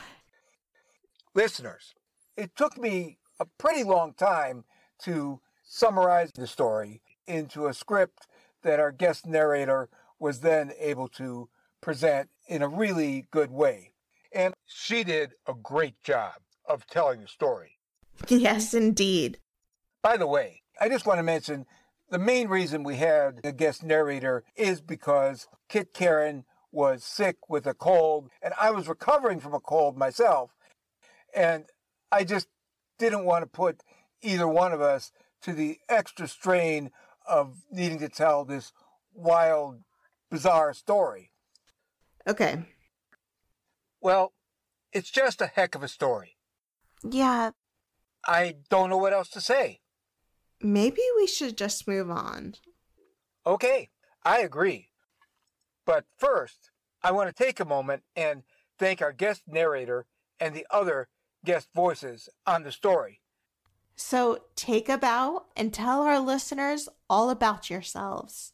Listeners, 1.33 1.93
it 2.35 2.55
took 2.55 2.77
me 2.77 3.17
a 3.39 3.45
pretty 3.57 3.83
long 3.83 4.13
time 4.13 4.65
to 5.03 5.39
summarize 5.63 6.31
the 6.33 6.47
story 6.47 7.01
into 7.27 7.67
a 7.67 7.73
script 7.73 8.27
that 8.63 8.79
our 8.79 8.91
guest 8.91 9.25
narrator 9.25 9.89
was 10.19 10.41
then 10.41 10.71
able 10.79 11.07
to 11.07 11.49
present 11.81 12.29
in 12.47 12.61
a 12.61 12.67
really 12.67 13.25
good 13.31 13.51
way. 13.51 13.91
And 14.31 14.53
she 14.65 15.03
did 15.03 15.33
a 15.47 15.53
great 15.53 16.01
job 16.03 16.33
of 16.67 16.85
telling 16.87 17.21
the 17.21 17.27
story. 17.27 17.79
Yes, 18.27 18.73
indeed. 18.73 19.39
By 20.03 20.17
the 20.17 20.27
way, 20.27 20.61
I 20.79 20.89
just 20.89 21.05
want 21.05 21.19
to 21.19 21.23
mention 21.23 21.65
the 22.09 22.19
main 22.19 22.47
reason 22.47 22.83
we 22.83 22.97
had 22.97 23.39
a 23.43 23.51
guest 23.51 23.83
narrator 23.83 24.43
is 24.55 24.81
because 24.81 25.47
Kit 25.67 25.93
Karen 25.93 26.45
was 26.71 27.03
sick 27.03 27.49
with 27.49 27.65
a 27.65 27.73
cold, 27.73 28.29
and 28.41 28.53
I 28.59 28.71
was 28.71 28.87
recovering 28.87 29.39
from 29.39 29.53
a 29.53 29.59
cold 29.59 29.97
myself. 29.97 30.51
And 31.33 31.65
I 32.11 32.23
just 32.23 32.47
didn't 32.97 33.25
want 33.25 33.43
to 33.43 33.47
put 33.47 33.83
either 34.21 34.47
one 34.47 34.73
of 34.73 34.81
us 34.81 35.11
to 35.41 35.53
the 35.53 35.79
extra 35.87 36.27
strain 36.27 36.91
of 37.29 37.61
needing 37.71 37.99
to 37.99 38.09
tell 38.09 38.43
this 38.43 38.73
wild, 39.13 39.81
bizarre 40.29 40.73
story. 40.73 41.31
Okay. 42.27 42.65
Well, 44.01 44.33
it's 44.91 45.11
just 45.11 45.41
a 45.41 45.47
heck 45.47 45.75
of 45.75 45.83
a 45.83 45.87
story. 45.87 46.37
Yeah. 47.03 47.51
I 48.25 48.55
don't 48.69 48.89
know 48.89 48.97
what 48.97 49.13
else 49.13 49.29
to 49.29 49.41
say. 49.41 49.79
Maybe 50.61 51.01
we 51.15 51.27
should 51.27 51.57
just 51.57 51.87
move 51.87 52.09
on. 52.09 52.55
Okay, 53.45 53.89
I 54.25 54.39
agree. 54.39 54.89
But 55.85 56.05
first, 56.17 56.71
I 57.01 57.11
want 57.11 57.29
to 57.29 57.43
take 57.43 57.59
a 57.59 57.65
moment 57.65 58.03
and 58.15 58.43
thank 58.77 59.01
our 59.01 59.13
guest 59.13 59.43
narrator 59.47 60.05
and 60.39 60.53
the 60.53 60.67
other 60.69 61.07
guest 61.45 61.69
voices 61.73 62.27
on 62.45 62.63
the 62.63 62.71
story. 62.71 63.18
So 64.01 64.39
take 64.55 64.87
a 64.87 64.97
bow 64.97 65.43
and 65.57 65.73
tell 65.73 66.03
our 66.03 66.21
listeners 66.21 66.87
all 67.09 67.29
about 67.29 67.69
yourselves. 67.69 68.53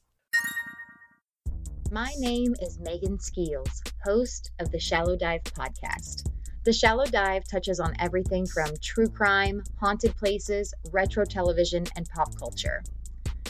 My 1.92 2.12
name 2.18 2.56
is 2.64 2.80
Megan 2.80 3.20
Skeels, 3.20 3.84
host 4.04 4.50
of 4.60 4.72
the 4.72 4.80
Shallow 4.80 5.16
Dive 5.16 5.44
podcast. 5.44 6.32
The 6.64 6.74
Shallow 6.74 7.06
Dive 7.06 7.44
touches 7.48 7.80
on 7.80 7.94
everything 8.00 8.48
from 8.48 8.72
true 8.82 9.08
crime, 9.08 9.62
haunted 9.80 10.18
places, 10.18 10.74
retro 10.92 11.24
television, 11.24 11.86
and 11.96 12.10
pop 12.10 12.36
culture. 12.40 12.82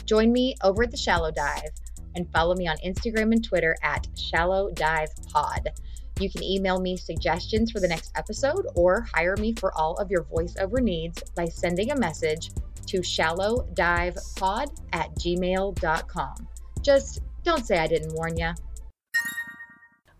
Join 0.04 0.30
me 0.30 0.54
over 0.62 0.82
at 0.82 0.90
the 0.90 0.98
Shallow 0.98 1.30
Dive 1.30 1.72
and 2.14 2.30
follow 2.30 2.54
me 2.54 2.68
on 2.68 2.76
Instagram 2.84 3.32
and 3.32 3.42
Twitter 3.42 3.74
at 3.82 4.06
Shallow 4.14 4.70
Dive 4.70 5.08
Pod. 5.32 5.70
You 6.18 6.30
can 6.30 6.42
email 6.42 6.80
me 6.80 6.96
suggestions 6.96 7.70
for 7.70 7.80
the 7.80 7.88
next 7.88 8.12
episode 8.16 8.66
or 8.74 9.06
hire 9.14 9.36
me 9.36 9.54
for 9.58 9.76
all 9.76 9.94
of 9.96 10.10
your 10.10 10.24
voiceover 10.24 10.80
needs 10.80 11.22
by 11.34 11.46
sending 11.46 11.90
a 11.90 11.96
message 11.96 12.50
to 12.86 13.00
shallowdivepod 13.00 14.80
at 14.92 15.14
gmail.com. 15.16 16.48
Just 16.80 17.20
don't 17.42 17.66
say 17.66 17.78
I 17.78 17.86
didn't 17.86 18.14
warn 18.14 18.36
ya. 18.36 18.54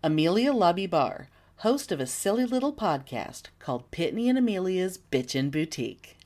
Amelia 0.03 0.53
Lobby 0.53 0.85
Bar, 0.85 1.29
host 1.57 1.91
of 1.91 1.99
a 1.99 2.05
silly 2.05 2.45
little 2.45 2.73
podcast 2.73 3.43
called 3.57 3.89
Pitney 3.91 4.29
and 4.29 4.37
Amelia's 4.37 4.97
Bitchin' 4.97 5.49
Boutique. 5.49 6.16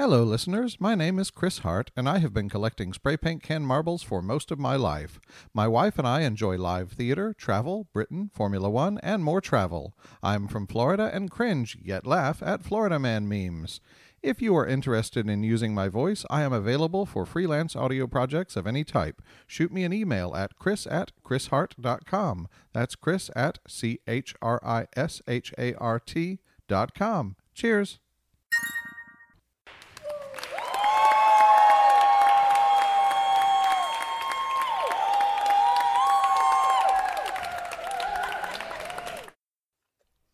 Hello, 0.00 0.22
listeners. 0.22 0.80
My 0.80 0.94
name 0.94 1.18
is 1.18 1.30
Chris 1.30 1.58
Hart, 1.58 1.90
and 1.94 2.08
I 2.08 2.20
have 2.20 2.32
been 2.32 2.48
collecting 2.48 2.94
spray 2.94 3.18
paint 3.18 3.42
can 3.42 3.66
marbles 3.66 4.02
for 4.02 4.22
most 4.22 4.50
of 4.50 4.58
my 4.58 4.74
life. 4.74 5.20
My 5.52 5.68
wife 5.68 5.98
and 5.98 6.08
I 6.08 6.22
enjoy 6.22 6.56
live 6.56 6.92
theater, 6.92 7.34
travel, 7.34 7.86
Britain, 7.92 8.30
Formula 8.32 8.70
One, 8.70 8.98
and 9.02 9.22
more 9.22 9.42
travel. 9.42 9.94
I'm 10.22 10.48
from 10.48 10.66
Florida 10.66 11.10
and 11.12 11.30
cringe, 11.30 11.76
yet 11.82 12.06
laugh 12.06 12.42
at 12.42 12.64
Florida 12.64 12.98
Man 12.98 13.28
memes. 13.28 13.82
If 14.22 14.40
you 14.40 14.56
are 14.56 14.66
interested 14.66 15.28
in 15.28 15.42
using 15.42 15.74
my 15.74 15.88
voice, 15.88 16.24
I 16.30 16.44
am 16.44 16.52
available 16.54 17.04
for 17.04 17.26
freelance 17.26 17.76
audio 17.76 18.06
projects 18.06 18.56
of 18.56 18.66
any 18.66 18.84
type. 18.84 19.20
Shoot 19.46 19.70
me 19.70 19.84
an 19.84 19.92
email 19.92 20.34
at 20.34 20.56
chris 20.56 20.86
at 20.86 21.12
chrishart.com. 21.22 22.48
That's 22.72 22.94
chris 22.94 23.30
at 23.36 23.58
C 23.68 23.98
H 24.08 24.34
R 24.40 24.62
I 24.64 24.86
S 24.96 25.20
H 25.28 25.52
A 25.58 25.74
R 25.74 26.00
T 26.00 26.38
dot 26.68 26.94
com. 26.94 27.36
Cheers. 27.52 27.98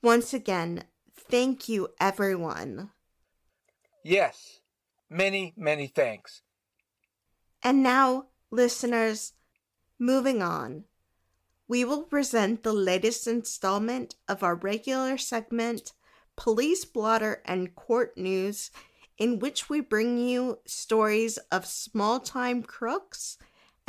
Once 0.07 0.33
again, 0.33 0.85
thank 1.17 1.69
you, 1.69 1.89
everyone. 1.99 2.91
Yes, 4.05 4.61
many, 5.11 5.53
many 5.57 5.89
thanks. 5.89 6.43
And 7.61 7.83
now, 7.83 8.27
listeners, 8.53 9.33
moving 9.99 10.43
on. 10.43 10.85
we 11.67 11.85
will 11.85 12.05
present 12.05 12.63
the 12.63 12.73
latest 12.73 13.27
installment 13.27 14.15
of 14.29 14.45
our 14.45 14.55
regular 14.55 15.19
segment, 15.19 15.93
Police 16.37 16.85
Blotter 16.85 17.43
and 17.45 17.75
Court 17.75 18.17
News, 18.17 18.71
in 19.19 19.41
which 19.41 19.69
we 19.69 19.81
bring 19.81 20.19
you 20.19 20.61
stories 20.67 21.37
of 21.51 21.67
small 21.67 22.21
time 22.21 22.63
crooks 22.63 23.39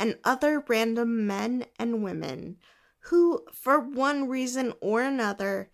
and 0.00 0.18
other 0.24 0.64
random 0.66 1.28
men 1.28 1.66
and 1.78 2.02
women 2.02 2.56
who, 3.02 3.44
for 3.52 3.78
one 3.78 4.28
reason 4.28 4.72
or 4.80 5.00
another, 5.02 5.70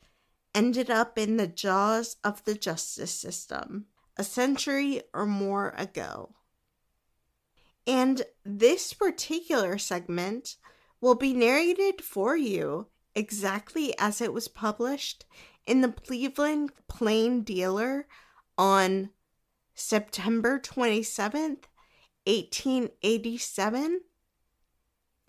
ended 0.54 0.90
up 0.90 1.18
in 1.18 1.36
the 1.36 1.46
jaws 1.46 2.16
of 2.22 2.44
the 2.44 2.54
justice 2.54 3.12
system 3.12 3.86
a 4.16 4.24
century 4.24 5.02
or 5.12 5.26
more 5.26 5.74
ago. 5.76 6.34
And 7.86 8.22
this 8.44 8.92
particular 8.92 9.76
segment 9.78 10.56
will 11.00 11.14
be 11.14 11.32
narrated 11.32 12.02
for 12.02 12.36
you 12.36 12.88
exactly 13.14 13.94
as 13.98 14.20
it 14.20 14.32
was 14.32 14.48
published 14.48 15.26
in 15.66 15.80
the 15.80 15.92
Cleveland 15.92 16.70
Plain 16.88 17.42
Dealer 17.42 18.06
on 18.56 19.10
September 19.74 20.58
27th, 20.58 21.64
1887. 22.26 24.00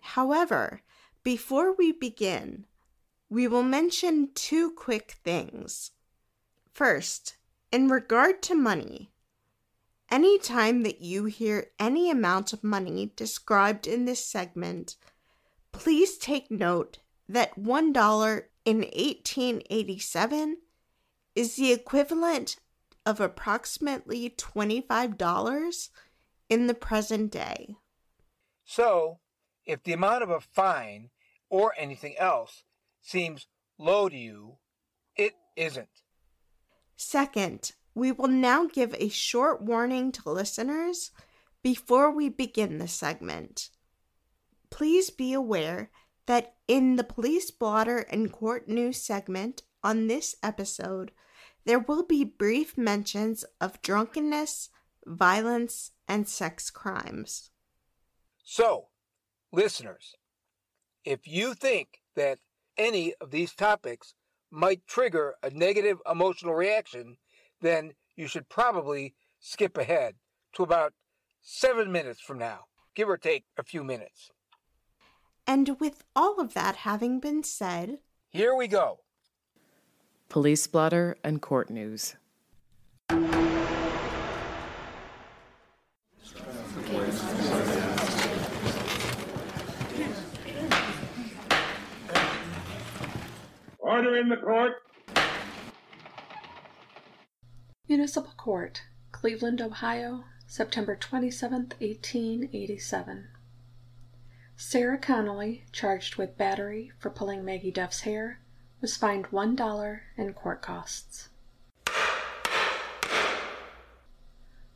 However, 0.00 0.82
before 1.22 1.74
we 1.74 1.92
begin, 1.92 2.66
we 3.28 3.48
will 3.48 3.62
mention 3.62 4.30
two 4.34 4.70
quick 4.70 5.16
things. 5.24 5.90
First, 6.72 7.36
in 7.72 7.88
regard 7.88 8.42
to 8.44 8.54
money, 8.54 9.10
any 10.10 10.38
time 10.38 10.82
that 10.84 11.00
you 11.00 11.24
hear 11.24 11.66
any 11.80 12.10
amount 12.10 12.52
of 12.52 12.62
money 12.62 13.12
described 13.16 13.86
in 13.86 14.04
this 14.04 14.24
segment, 14.24 14.96
please 15.72 16.16
take 16.16 16.50
note 16.50 16.98
that 17.28 17.58
$1 17.58 18.42
in 18.64 18.76
1887 18.78 20.58
is 21.34 21.56
the 21.56 21.72
equivalent 21.72 22.56
of 23.04 23.20
approximately 23.20 24.30
$25 24.30 25.90
in 26.48 26.66
the 26.66 26.74
present 26.74 27.32
day. 27.32 27.74
So, 28.64 29.18
if 29.64 29.82
the 29.82 29.92
amount 29.92 30.22
of 30.22 30.30
a 30.30 30.40
fine 30.40 31.10
or 31.50 31.74
anything 31.76 32.16
else 32.18 32.64
seems 33.06 33.46
low 33.78 34.08
to 34.08 34.16
you, 34.16 34.56
it 35.16 35.34
isn't. 35.54 36.02
Second, 36.96 37.72
we 37.94 38.10
will 38.10 38.28
now 38.28 38.66
give 38.66 38.94
a 38.94 39.08
short 39.08 39.62
warning 39.62 40.12
to 40.12 40.30
listeners 40.30 41.12
before 41.62 42.10
we 42.10 42.28
begin 42.28 42.78
the 42.78 42.88
segment. 42.88 43.70
Please 44.70 45.10
be 45.10 45.32
aware 45.32 45.90
that 46.26 46.54
in 46.66 46.96
the 46.96 47.04
police 47.04 47.50
blotter 47.50 47.98
and 47.98 48.32
court 48.32 48.68
news 48.68 49.00
segment 49.00 49.62
on 49.82 50.08
this 50.08 50.34
episode, 50.42 51.12
there 51.64 51.78
will 51.78 52.04
be 52.04 52.24
brief 52.24 52.76
mentions 52.76 53.44
of 53.60 53.80
drunkenness, 53.82 54.68
violence, 55.04 55.92
and 56.08 56.28
sex 56.28 56.70
crimes. 56.70 57.50
So, 58.42 58.88
listeners, 59.52 60.16
if 61.04 61.26
you 61.26 61.54
think 61.54 62.00
that 62.16 62.38
any 62.78 63.14
of 63.20 63.30
these 63.30 63.54
topics 63.54 64.14
might 64.50 64.86
trigger 64.86 65.34
a 65.42 65.50
negative 65.50 65.98
emotional 66.10 66.54
reaction, 66.54 67.16
then 67.60 67.92
you 68.16 68.28
should 68.28 68.48
probably 68.48 69.14
skip 69.40 69.76
ahead 69.76 70.14
to 70.54 70.62
about 70.62 70.92
seven 71.42 71.92
minutes 71.92 72.20
from 72.20 72.38
now, 72.38 72.60
give 72.94 73.08
or 73.08 73.16
take 73.16 73.44
a 73.58 73.62
few 73.62 73.84
minutes. 73.84 74.30
And 75.46 75.78
with 75.78 76.04
all 76.14 76.40
of 76.40 76.54
that 76.54 76.76
having 76.76 77.20
been 77.20 77.44
said, 77.44 77.98
here 78.30 78.54
we 78.54 78.66
go. 78.66 79.00
Police 80.28 80.66
blotter 80.66 81.16
and 81.22 81.40
court 81.40 81.70
news. 81.70 82.16
Order 93.86 94.16
in 94.16 94.28
the 94.28 94.36
court. 94.36 94.72
Municipal 97.88 98.32
Court, 98.36 98.82
Cleveland, 99.12 99.60
Ohio, 99.60 100.24
September 100.48 100.96
27, 100.96 101.72
1887. 101.78 103.28
Sarah 104.56 104.98
Connolly, 104.98 105.62
charged 105.70 106.16
with 106.16 106.36
battery 106.36 106.90
for 106.98 107.10
pulling 107.10 107.44
Maggie 107.44 107.70
Duff's 107.70 108.00
hair, 108.00 108.40
was 108.80 108.96
fined 108.96 109.26
$1 109.26 110.00
in 110.16 110.32
court 110.32 110.62
costs. 110.62 111.28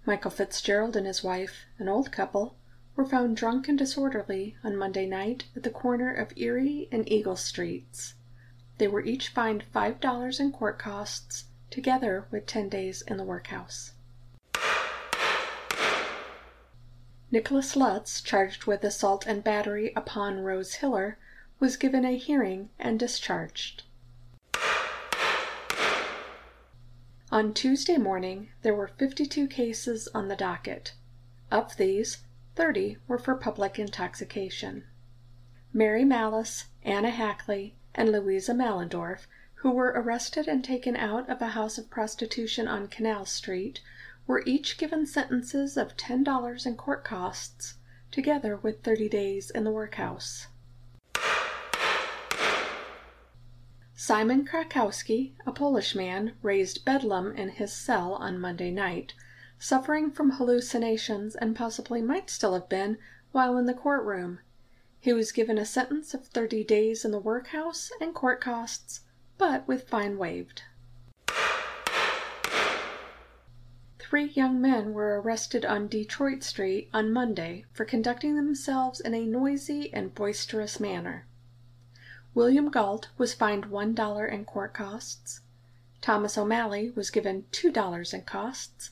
Michael 0.06 0.30
Fitzgerald 0.30 0.94
and 0.94 1.08
his 1.08 1.24
wife, 1.24 1.64
an 1.80 1.88
old 1.88 2.12
couple, 2.12 2.54
were 2.94 3.04
found 3.04 3.36
drunk 3.36 3.66
and 3.66 3.76
disorderly 3.76 4.54
on 4.62 4.76
Monday 4.76 5.06
night 5.06 5.46
at 5.56 5.64
the 5.64 5.70
corner 5.70 6.14
of 6.14 6.32
Erie 6.36 6.88
and 6.92 7.10
Eagle 7.10 7.34
Streets. 7.34 8.14
They 8.80 8.88
were 8.88 9.02
each 9.02 9.28
fined 9.28 9.66
$5 9.74 10.40
in 10.40 10.52
court 10.52 10.78
costs, 10.78 11.44
together 11.68 12.26
with 12.30 12.46
10 12.46 12.70
days 12.70 13.02
in 13.02 13.18
the 13.18 13.24
workhouse. 13.24 13.92
Nicholas 17.30 17.76
Lutz, 17.76 18.22
charged 18.22 18.64
with 18.64 18.82
assault 18.82 19.26
and 19.26 19.44
battery 19.44 19.92
upon 19.94 20.40
Rose 20.40 20.76
Hiller, 20.76 21.18
was 21.58 21.76
given 21.76 22.06
a 22.06 22.16
hearing 22.16 22.70
and 22.78 22.98
discharged. 22.98 23.82
On 27.30 27.52
Tuesday 27.52 27.98
morning, 27.98 28.48
there 28.62 28.74
were 28.74 28.88
52 28.88 29.46
cases 29.46 30.08
on 30.14 30.28
the 30.28 30.36
docket. 30.36 30.94
Of 31.50 31.76
these, 31.76 32.22
30 32.56 32.96
were 33.06 33.18
for 33.18 33.34
public 33.34 33.78
intoxication. 33.78 34.84
Mary 35.70 36.06
Malice, 36.06 36.68
Anna 36.82 37.10
Hackley, 37.10 37.74
and 37.94 38.12
Louisa 38.12 38.52
Malendorf, 38.52 39.26
who 39.56 39.70
were 39.70 39.92
arrested 39.94 40.48
and 40.48 40.64
taken 40.64 40.96
out 40.96 41.28
of 41.28 41.42
a 41.42 41.48
house 41.48 41.76
of 41.76 41.90
prostitution 41.90 42.66
on 42.66 42.88
Canal 42.88 43.24
Street, 43.26 43.80
were 44.26 44.42
each 44.46 44.78
given 44.78 45.04
sentences 45.06 45.76
of 45.76 45.96
$10 45.96 46.66
in 46.66 46.76
court 46.76 47.04
costs, 47.04 47.74
together 48.10 48.56
with 48.56 48.82
30 48.82 49.08
days 49.08 49.50
in 49.50 49.64
the 49.64 49.70
workhouse. 49.70 50.46
Simon 53.94 54.46
Krakowski, 54.46 55.34
a 55.44 55.52
Polish 55.52 55.94
man, 55.94 56.32
raised 56.40 56.84
bedlam 56.86 57.36
in 57.36 57.50
his 57.50 57.72
cell 57.72 58.14
on 58.14 58.40
Monday 58.40 58.70
night, 58.70 59.12
suffering 59.58 60.10
from 60.10 60.30
hallucinations 60.30 61.36
and 61.36 61.54
possibly 61.54 62.00
might 62.00 62.30
still 62.30 62.54
have 62.54 62.68
been 62.68 62.96
while 63.32 63.58
in 63.58 63.66
the 63.66 63.74
courtroom. 63.74 64.40
He 65.00 65.12
was 65.14 65.32
given 65.32 65.56
a 65.56 65.64
sentence 65.64 66.12
of 66.12 66.26
30 66.26 66.62
days 66.64 67.04
in 67.04 67.10
the 67.10 67.18
workhouse 67.18 67.90
and 68.00 68.14
court 68.14 68.40
costs, 68.40 69.00
but 69.38 69.66
with 69.66 69.88
fine 69.88 70.18
waived. 70.18 70.62
Three 73.98 74.26
young 74.26 74.60
men 74.60 74.92
were 74.92 75.20
arrested 75.20 75.64
on 75.64 75.88
Detroit 75.88 76.42
Street 76.42 76.90
on 76.92 77.12
Monday 77.12 77.64
for 77.72 77.84
conducting 77.84 78.36
themselves 78.36 79.00
in 79.00 79.14
a 79.14 79.24
noisy 79.24 79.92
and 79.94 80.14
boisterous 80.14 80.78
manner. 80.78 81.26
William 82.34 82.70
Galt 82.70 83.08
was 83.16 83.32
fined 83.32 83.66
$1 83.66 84.32
in 84.32 84.44
court 84.44 84.74
costs, 84.74 85.40
Thomas 86.00 86.38
O'Malley 86.38 86.90
was 86.90 87.10
given 87.10 87.44
$2 87.52 88.14
in 88.14 88.22
costs, 88.22 88.90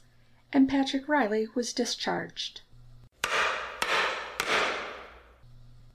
and 0.52 0.68
Patrick 0.68 1.08
Riley 1.08 1.48
was 1.54 1.72
discharged. 1.72 2.60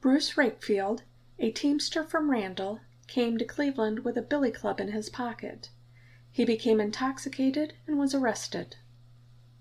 Bruce 0.04 0.34
Rakefield, 0.34 1.04
a 1.39 1.49
teamster 1.49 2.04
from 2.04 2.30
Randall, 2.30 2.82
came 3.08 3.38
to 3.38 3.45
Cleveland 3.45 3.99
with 3.99 4.18
a 4.18 4.22
billy 4.22 4.51
club 4.51 4.82
in 4.82 4.89
his 4.89 5.10
pocket. 5.10 5.70
He 6.30 6.43
became 6.43 6.82
intoxicated 6.82 7.76
and 7.88 7.97
was 7.97 8.14
arrested. 8.14 8.76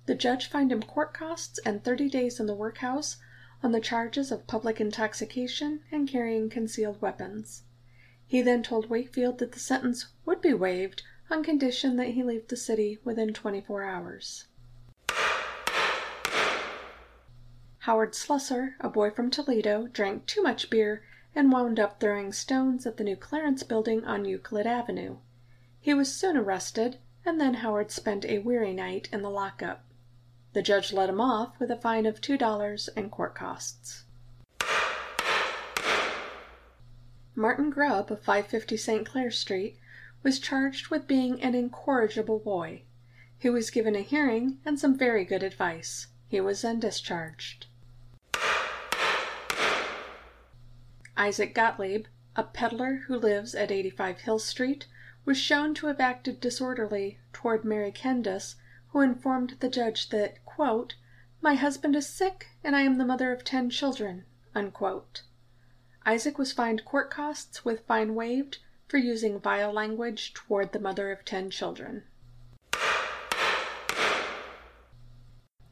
The 0.06 0.16
judge 0.16 0.48
fined 0.48 0.72
him 0.72 0.82
court 0.82 1.14
costs 1.14 1.60
and 1.64 1.84
30 1.84 2.08
days 2.08 2.40
in 2.40 2.46
the 2.46 2.56
workhouse 2.56 3.18
on 3.62 3.70
the 3.70 3.78
charges 3.78 4.32
of 4.32 4.48
public 4.48 4.80
intoxication 4.80 5.84
and 5.92 6.08
carrying 6.08 6.50
concealed 6.50 7.00
weapons. 7.00 7.62
He 8.26 8.42
then 8.42 8.64
told 8.64 8.90
Wakefield 8.90 9.38
that 9.38 9.52
the 9.52 9.60
sentence 9.60 10.08
would 10.24 10.40
be 10.42 10.54
waived 10.54 11.04
on 11.30 11.44
condition 11.44 11.94
that 11.98 12.14
he 12.14 12.24
leave 12.24 12.48
the 12.48 12.56
city 12.56 12.98
within 13.04 13.32
24 13.32 13.84
hours. 13.84 14.48
Howard 17.86 18.12
Slusser, 18.12 18.76
a 18.78 18.88
boy 18.88 19.10
from 19.10 19.28
Toledo, 19.28 19.88
drank 19.88 20.26
too 20.26 20.40
much 20.40 20.70
beer 20.70 21.02
and 21.34 21.50
wound 21.50 21.80
up 21.80 21.98
throwing 21.98 22.32
stones 22.32 22.86
at 22.86 22.96
the 22.96 23.02
new 23.02 23.16
Clarence 23.16 23.64
building 23.64 24.04
on 24.04 24.24
Euclid 24.24 24.68
Avenue. 24.68 25.16
He 25.80 25.92
was 25.92 26.14
soon 26.14 26.36
arrested, 26.36 26.98
and 27.26 27.40
then 27.40 27.54
Howard 27.54 27.90
spent 27.90 28.24
a 28.24 28.38
weary 28.38 28.72
night 28.72 29.08
in 29.12 29.22
the 29.22 29.28
lockup. 29.28 29.84
The 30.52 30.62
judge 30.62 30.92
let 30.92 31.08
him 31.08 31.20
off 31.20 31.58
with 31.58 31.72
a 31.72 31.76
fine 31.76 32.06
of 32.06 32.20
$2 32.20 32.88
and 32.96 33.10
court 33.10 33.34
costs. 33.34 34.04
Martin 37.34 37.68
Grubb 37.68 38.12
of 38.12 38.22
550 38.22 38.76
St. 38.76 39.04
Clair 39.04 39.32
Street 39.32 39.76
was 40.22 40.38
charged 40.38 40.90
with 40.90 41.08
being 41.08 41.42
an 41.42 41.56
incorrigible 41.56 42.38
boy. 42.38 42.82
He 43.36 43.50
was 43.50 43.70
given 43.70 43.96
a 43.96 44.02
hearing 44.02 44.58
and 44.64 44.78
some 44.78 44.96
very 44.96 45.24
good 45.24 45.42
advice. 45.42 46.06
He 46.28 46.40
was 46.40 46.62
then 46.62 46.78
discharged. 46.78 47.66
Isaac 51.16 51.54
Gottlieb, 51.54 52.06
a 52.34 52.42
peddler 52.42 53.04
who 53.06 53.16
lives 53.16 53.54
at 53.54 53.70
85 53.70 54.20
Hill 54.22 54.38
Street, 54.38 54.86
was 55.24 55.36
shown 55.36 55.74
to 55.74 55.86
have 55.88 56.00
acted 56.00 56.40
disorderly 56.40 57.18
toward 57.32 57.64
Mary 57.64 57.92
Kendis, 57.92 58.56
who 58.88 59.00
informed 59.00 59.56
the 59.60 59.68
judge 59.68 60.08
that, 60.08 60.38
"My 61.40 61.54
husband 61.54 61.94
is 61.96 62.06
sick 62.06 62.48
and 62.64 62.74
I 62.74 62.80
am 62.80 62.98
the 62.98 63.04
mother 63.04 63.30
of 63.30 63.44
ten 63.44 63.68
children." 63.70 64.24
Isaac 66.04 66.38
was 66.38 66.52
fined 66.52 66.84
court 66.84 67.10
costs 67.10 67.64
with 67.64 67.86
fine 67.86 68.14
waived 68.14 68.58
for 68.88 68.96
using 68.96 69.38
vile 69.38 69.72
language 69.72 70.34
toward 70.34 70.72
the 70.72 70.80
mother 70.80 71.12
of 71.12 71.24
ten 71.24 71.50
children. 71.50 72.04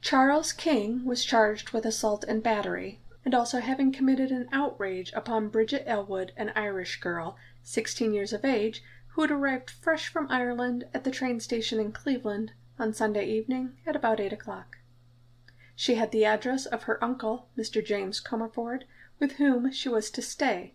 Charles 0.00 0.52
King 0.52 1.04
was 1.04 1.24
charged 1.24 1.70
with 1.70 1.84
assault 1.84 2.24
and 2.24 2.42
battery, 2.42 3.00
and 3.24 3.34
also 3.34 3.60
having 3.60 3.92
committed 3.92 4.30
an 4.30 4.48
outrage 4.50 5.12
upon 5.12 5.48
Bridget 5.48 5.82
Elwood, 5.86 6.32
an 6.36 6.52
Irish 6.56 7.00
girl, 7.00 7.36
16 7.62 8.14
years 8.14 8.32
of 8.32 8.44
age, 8.44 8.82
who 9.08 9.22
had 9.22 9.30
arrived 9.30 9.70
fresh 9.70 10.08
from 10.08 10.30
Ireland 10.30 10.84
at 10.94 11.04
the 11.04 11.10
train 11.10 11.40
station 11.40 11.78
in 11.78 11.92
Cleveland 11.92 12.52
on 12.78 12.94
Sunday 12.94 13.26
evening 13.26 13.76
at 13.86 13.94
about 13.94 14.20
8 14.20 14.32
o'clock. 14.32 14.78
She 15.76 15.96
had 15.96 16.12
the 16.12 16.24
address 16.24 16.66
of 16.66 16.84
her 16.84 17.02
uncle, 17.02 17.48
Mr. 17.56 17.84
James 17.84 18.20
Comerford, 18.20 18.84
with 19.18 19.32
whom 19.32 19.70
she 19.70 19.88
was 19.88 20.10
to 20.12 20.22
stay. 20.22 20.74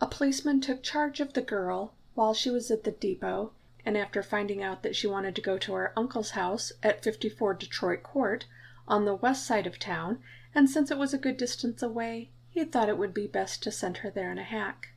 A 0.00 0.06
policeman 0.06 0.60
took 0.60 0.82
charge 0.82 1.20
of 1.20 1.34
the 1.34 1.42
girl 1.42 1.94
while 2.14 2.34
she 2.34 2.50
was 2.50 2.70
at 2.70 2.84
the 2.84 2.90
depot, 2.90 3.52
and 3.84 3.96
after 3.96 4.22
finding 4.22 4.62
out 4.62 4.82
that 4.82 4.96
she 4.96 5.06
wanted 5.06 5.36
to 5.36 5.42
go 5.42 5.58
to 5.58 5.74
her 5.74 5.92
uncle's 5.96 6.30
house 6.30 6.72
at 6.82 7.02
54 7.02 7.54
Detroit 7.54 8.02
Court, 8.02 8.46
on 8.86 9.04
the 9.04 9.14
west 9.14 9.46
side 9.46 9.66
of 9.66 9.78
town, 9.78 10.20
and 10.58 10.68
since 10.68 10.90
it 10.90 10.98
was 10.98 11.14
a 11.14 11.18
good 11.18 11.36
distance 11.36 11.84
away, 11.84 12.32
he 12.50 12.64
thought 12.64 12.88
it 12.88 12.98
would 12.98 13.14
be 13.14 13.28
best 13.28 13.62
to 13.62 13.70
send 13.70 13.98
her 13.98 14.10
there 14.10 14.32
in 14.32 14.38
a 14.38 14.42
hack. 14.42 14.88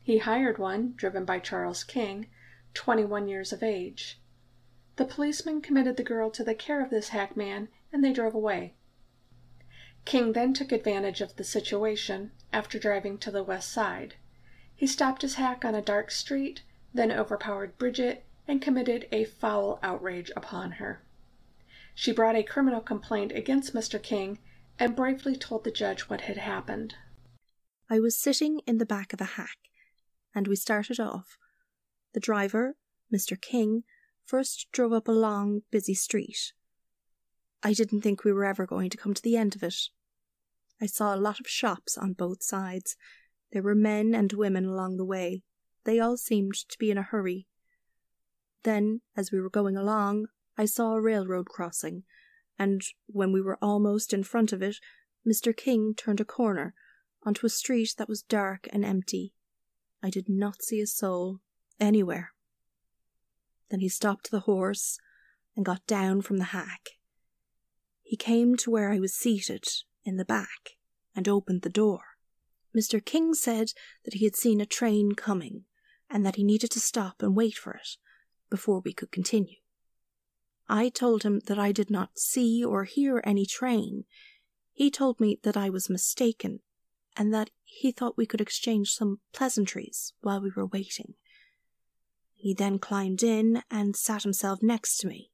He 0.00 0.16
hired 0.16 0.56
one, 0.56 0.94
driven 0.96 1.26
by 1.26 1.40
Charles 1.40 1.84
King, 1.84 2.28
21 2.72 3.28
years 3.28 3.52
of 3.52 3.62
age. 3.62 4.18
The 4.96 5.04
policeman 5.04 5.60
committed 5.60 5.98
the 5.98 6.02
girl 6.02 6.30
to 6.30 6.42
the 6.42 6.54
care 6.54 6.82
of 6.82 6.88
this 6.88 7.10
hackman, 7.10 7.68
and 7.92 8.02
they 8.02 8.14
drove 8.14 8.34
away. 8.34 8.76
King 10.06 10.32
then 10.32 10.54
took 10.54 10.72
advantage 10.72 11.20
of 11.20 11.36
the 11.36 11.44
situation, 11.44 12.32
after 12.50 12.78
driving 12.78 13.18
to 13.18 13.30
the 13.30 13.44
west 13.44 13.70
side. 13.70 14.14
He 14.74 14.86
stopped 14.86 15.20
his 15.20 15.34
hack 15.34 15.66
on 15.66 15.74
a 15.74 15.82
dark 15.82 16.10
street, 16.10 16.62
then 16.94 17.12
overpowered 17.12 17.76
Bridget 17.76 18.24
and 18.48 18.62
committed 18.62 19.06
a 19.12 19.24
foul 19.24 19.78
outrage 19.82 20.30
upon 20.34 20.72
her. 20.80 21.02
She 21.94 22.10
brought 22.10 22.36
a 22.36 22.42
criminal 22.42 22.80
complaint 22.80 23.32
against 23.32 23.74
Mr. 23.74 24.02
King 24.02 24.38
and 24.78 24.96
briefly 24.96 25.36
told 25.36 25.64
the 25.64 25.70
judge 25.70 26.02
what 26.02 26.22
had 26.22 26.38
happened. 26.38 26.94
I 27.90 28.00
was 28.00 28.18
sitting 28.18 28.60
in 28.66 28.78
the 28.78 28.86
back 28.86 29.12
of 29.12 29.20
a 29.20 29.24
hack, 29.24 29.58
and 30.34 30.48
we 30.48 30.56
started 30.56 30.98
off. 30.98 31.36
The 32.12 32.20
driver, 32.20 32.76
Mr. 33.12 33.40
King, 33.40 33.82
first 34.24 34.68
drove 34.72 34.92
up 34.92 35.08
a 35.08 35.12
long, 35.12 35.62
busy 35.70 35.94
street. 35.94 36.52
I 37.62 37.72
didn't 37.72 38.00
think 38.00 38.24
we 38.24 38.32
were 38.32 38.44
ever 38.44 38.66
going 38.66 38.90
to 38.90 38.96
come 38.96 39.14
to 39.14 39.22
the 39.22 39.36
end 39.36 39.54
of 39.54 39.62
it. 39.62 39.76
I 40.80 40.86
saw 40.86 41.14
a 41.14 41.16
lot 41.16 41.40
of 41.40 41.46
shops 41.46 41.96
on 41.96 42.12
both 42.12 42.42
sides. 42.42 42.96
There 43.52 43.62
were 43.62 43.74
men 43.74 44.14
and 44.14 44.32
women 44.32 44.64
along 44.64 44.96
the 44.96 45.04
way. 45.04 45.42
They 45.84 46.00
all 46.00 46.16
seemed 46.16 46.54
to 46.54 46.78
be 46.78 46.90
in 46.90 46.98
a 46.98 47.02
hurry. 47.02 47.46
Then, 48.64 49.02
as 49.16 49.30
we 49.30 49.40
were 49.40 49.50
going 49.50 49.76
along, 49.76 50.26
I 50.56 50.64
saw 50.64 50.94
a 50.94 51.00
railroad 51.00 51.46
crossing, 51.46 52.04
and 52.58 52.82
when 53.06 53.32
we 53.32 53.40
were 53.40 53.58
almost 53.60 54.12
in 54.12 54.22
front 54.22 54.52
of 54.52 54.62
it, 54.62 54.76
Mr. 55.26 55.56
King 55.56 55.94
turned 55.94 56.20
a 56.20 56.24
corner 56.24 56.74
onto 57.24 57.46
a 57.46 57.50
street 57.50 57.94
that 57.98 58.08
was 58.08 58.22
dark 58.22 58.68
and 58.72 58.84
empty. 58.84 59.32
I 60.02 60.10
did 60.10 60.28
not 60.28 60.62
see 60.62 60.80
a 60.80 60.86
soul 60.86 61.40
anywhere. 61.80 62.32
Then 63.70 63.80
he 63.80 63.88
stopped 63.88 64.30
the 64.30 64.40
horse 64.40 64.98
and 65.56 65.64
got 65.64 65.86
down 65.86 66.20
from 66.22 66.36
the 66.36 66.44
hack. 66.44 66.90
He 68.02 68.16
came 68.16 68.56
to 68.56 68.70
where 68.70 68.90
I 68.90 69.00
was 69.00 69.14
seated 69.14 69.64
in 70.04 70.16
the 70.16 70.24
back 70.24 70.76
and 71.16 71.28
opened 71.28 71.62
the 71.62 71.70
door. 71.70 72.00
Mr. 72.76 73.02
King 73.02 73.34
said 73.34 73.72
that 74.04 74.14
he 74.14 74.24
had 74.24 74.36
seen 74.36 74.60
a 74.60 74.66
train 74.66 75.12
coming 75.12 75.64
and 76.10 76.26
that 76.26 76.36
he 76.36 76.44
needed 76.44 76.70
to 76.72 76.80
stop 76.80 77.22
and 77.22 77.34
wait 77.34 77.54
for 77.54 77.72
it 77.72 77.96
before 78.50 78.80
we 78.80 78.92
could 78.92 79.10
continue. 79.10 79.56
I 80.68 80.88
told 80.88 81.22
him 81.22 81.40
that 81.46 81.58
I 81.58 81.72
did 81.72 81.90
not 81.90 82.18
see 82.18 82.64
or 82.64 82.84
hear 82.84 83.20
any 83.24 83.46
train. 83.46 84.04
He 84.72 84.90
told 84.90 85.20
me 85.20 85.38
that 85.42 85.56
I 85.56 85.68
was 85.68 85.90
mistaken 85.90 86.60
and 87.16 87.32
that 87.32 87.50
he 87.64 87.92
thought 87.92 88.16
we 88.16 88.26
could 88.26 88.40
exchange 88.40 88.90
some 88.90 89.20
pleasantries 89.32 90.12
while 90.20 90.40
we 90.40 90.50
were 90.54 90.66
waiting. 90.66 91.14
He 92.34 92.54
then 92.54 92.78
climbed 92.78 93.22
in 93.22 93.62
and 93.70 93.96
sat 93.96 94.22
himself 94.22 94.62
next 94.62 94.96
to 94.98 95.06
me. 95.06 95.30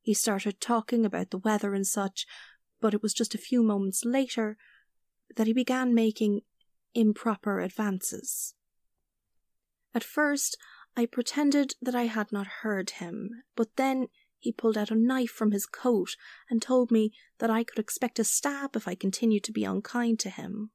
He 0.00 0.14
started 0.14 0.60
talking 0.60 1.04
about 1.04 1.30
the 1.30 1.38
weather 1.38 1.74
and 1.74 1.86
such, 1.86 2.26
but 2.80 2.94
it 2.94 3.02
was 3.02 3.14
just 3.14 3.34
a 3.34 3.38
few 3.38 3.62
moments 3.62 4.04
later 4.04 4.56
that 5.36 5.46
he 5.46 5.52
began 5.52 5.94
making 5.94 6.42
improper 6.94 7.60
advances. 7.60 8.54
At 9.94 10.04
first, 10.04 10.56
I 10.96 11.06
pretended 11.06 11.74
that 11.80 11.94
I 11.94 12.04
had 12.04 12.32
not 12.32 12.46
heard 12.62 12.90
him, 12.90 13.42
but 13.56 13.76
then 13.76 14.08
he 14.42 14.50
pulled 14.50 14.76
out 14.76 14.90
a 14.90 14.96
knife 14.96 15.30
from 15.30 15.52
his 15.52 15.66
coat 15.66 16.16
and 16.50 16.60
told 16.60 16.90
me 16.90 17.12
that 17.38 17.48
I 17.48 17.62
could 17.62 17.78
expect 17.78 18.18
a 18.18 18.24
stab 18.24 18.74
if 18.74 18.88
I 18.88 18.96
continued 18.96 19.44
to 19.44 19.52
be 19.52 19.62
unkind 19.62 20.18
to 20.20 20.30
him. 20.30 20.70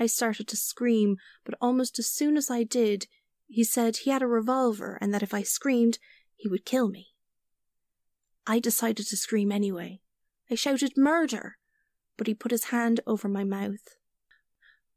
I 0.00 0.06
started 0.06 0.48
to 0.48 0.56
scream, 0.56 1.16
but 1.44 1.54
almost 1.60 2.00
as 2.00 2.10
soon 2.10 2.36
as 2.36 2.50
I 2.50 2.64
did, 2.64 3.06
he 3.46 3.62
said 3.62 3.98
he 3.98 4.10
had 4.10 4.20
a 4.20 4.26
revolver 4.26 4.98
and 5.00 5.14
that 5.14 5.22
if 5.22 5.32
I 5.32 5.42
screamed, 5.42 6.00
he 6.34 6.48
would 6.48 6.64
kill 6.64 6.88
me. 6.88 7.10
I 8.48 8.58
decided 8.58 9.06
to 9.06 9.16
scream 9.16 9.52
anyway. 9.52 10.00
I 10.50 10.56
shouted 10.56 10.96
murder, 10.96 11.56
but 12.16 12.26
he 12.26 12.34
put 12.34 12.50
his 12.50 12.64
hand 12.64 12.98
over 13.06 13.28
my 13.28 13.44
mouth. 13.44 13.94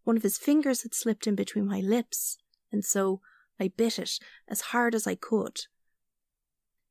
One 0.03 0.17
of 0.17 0.23
his 0.23 0.39
fingers 0.39 0.81
had 0.81 0.95
slipped 0.95 1.27
in 1.27 1.35
between 1.35 1.67
my 1.67 1.81
lips, 1.81 2.39
and 2.71 2.83
so 2.83 3.21
I 3.59 3.67
bit 3.67 3.99
it 3.99 4.17
as 4.47 4.61
hard 4.61 4.95
as 4.95 5.05
I 5.05 5.13
could. 5.13 5.67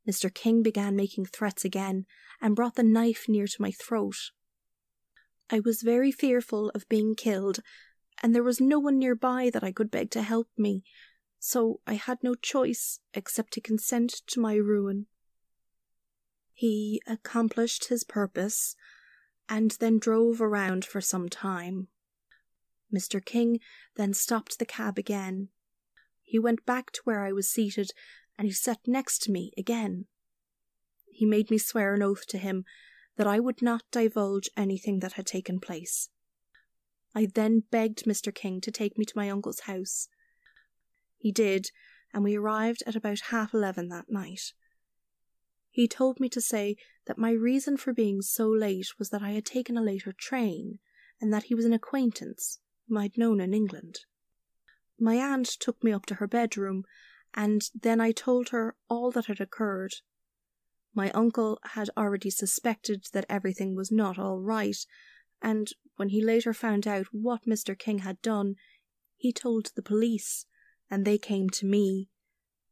Mr. 0.08 0.32
King 0.32 0.62
began 0.62 0.96
making 0.96 1.26
threats 1.26 1.64
again 1.64 2.06
and 2.40 2.56
brought 2.56 2.74
the 2.74 2.82
knife 2.82 3.26
near 3.28 3.46
to 3.46 3.62
my 3.62 3.70
throat. 3.70 4.16
I 5.48 5.60
was 5.60 5.82
very 5.82 6.10
fearful 6.10 6.70
of 6.70 6.88
being 6.88 7.14
killed, 7.14 7.60
and 8.22 8.34
there 8.34 8.42
was 8.42 8.60
no 8.60 8.78
one 8.78 8.98
nearby 8.98 9.50
that 9.50 9.62
I 9.62 9.72
could 9.72 9.90
beg 9.90 10.10
to 10.12 10.22
help 10.22 10.48
me, 10.56 10.82
so 11.38 11.80
I 11.86 11.94
had 11.94 12.18
no 12.22 12.34
choice 12.34 13.00
except 13.14 13.52
to 13.54 13.60
consent 13.60 14.22
to 14.28 14.40
my 14.40 14.54
ruin. 14.54 15.06
He 16.52 17.02
accomplished 17.06 17.88
his 17.88 18.04
purpose 18.04 18.76
and 19.48 19.72
then 19.72 19.98
drove 19.98 20.40
around 20.40 20.84
for 20.84 21.00
some 21.00 21.28
time. 21.28 21.88
Mr. 22.92 23.24
King 23.24 23.58
then 23.96 24.14
stopped 24.14 24.58
the 24.58 24.66
cab 24.66 24.98
again. 24.98 25.48
He 26.22 26.38
went 26.38 26.64
back 26.64 26.92
to 26.92 27.00
where 27.04 27.24
I 27.24 27.32
was 27.32 27.48
seated 27.48 27.90
and 28.38 28.46
he 28.46 28.52
sat 28.52 28.78
next 28.86 29.22
to 29.22 29.32
me 29.32 29.52
again. 29.56 30.06
He 31.10 31.26
made 31.26 31.50
me 31.50 31.58
swear 31.58 31.94
an 31.94 32.02
oath 32.02 32.26
to 32.28 32.38
him 32.38 32.64
that 33.16 33.26
I 33.26 33.38
would 33.38 33.62
not 33.62 33.82
divulge 33.90 34.48
anything 34.56 35.00
that 35.00 35.14
had 35.14 35.26
taken 35.26 35.60
place. 35.60 36.08
I 37.14 37.26
then 37.26 37.64
begged 37.70 38.04
Mr. 38.04 38.34
King 38.34 38.60
to 38.62 38.70
take 38.70 38.96
me 38.96 39.04
to 39.04 39.16
my 39.16 39.28
uncle's 39.28 39.60
house. 39.60 40.08
He 41.18 41.30
did, 41.30 41.70
and 42.12 42.24
we 42.24 42.36
arrived 42.36 42.82
at 42.86 42.96
about 42.96 43.20
half 43.28 43.52
eleven 43.52 43.88
that 43.88 44.10
night. 44.10 44.54
He 45.70 45.86
told 45.86 46.20
me 46.20 46.28
to 46.30 46.40
say 46.40 46.76
that 47.06 47.18
my 47.18 47.30
reason 47.30 47.76
for 47.76 47.92
being 47.92 48.22
so 48.22 48.48
late 48.48 48.98
was 48.98 49.10
that 49.10 49.22
I 49.22 49.30
had 49.30 49.44
taken 49.44 49.76
a 49.76 49.82
later 49.82 50.12
train, 50.12 50.78
and 51.20 51.32
that 51.32 51.44
he 51.44 51.54
was 51.54 51.64
an 51.64 51.72
acquaintance 51.72 52.60
whom 52.88 52.98
I 52.98 53.02
had 53.04 53.18
known 53.18 53.40
in 53.40 53.54
England. 53.54 54.00
My 54.98 55.16
aunt 55.16 55.46
took 55.46 55.82
me 55.82 55.92
up 55.92 56.06
to 56.06 56.16
her 56.16 56.26
bedroom, 56.26 56.84
and 57.34 57.62
then 57.74 58.00
I 58.00 58.12
told 58.12 58.50
her 58.50 58.74
all 58.88 59.10
that 59.12 59.26
had 59.26 59.40
occurred. 59.40 59.94
My 60.94 61.10
uncle 61.12 61.58
had 61.62 61.88
already 61.96 62.30
suspected 62.30 63.06
that 63.12 63.26
everything 63.28 63.74
was 63.74 63.90
not 63.90 64.18
all 64.18 64.40
right, 64.40 64.76
and 65.40 65.68
when 65.96 66.10
he 66.10 66.22
later 66.22 66.52
found 66.52 66.86
out 66.86 67.06
what 67.12 67.46
Mr. 67.46 67.78
King 67.78 68.00
had 68.00 68.20
done, 68.20 68.56
he 69.16 69.32
told 69.32 69.70
the 69.74 69.82
police, 69.82 70.46
and 70.90 71.04
they 71.04 71.18
came 71.18 71.48
to 71.50 71.66
me, 71.66 72.10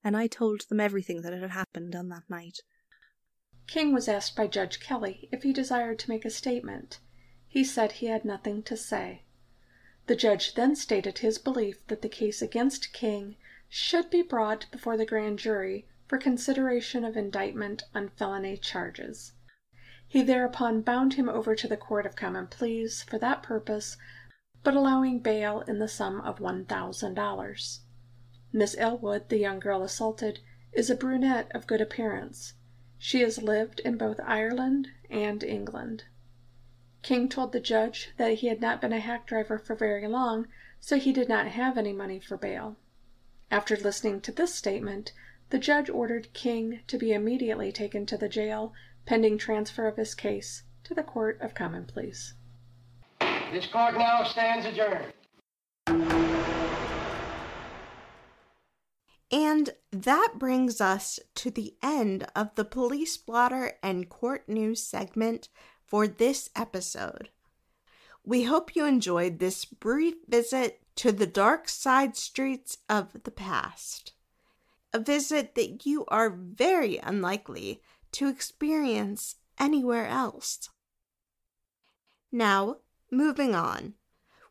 and 0.04 0.16
I 0.16 0.26
told 0.26 0.62
them 0.68 0.80
everything 0.80 1.22
that 1.22 1.32
had 1.32 1.50
happened 1.50 1.94
on 1.94 2.08
that 2.08 2.28
night. 2.28 2.58
King 3.66 3.92
was 3.92 4.08
asked 4.08 4.36
by 4.36 4.46
Judge 4.46 4.80
Kelly 4.80 5.28
if 5.30 5.42
he 5.42 5.52
desired 5.52 5.98
to 6.00 6.10
make 6.10 6.24
a 6.24 6.30
statement. 6.30 6.98
He 7.46 7.64
said 7.64 7.92
he 7.92 8.06
had 8.06 8.24
nothing 8.24 8.62
to 8.64 8.76
say. 8.76 9.22
The 10.06 10.16
judge 10.16 10.54
then 10.54 10.74
stated 10.74 11.18
his 11.18 11.38
belief 11.38 11.86
that 11.86 12.02
the 12.02 12.08
case 12.08 12.42
against 12.42 12.92
King 12.92 13.36
should 13.72 14.10
be 14.10 14.20
brought 14.20 14.66
before 14.72 14.96
the 14.96 15.06
grand 15.06 15.38
jury 15.38 15.86
for 16.08 16.18
consideration 16.18 17.04
of 17.04 17.16
indictment 17.16 17.84
on 17.94 18.08
felony 18.08 18.56
charges. 18.56 19.34
He 20.08 20.22
thereupon 20.22 20.80
bound 20.80 21.14
him 21.14 21.28
over 21.28 21.54
to 21.54 21.68
the 21.68 21.76
Court 21.76 22.04
of 22.04 22.16
Common 22.16 22.48
Pleas 22.48 23.04
for 23.04 23.16
that 23.18 23.44
purpose, 23.44 23.96
but 24.64 24.74
allowing 24.74 25.20
bail 25.20 25.60
in 25.60 25.78
the 25.78 25.86
sum 25.86 26.20
of 26.22 26.40
$1,000. 26.40 27.78
Miss 28.52 28.76
Elwood, 28.76 29.28
the 29.28 29.38
young 29.38 29.60
girl 29.60 29.84
assaulted, 29.84 30.40
is 30.72 30.90
a 30.90 30.96
brunette 30.96 31.48
of 31.54 31.68
good 31.68 31.80
appearance. 31.80 32.54
She 32.98 33.20
has 33.20 33.40
lived 33.40 33.78
in 33.84 33.96
both 33.96 34.18
Ireland 34.24 34.88
and 35.08 35.44
England. 35.44 36.06
King 37.02 37.28
told 37.28 37.52
the 37.52 37.60
judge 37.60 38.10
that 38.16 38.38
he 38.38 38.48
had 38.48 38.60
not 38.60 38.80
been 38.80 38.92
a 38.92 38.98
hack 38.98 39.28
driver 39.28 39.58
for 39.58 39.76
very 39.76 40.08
long, 40.08 40.48
so 40.80 40.98
he 40.98 41.12
did 41.12 41.28
not 41.28 41.46
have 41.46 41.78
any 41.78 41.92
money 41.92 42.18
for 42.18 42.36
bail. 42.36 42.76
After 43.52 43.76
listening 43.76 44.20
to 44.22 44.32
this 44.32 44.54
statement, 44.54 45.12
the 45.50 45.58
judge 45.58 45.90
ordered 45.90 46.32
King 46.32 46.80
to 46.86 46.96
be 46.96 47.12
immediately 47.12 47.72
taken 47.72 48.06
to 48.06 48.16
the 48.16 48.28
jail 48.28 48.72
pending 49.06 49.38
transfer 49.38 49.88
of 49.88 49.96
his 49.96 50.14
case 50.14 50.62
to 50.84 50.94
the 50.94 51.02
Court 51.02 51.40
of 51.40 51.52
Common 51.52 51.84
Pleas. 51.84 52.34
This 53.52 53.66
court 53.66 53.98
now 53.98 54.22
stands 54.22 54.66
adjourned. 54.66 55.12
And 59.32 59.70
that 59.90 60.34
brings 60.38 60.80
us 60.80 61.18
to 61.36 61.50
the 61.50 61.74
end 61.82 62.26
of 62.36 62.54
the 62.54 62.64
police 62.64 63.16
blotter 63.16 63.72
and 63.82 64.08
court 64.08 64.48
news 64.48 64.84
segment 64.84 65.48
for 65.84 66.06
this 66.06 66.50
episode. 66.54 67.30
We 68.24 68.44
hope 68.44 68.76
you 68.76 68.86
enjoyed 68.86 69.38
this 69.40 69.64
brief 69.64 70.14
visit 70.28 70.79
to 70.96 71.12
the 71.12 71.26
dark 71.26 71.68
side 71.68 72.16
streets 72.16 72.78
of 72.88 73.22
the 73.24 73.30
past. 73.30 74.12
A 74.92 74.98
visit 74.98 75.54
that 75.54 75.86
you 75.86 76.04
are 76.08 76.30
very 76.30 76.98
unlikely 76.98 77.80
to 78.12 78.28
experience 78.28 79.36
anywhere 79.58 80.06
else. 80.06 80.68
Now, 82.32 82.76
moving 83.10 83.54
on, 83.54 83.94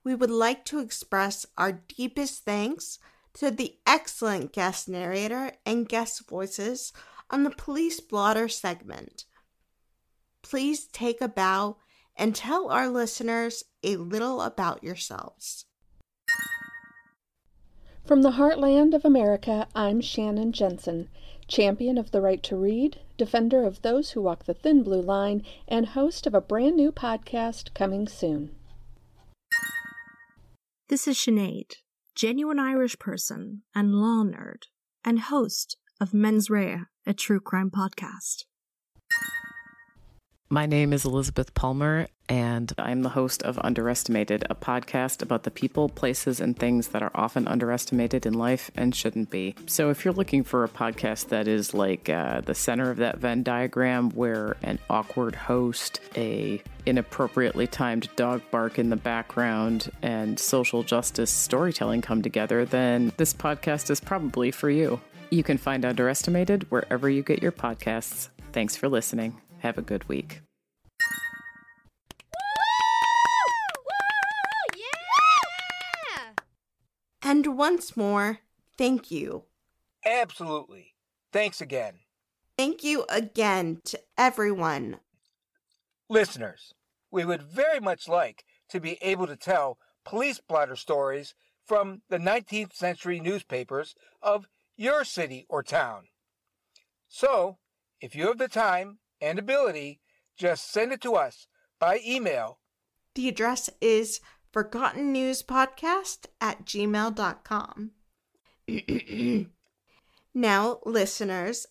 we 0.04 0.16
would 0.16 0.32
like 0.32 0.66
to 0.66 0.80
express 0.80 1.46
our 1.58 1.74
deepest 1.74 2.46
thanks 2.46 3.00
to 3.34 3.52
the 3.52 3.78
excellent 3.86 4.54
guest 4.54 4.90
narrator 4.90 5.54
and 5.66 5.88
guest 5.88 6.28
voices 6.28 6.94
on 7.30 7.44
the 7.44 7.52
Police 7.52 8.00
Blotter 8.00 8.48
segment. 8.48 9.26
Please 10.42 10.88
take 10.88 11.22
a 11.22 11.28
bow 11.28 11.78
and 12.16 12.36
tell 12.36 12.70
our 12.70 12.90
listeners 12.90 13.64
a 13.84 13.96
little 13.98 14.42
about 14.42 14.84
yourselves. 14.84 15.66
From 18.10 18.24
the 18.24 18.32
heartland 18.32 18.96
of 18.96 19.06
America, 19.06 19.68
I'm 19.76 20.02
Shannon 20.02 20.52
Jensen, 20.52 21.10
champion 21.48 21.96
of 21.96 22.10
the 22.10 22.22
right 22.22 22.42
to 22.42 22.56
read, 22.56 22.98
defender 23.20 23.64
of 23.64 23.84
those 23.84 24.10
who 24.10 24.22
walk 24.24 24.46
the 24.46 24.56
thin 24.56 24.82
blue 24.82 25.04
line, 25.04 25.44
and 25.68 25.86
host 25.86 26.26
of 26.26 26.34
a 26.34 26.42
brand 26.42 26.76
new 26.76 26.92
podcast 26.92 27.72
coming 27.76 28.08
soon. 28.08 28.50
This 30.88 31.08
is 31.08 31.18
Sinead, 31.18 31.74
genuine 32.16 32.58
Irish 32.58 32.98
person 32.98 33.62
and 33.76 33.94
law 33.94 34.24
nerd, 34.24 34.64
and 35.06 35.20
host 35.20 35.78
of 36.02 36.12
Mens 36.12 36.50
Rea, 36.50 36.86
a 37.06 37.14
true 37.14 37.40
crime 37.40 37.70
podcast. 37.70 38.46
My 40.52 40.66
name 40.66 40.94
is 40.94 41.06
Elizabeth 41.06 41.54
Palmer, 41.54 42.08
and 42.28 42.74
I'm 42.80 43.04
the 43.04 43.10
host 43.10 43.44
of 43.44 43.60
Underestimated, 43.60 44.46
a 44.50 44.56
podcast 44.56 45.22
about 45.22 45.44
the 45.44 45.52
people, 45.52 45.90
places, 45.90 46.40
and 46.40 46.58
things 46.58 46.88
that 46.88 47.04
are 47.04 47.12
often 47.14 47.48
underestimated 47.48 48.26
in 48.26 48.34
life 48.34 48.72
and 48.76 48.96
shouldn't 48.96 49.30
be. 49.30 49.54
So, 49.68 49.92
if 49.92 50.04
you're 50.04 50.14
looking 50.14 50.44
for 50.44 50.64
a 50.64 50.68
podcast 50.68 51.28
that 51.28 51.48
is 51.48 51.76
like 51.76 52.10
uh, 52.10 52.42
the 52.42 52.56
center 52.56 52.90
of 52.90 52.98
that 52.98 53.20
Venn 53.20 53.44
diagram, 53.44 54.10
where 54.16 54.58
an 54.64 54.80
awkward 54.90 55.36
host, 55.36 56.00
a 56.18 56.64
inappropriately 56.88 57.68
timed 57.68 58.10
dog 58.16 58.42
bark 58.50 58.80
in 58.80 58.90
the 58.90 58.96
background, 58.96 59.92
and 60.02 60.40
social 60.40 60.82
justice 60.82 61.30
storytelling 61.30 62.02
come 62.02 62.24
together, 62.24 62.66
then 62.66 63.14
this 63.18 63.36
podcast 63.36 63.92
is 63.92 64.00
probably 64.00 64.50
for 64.50 64.72
you. 64.72 65.00
You 65.30 65.44
can 65.44 65.60
find 65.60 65.86
Underestimated 65.86 66.72
wherever 66.72 67.08
you 67.08 67.22
get 67.22 67.44
your 67.44 67.52
podcasts. 67.52 68.30
Thanks 68.52 68.76
for 68.76 68.90
listening. 68.90 69.40
Have 69.60 69.78
a 69.78 69.82
good 69.82 70.08
week. 70.08 70.42
And 77.22 77.58
once 77.58 77.96
more, 77.96 78.40
thank 78.78 79.12
you. 79.12 79.44
Absolutely. 80.06 80.96
Thanks 81.32 81.62
again. 81.62 82.00
Thank 82.58 82.84
you 82.84 83.06
again 83.10 83.82
to 83.86 84.00
everyone. 84.18 84.98
Listeners, 86.10 86.74
we 87.12 87.26
would 87.26 87.44
very 87.44 87.80
much 87.80 88.08
like 88.08 88.44
to 88.70 88.80
be 88.80 88.98
able 89.02 89.28
to 89.28 89.36
tell 89.36 89.78
police 90.04 90.40
blotter 90.40 90.76
stories 90.76 91.36
from 91.66 92.02
the 92.10 92.18
19th 92.18 92.74
century 92.74 93.20
newspapers 93.20 93.94
of 94.22 94.48
your 94.76 95.04
city 95.04 95.46
or 95.50 95.62
town. 95.62 96.06
So, 97.08 97.58
if 98.02 98.16
you 98.16 98.28
have 98.28 98.40
the 98.40 98.48
time 98.48 99.00
and 99.22 99.40
ability, 99.40 100.00
just 100.38 100.72
send 100.72 100.92
it 100.92 101.02
to 101.02 101.16
us 101.16 101.48
by 101.80 102.00
email. 102.06 102.60
The 103.16 103.28
address 103.28 103.70
is 103.82 104.22
forgottennewspodcast 104.54 106.28
at 106.42 106.66
gmail.com. 106.66 107.92
now, 110.34 110.80
listeners, 110.86 111.68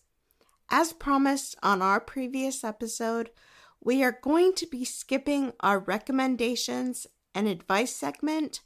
as 0.69 0.93
promised 0.93 1.55
on 1.63 1.81
our 1.81 1.99
previous 1.99 2.63
episode, 2.63 3.31
we 3.81 4.03
are 4.03 4.19
going 4.21 4.53
to 4.53 4.67
be 4.67 4.85
skipping 4.85 5.53
our 5.61 5.79
recommendations 5.79 7.07
and 7.33 7.47
advice 7.47 7.95
segment, 7.95 8.61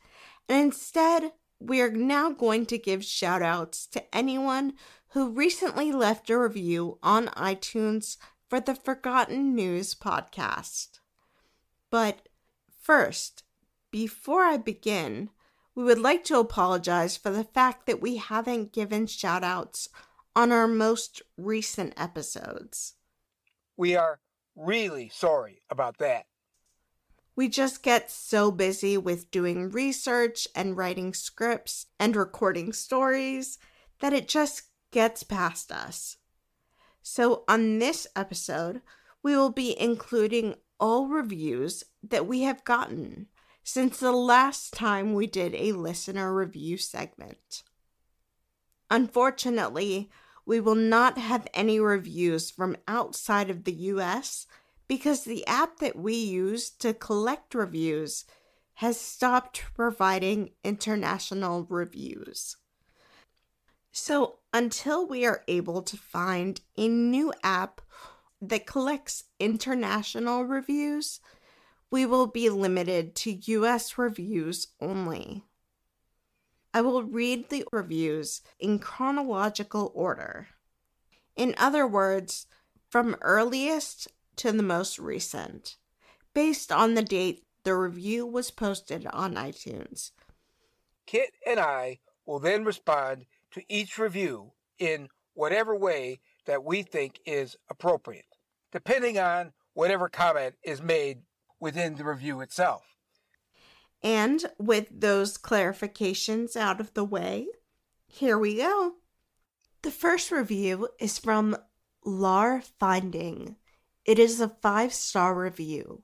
and 0.49 0.63
instead, 0.63 1.31
we 1.59 1.81
are 1.81 1.91
now 1.91 2.31
going 2.31 2.65
to 2.65 2.77
give 2.77 3.05
shout 3.05 3.41
outs 3.41 3.87
to 3.87 4.15
anyone 4.15 4.73
who 5.09 5.29
recently 5.29 5.91
left 5.91 6.29
a 6.29 6.37
review 6.37 6.97
on 7.03 7.27
iTunes 7.27 8.17
for 8.53 8.59
the 8.59 8.75
Forgotten 8.75 9.55
News 9.55 9.95
podcast. 9.95 10.99
But 11.89 12.29
first, 12.79 13.41
before 13.89 14.41
I 14.41 14.57
begin, 14.57 15.31
we 15.73 15.83
would 15.83 15.97
like 15.97 16.23
to 16.25 16.37
apologize 16.37 17.17
for 17.17 17.31
the 17.31 17.45
fact 17.45 17.87
that 17.87 17.99
we 17.99 18.17
haven't 18.17 18.71
given 18.71 19.07
shout 19.07 19.43
outs 19.43 19.89
on 20.35 20.51
our 20.51 20.67
most 20.67 21.23
recent 21.35 21.95
episodes. 21.97 22.93
We 23.75 23.95
are 23.95 24.19
really 24.55 25.09
sorry 25.09 25.63
about 25.67 25.97
that. 25.97 26.27
We 27.35 27.49
just 27.49 27.81
get 27.81 28.11
so 28.11 28.51
busy 28.51 28.99
with 28.99 29.31
doing 29.31 29.71
research 29.71 30.47
and 30.55 30.77
writing 30.77 31.15
scripts 31.15 31.87
and 31.99 32.15
recording 32.15 32.71
stories 32.71 33.57
that 33.99 34.13
it 34.13 34.27
just 34.27 34.65
gets 34.91 35.23
past 35.23 35.71
us. 35.71 36.17
So, 37.03 37.43
on 37.47 37.79
this 37.79 38.07
episode, 38.15 38.81
we 39.21 39.35
will 39.35 39.51
be 39.51 39.79
including 39.79 40.55
all 40.79 41.07
reviews 41.07 41.83
that 42.01 42.25
we 42.25 42.41
have 42.41 42.63
gotten 42.63 43.27
since 43.63 43.99
the 43.99 44.11
last 44.13 44.73
time 44.73 45.13
we 45.13 45.27
did 45.27 45.53
a 45.53 45.73
listener 45.73 46.33
review 46.33 46.77
segment. 46.77 47.63
Unfortunately, 48.89 50.09
we 50.45 50.59
will 50.59 50.75
not 50.75 51.17
have 51.17 51.47
any 51.53 51.79
reviews 51.79 52.49
from 52.49 52.77
outside 52.87 53.49
of 53.49 53.65
the 53.65 53.73
US 53.73 54.47
because 54.87 55.23
the 55.23 55.45
app 55.45 55.79
that 55.79 55.97
we 55.97 56.15
use 56.15 56.69
to 56.69 56.93
collect 56.93 57.53
reviews 57.53 58.25
has 58.75 58.99
stopped 58.99 59.63
providing 59.75 60.51
international 60.63 61.65
reviews. 61.69 62.57
So, 63.95 64.39
until 64.51 65.07
we 65.07 65.23
are 65.23 65.43
able 65.47 65.83
to 65.83 65.95
find 65.97 66.59
a 66.75 66.87
new 66.87 67.31
app 67.43 67.79
that 68.41 68.65
collects 68.65 69.25
international 69.39 70.45
reviews, 70.45 71.19
we 71.91 72.07
will 72.07 72.25
be 72.25 72.49
limited 72.49 73.15
to 73.17 73.31
US 73.31 73.95
reviews 73.99 74.69
only. 74.81 75.43
I 76.73 76.81
will 76.81 77.03
read 77.03 77.49
the 77.49 77.65
reviews 77.71 78.41
in 78.59 78.79
chronological 78.79 79.91
order. 79.93 80.47
In 81.35 81.53
other 81.59 81.85
words, 81.85 82.47
from 82.89 83.15
earliest 83.21 84.07
to 84.37 84.51
the 84.51 84.63
most 84.63 84.97
recent, 84.97 85.77
based 86.33 86.71
on 86.71 86.95
the 86.95 87.03
date 87.03 87.45
the 87.63 87.75
review 87.75 88.25
was 88.25 88.49
posted 88.49 89.05
on 89.13 89.35
iTunes. 89.35 90.09
Kit 91.05 91.33
and 91.45 91.59
I 91.59 91.99
will 92.25 92.39
then 92.39 92.65
respond 92.65 93.27
to 93.53 93.63
each 93.69 93.97
review 93.97 94.51
in 94.79 95.07
whatever 95.33 95.75
way 95.75 96.19
that 96.45 96.63
we 96.63 96.83
think 96.83 97.19
is 97.25 97.55
appropriate, 97.69 98.25
depending 98.71 99.17
on 99.17 99.53
whatever 99.73 100.09
comment 100.09 100.55
is 100.63 100.81
made 100.81 101.19
within 101.59 101.95
the 101.95 102.03
review 102.03 102.41
itself. 102.41 102.83
And 104.03 104.45
with 104.59 104.87
those 104.91 105.37
clarifications 105.37 106.57
out 106.57 106.81
of 106.81 106.93
the 106.93 107.05
way, 107.05 107.47
here 108.05 108.37
we 108.37 108.57
go. 108.57 108.95
The 109.81 109.91
first 109.91 110.31
review 110.31 110.89
is 110.99 111.17
from 111.17 111.55
Lar 112.03 112.61
Finding. 112.79 113.55
It 114.05 114.19
is 114.19 114.41
a 114.41 114.49
five 114.49 114.93
star 114.93 115.33
review. 115.33 116.03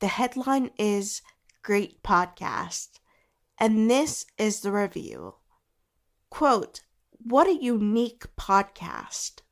The 0.00 0.08
headline 0.08 0.70
is 0.78 1.22
Great 1.62 2.02
Podcast. 2.02 3.00
And 3.58 3.90
this 3.90 4.26
is 4.36 4.60
the 4.60 4.70
review. 4.70 5.34
Quote, 6.30 6.82
What 7.30 7.46
a 7.46 7.62
unique 7.62 8.24
podcast. 8.38 9.42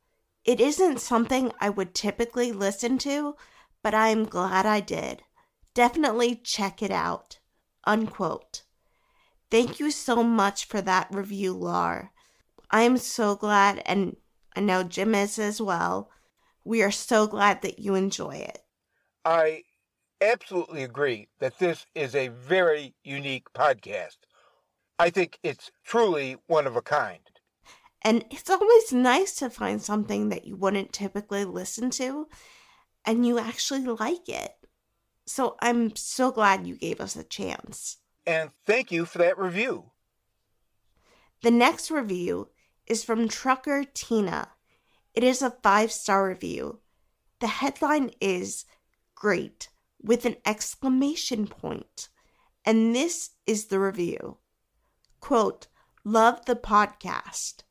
It 0.43 0.59
isn't 0.59 0.99
something 0.99 1.51
I 1.61 1.69
would 1.69 1.93
typically 1.93 2.51
listen 2.51 2.97
to, 2.99 3.35
but 3.83 3.93
I 3.93 4.07
am 4.07 4.25
glad 4.25 4.65
I 4.65 4.79
did. 4.79 5.21
Definitely 5.75 6.37
check 6.37 6.81
it 6.81 6.89
out. 6.89 7.37
Unquote. 7.83 8.63
Thank 9.51 9.79
you 9.79 9.91
so 9.91 10.23
much 10.23 10.65
for 10.65 10.81
that 10.81 11.07
review, 11.11 11.53
Lar. 11.53 12.13
I 12.71 12.81
am 12.81 12.97
so 12.97 13.35
glad, 13.35 13.83
and 13.85 14.17
I 14.55 14.61
know 14.61 14.81
Jim 14.81 15.13
is 15.13 15.37
as 15.37 15.61
well. 15.61 16.09
We 16.65 16.81
are 16.81 16.89
so 16.89 17.27
glad 17.27 17.61
that 17.61 17.77
you 17.77 17.93
enjoy 17.93 18.37
it. 18.37 18.63
I 19.23 19.65
absolutely 20.19 20.81
agree 20.81 21.27
that 21.37 21.59
this 21.59 21.85
is 21.93 22.15
a 22.15 22.29
very 22.29 22.95
unique 23.03 23.53
podcast. 23.53 24.17
I 24.97 25.11
think 25.11 25.37
it's 25.43 25.69
truly 25.85 26.37
one 26.47 26.65
of 26.65 26.75
a 26.75 26.81
kind. 26.81 27.19
And 28.03 28.25
it's 28.29 28.49
always 28.49 28.93
nice 28.93 29.35
to 29.37 29.49
find 29.49 29.81
something 29.81 30.29
that 30.29 30.45
you 30.45 30.55
wouldn't 30.55 30.93
typically 30.93 31.45
listen 31.45 31.89
to 31.91 32.27
and 33.05 33.25
you 33.25 33.39
actually 33.39 33.85
like 33.85 34.29
it. 34.29 34.51
So 35.25 35.57
I'm 35.61 35.95
so 35.95 36.31
glad 36.31 36.67
you 36.67 36.75
gave 36.75 37.01
us 37.01 37.15
a 37.15 37.23
chance. 37.23 37.97
And 38.25 38.51
thank 38.65 38.91
you 38.91 39.05
for 39.05 39.17
that 39.17 39.37
review. 39.37 39.91
The 41.41 41.51
next 41.51 41.91
review 41.91 42.49
is 42.85 43.03
from 43.03 43.27
Trucker 43.27 43.83
Tina. 43.93 44.49
It 45.13 45.23
is 45.23 45.41
a 45.41 45.57
five 45.63 45.91
star 45.91 46.27
review. 46.27 46.79
The 47.39 47.47
headline 47.47 48.11
is 48.19 48.65
Great 49.15 49.69
with 50.01 50.25
an 50.25 50.35
exclamation 50.45 51.47
point. 51.47 52.09
And 52.65 52.95
this 52.95 53.31
is 53.45 53.65
the 53.65 53.79
review. 53.79 54.37
Quote, 55.19 55.67
Love 56.03 56.45
the 56.45 56.55
podcast. 56.55 57.63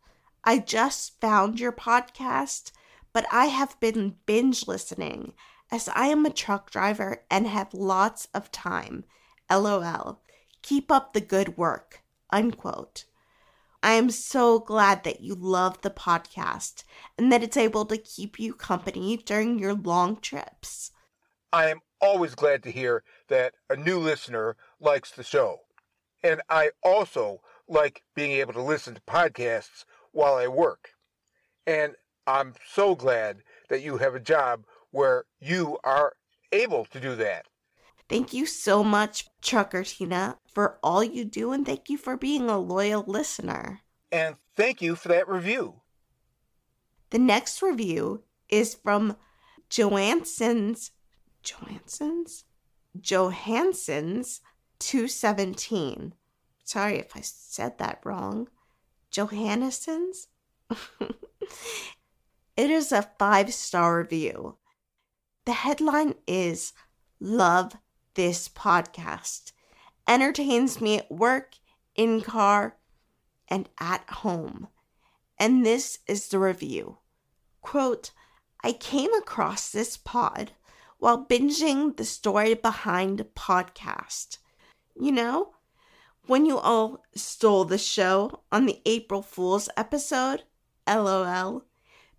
I 0.49 0.59
just 0.59 1.21
found 1.21 1.59
your 1.59 1.73
podcast, 1.73 2.71
but 3.13 3.27
I 3.33 3.47
have 3.47 3.81
been 3.81 4.15
binge 4.27 4.69
listening 4.69 5.33
as 5.73 5.89
I 5.89 6.07
am 6.07 6.25
a 6.25 6.31
truck 6.31 6.71
driver 6.71 7.25
and 7.29 7.49
have 7.49 7.75
lots 7.75 8.29
of 8.33 8.53
time. 8.53 9.03
LOL. 9.51 10.23
Keep 10.63 10.93
up 10.93 11.13
the 11.15 11.21
good 11.21 11.57
work. 11.57 12.05
Unquote. 12.31 13.07
I 13.83 13.95
am 13.95 14.09
so 14.09 14.61
glad 14.61 15.03
that 15.03 15.21
you 15.21 15.35
love 15.35 15.83
the 15.83 15.91
podcast 15.91 16.85
and 17.19 17.33
that 17.33 17.43
it's 17.43 17.57
able 17.57 17.85
to 17.87 17.97
keep 17.97 18.39
you 18.39 18.55
company 18.55 19.17
during 19.17 19.59
your 19.59 19.75
long 19.75 20.21
trips. 20.21 20.93
I 21.53 21.71
am 21.71 21.81
always 22.01 22.37
glad 22.37 22.63
to 22.63 22.71
hear 22.71 23.03
that 23.27 23.55
a 23.69 23.75
new 23.77 23.99
listener 23.99 24.57
likes 24.79 25.11
the 25.11 25.25
show. 25.25 25.63
And 26.23 26.41
I 26.49 26.71
also 26.85 27.41
like 27.69 28.05
being 28.15 28.33
able 28.33 28.53
to 28.53 28.63
listen 28.63 28.95
to 28.95 29.01
podcasts 29.03 29.85
while 30.17 30.35
I 30.35 30.49
work. 30.49 30.91
And 31.67 31.95
I'm 32.27 32.55
so 32.73 32.95
glad 32.95 33.43
that 33.69 33.83
you 33.83 33.99
have 33.99 34.15
a 34.15 34.21
job 34.21 34.65
where 34.91 35.25
you 35.41 35.79
are 35.85 36.15
able 36.53 36.87
to 36.87 36.99
do 36.99 37.15
that. 37.17 37.47
Thank 38.09 38.33
you 38.33 38.47
so 38.47 38.83
much, 38.83 39.27
Trucker 39.43 39.83
Tina, 39.83 40.39
for 40.47 40.79
all 40.83 41.05
you 41.05 41.25
do, 41.25 41.53
and 41.53 41.67
thank 41.67 41.91
you 41.91 41.99
for 41.99 42.17
being 42.17 42.49
a 42.49 42.59
loyal 42.59 43.05
listener. 43.07 43.81
And 44.11 44.37
thank 44.55 44.81
you 44.81 44.95
for 44.95 45.09
that 45.09 45.29
review. 45.29 45.83
The 47.11 47.19
next 47.19 47.61
review 47.61 48.23
is 48.49 48.75
from 48.75 49.17
Johansson's 49.69 50.93
Johansson's 51.43 52.45
Johansson's 52.99 54.41
217. 54.79 56.15
Sorry 56.65 56.99
if 56.99 57.15
I 57.15 57.21
said 57.21 57.79
that 57.79 58.01
wrong. 58.05 58.49
Johannesson's? 59.11 60.29
it 62.57 62.71
is 62.71 62.93
a 62.93 63.09
five 63.19 63.53
star 63.55 63.99
review. 63.99 64.57
The 65.45 65.53
headline 65.53 66.15
is 66.27 66.73
Love 67.21 67.77
This 68.15 68.49
Podcast. 68.49 69.53
Entertains 70.09 70.81
me 70.81 70.99
at 70.99 71.11
work, 71.11 71.57
in 71.95 72.21
car, 72.21 72.77
and 73.49 73.69
at 73.79 74.09
home. 74.11 74.69
And 75.39 75.65
this 75.65 75.99
is 76.07 76.29
the 76.29 76.39
review. 76.39 76.99
Quote, 77.61 78.11
I 78.63 78.73
came 78.73 79.13
across 79.15 79.71
this 79.71 79.97
pod 79.97 80.53
while 80.99 81.25
binging 81.25 81.97
the 81.97 82.05
story 82.05 82.55
behind 82.55 83.25
podcast. 83.35 84.39
You 84.99 85.13
know, 85.13 85.51
when 86.27 86.47
you 86.47 86.59
all 86.59 87.05
stole 87.15 87.65
the 87.65 87.79
show 87.79 88.43
on 88.51 88.67
the 88.67 88.81
April 88.85 89.23
Fool's 89.23 89.69
episode, 89.77 90.43
lol. 90.87 91.65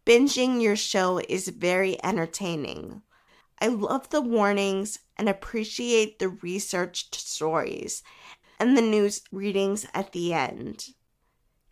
Binging 0.05 0.61
your 0.61 0.77
show 0.77 1.19
is 1.27 1.49
very 1.49 2.01
entertaining. 2.03 3.01
I 3.59 3.67
love 3.67 4.09
the 4.09 4.21
warnings 4.21 4.99
and 5.17 5.27
appreciate 5.27 6.19
the 6.19 6.29
researched 6.29 7.15
stories 7.15 8.03
and 8.59 8.77
the 8.77 8.81
news 8.81 9.21
readings 9.31 9.85
at 9.93 10.13
the 10.13 10.34
end. 10.34 10.85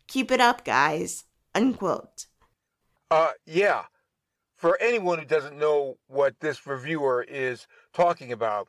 Keep 0.07 0.31
it 0.31 0.41
up, 0.41 0.65
guys. 0.65 1.23
Unquote. 1.53 2.25
Uh, 3.09 3.31
yeah. 3.45 3.83
For 4.57 4.77
anyone 4.81 5.19
who 5.19 5.25
doesn't 5.25 5.57
know 5.57 5.97
what 6.07 6.39
this 6.41 6.67
reviewer 6.67 7.25
is 7.27 7.67
talking 7.93 8.31
about, 8.31 8.67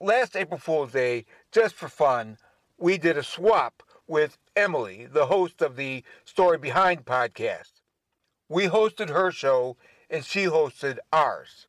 last 0.00 0.36
April 0.36 0.58
Fool's 0.58 0.92
Day, 0.92 1.26
just 1.52 1.74
for 1.74 1.88
fun, 1.88 2.38
we 2.78 2.98
did 2.98 3.16
a 3.16 3.22
swap 3.22 3.82
with 4.06 4.38
Emily, 4.54 5.06
the 5.10 5.26
host 5.26 5.62
of 5.62 5.76
the 5.76 6.04
Story 6.24 6.58
Behind 6.58 7.04
podcast. 7.04 7.80
We 8.48 8.66
hosted 8.66 9.08
her 9.08 9.30
show 9.30 9.76
and 10.08 10.24
she 10.24 10.44
hosted 10.44 10.98
ours. 11.12 11.66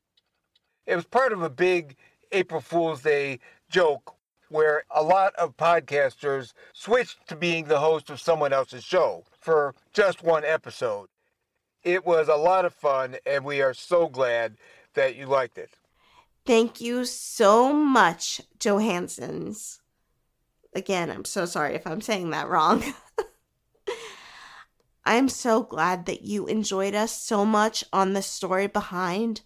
It 0.86 0.96
was 0.96 1.06
part 1.06 1.34
of 1.34 1.42
a 1.42 1.50
big 1.50 1.96
April 2.32 2.62
Fool's 2.62 3.02
Day 3.02 3.40
joke 3.70 4.16
where 4.50 4.84
a 4.92 5.04
lot 5.04 5.36
of 5.36 5.58
podcasters 5.58 6.54
switched 6.74 7.28
to 7.28 7.36
being 7.36 7.66
the 7.66 7.80
host 7.80 8.10
of 8.10 8.22
someone 8.22 8.54
else's 8.54 8.84
show 8.84 9.26
for 9.40 9.76
just 9.94 10.24
one 10.24 10.46
episode. 10.46 11.10
It 11.84 12.06
was 12.06 12.28
a 12.28 12.36
lot 12.36 12.66
of 12.66 12.74
fun, 12.74 13.18
and 13.26 13.44
we 13.44 13.62
are 13.62 13.74
so 13.74 14.08
glad 14.08 14.58
that 14.94 15.16
you 15.16 15.26
liked 15.26 15.58
it. 15.58 15.72
Thank 16.46 16.80
you 16.80 17.06
so 17.06 17.74
much, 17.74 18.42
Johansson's. 18.60 19.82
Again, 20.78 21.10
I'm 21.10 21.26
so 21.26 21.48
sorry 21.48 21.74
if 21.74 21.88
I'm 21.88 22.02
saying 22.02 22.30
that 22.30 22.50
wrong. 22.50 22.84
I'm 25.06 25.28
so 25.28 25.64
glad 25.64 26.06
that 26.06 26.22
you 26.22 26.46
enjoyed 26.46 26.94
us 26.94 27.20
so 27.20 27.44
much 27.46 27.84
on 27.92 28.14
the 28.14 28.22
story 28.22 28.68
behind 28.68 29.42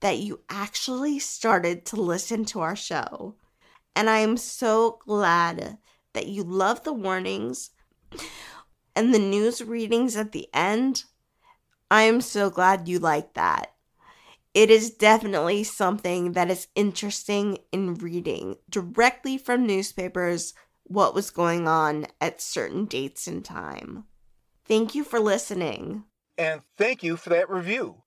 that 0.00 0.18
you 0.18 0.40
actually 0.50 1.18
started 1.20 1.86
to 1.86 1.96
listen 1.96 2.44
to 2.44 2.60
our 2.60 2.76
show. 2.76 3.36
And 3.96 4.10
I 4.10 4.18
am 4.18 4.36
so 4.36 4.98
glad 5.06 5.78
that 6.12 6.26
you 6.26 6.44
love 6.44 6.84
the 6.84 6.92
warnings 6.92 7.70
and 8.94 9.14
the 9.14 9.18
news 9.18 9.64
readings 9.64 10.16
at 10.16 10.32
the 10.32 10.48
end. 10.52 11.04
I 11.90 12.02
am 12.02 12.20
so 12.20 12.50
glad 12.50 12.88
you 12.88 12.98
like 12.98 13.32
that. 13.32 13.72
It 14.52 14.70
is 14.70 14.90
definitely 14.90 15.64
something 15.64 16.32
that 16.32 16.50
is 16.50 16.68
interesting 16.74 17.56
in 17.72 17.94
reading 17.94 18.56
directly 18.68 19.38
from 19.38 19.66
newspapers 19.66 20.52
what 20.84 21.14
was 21.14 21.30
going 21.30 21.66
on 21.66 22.06
at 22.20 22.40
certain 22.40 22.84
dates 22.84 23.26
and 23.26 23.44
time. 23.44 24.04
Thank 24.66 24.94
you 24.94 25.04
for 25.04 25.20
listening. 25.20 26.04
And 26.38 26.62
thank 26.76 27.02
you 27.02 27.16
for 27.16 27.30
that 27.30 27.50
review. 27.50 28.02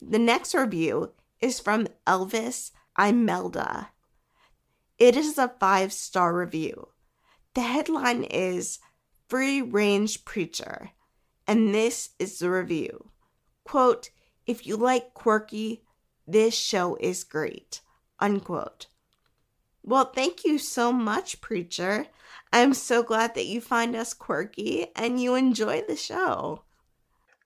The 0.00 0.18
next 0.18 0.54
review 0.54 1.12
is 1.40 1.60
from 1.60 1.88
Elvis 2.06 2.72
Imelda. 2.98 3.90
It 4.98 5.16
is 5.16 5.38
a 5.38 5.54
five 5.60 5.92
star 5.92 6.34
review. 6.36 6.88
The 7.54 7.62
headline 7.62 8.24
is 8.24 8.78
Free 9.28 9.62
Range 9.62 10.24
Preacher, 10.24 10.90
and 11.46 11.74
this 11.74 12.10
is 12.18 12.38
the 12.38 12.50
review. 12.50 13.10
Quote, 13.64 14.10
if 14.46 14.66
you 14.66 14.76
like 14.76 15.14
quirky, 15.14 15.84
this 16.26 16.54
show 16.54 16.96
is 17.00 17.24
great. 17.24 17.80
Unquote. 18.18 18.86
Well, 19.82 20.04
thank 20.04 20.44
you 20.44 20.58
so 20.58 20.92
much, 20.92 21.40
Preacher. 21.40 22.06
I'm 22.52 22.74
so 22.74 23.02
glad 23.02 23.34
that 23.34 23.46
you 23.46 23.60
find 23.60 23.96
us 23.96 24.12
quirky 24.12 24.88
and 24.94 25.20
you 25.20 25.34
enjoy 25.34 25.82
the 25.82 25.96
show. 25.96 26.62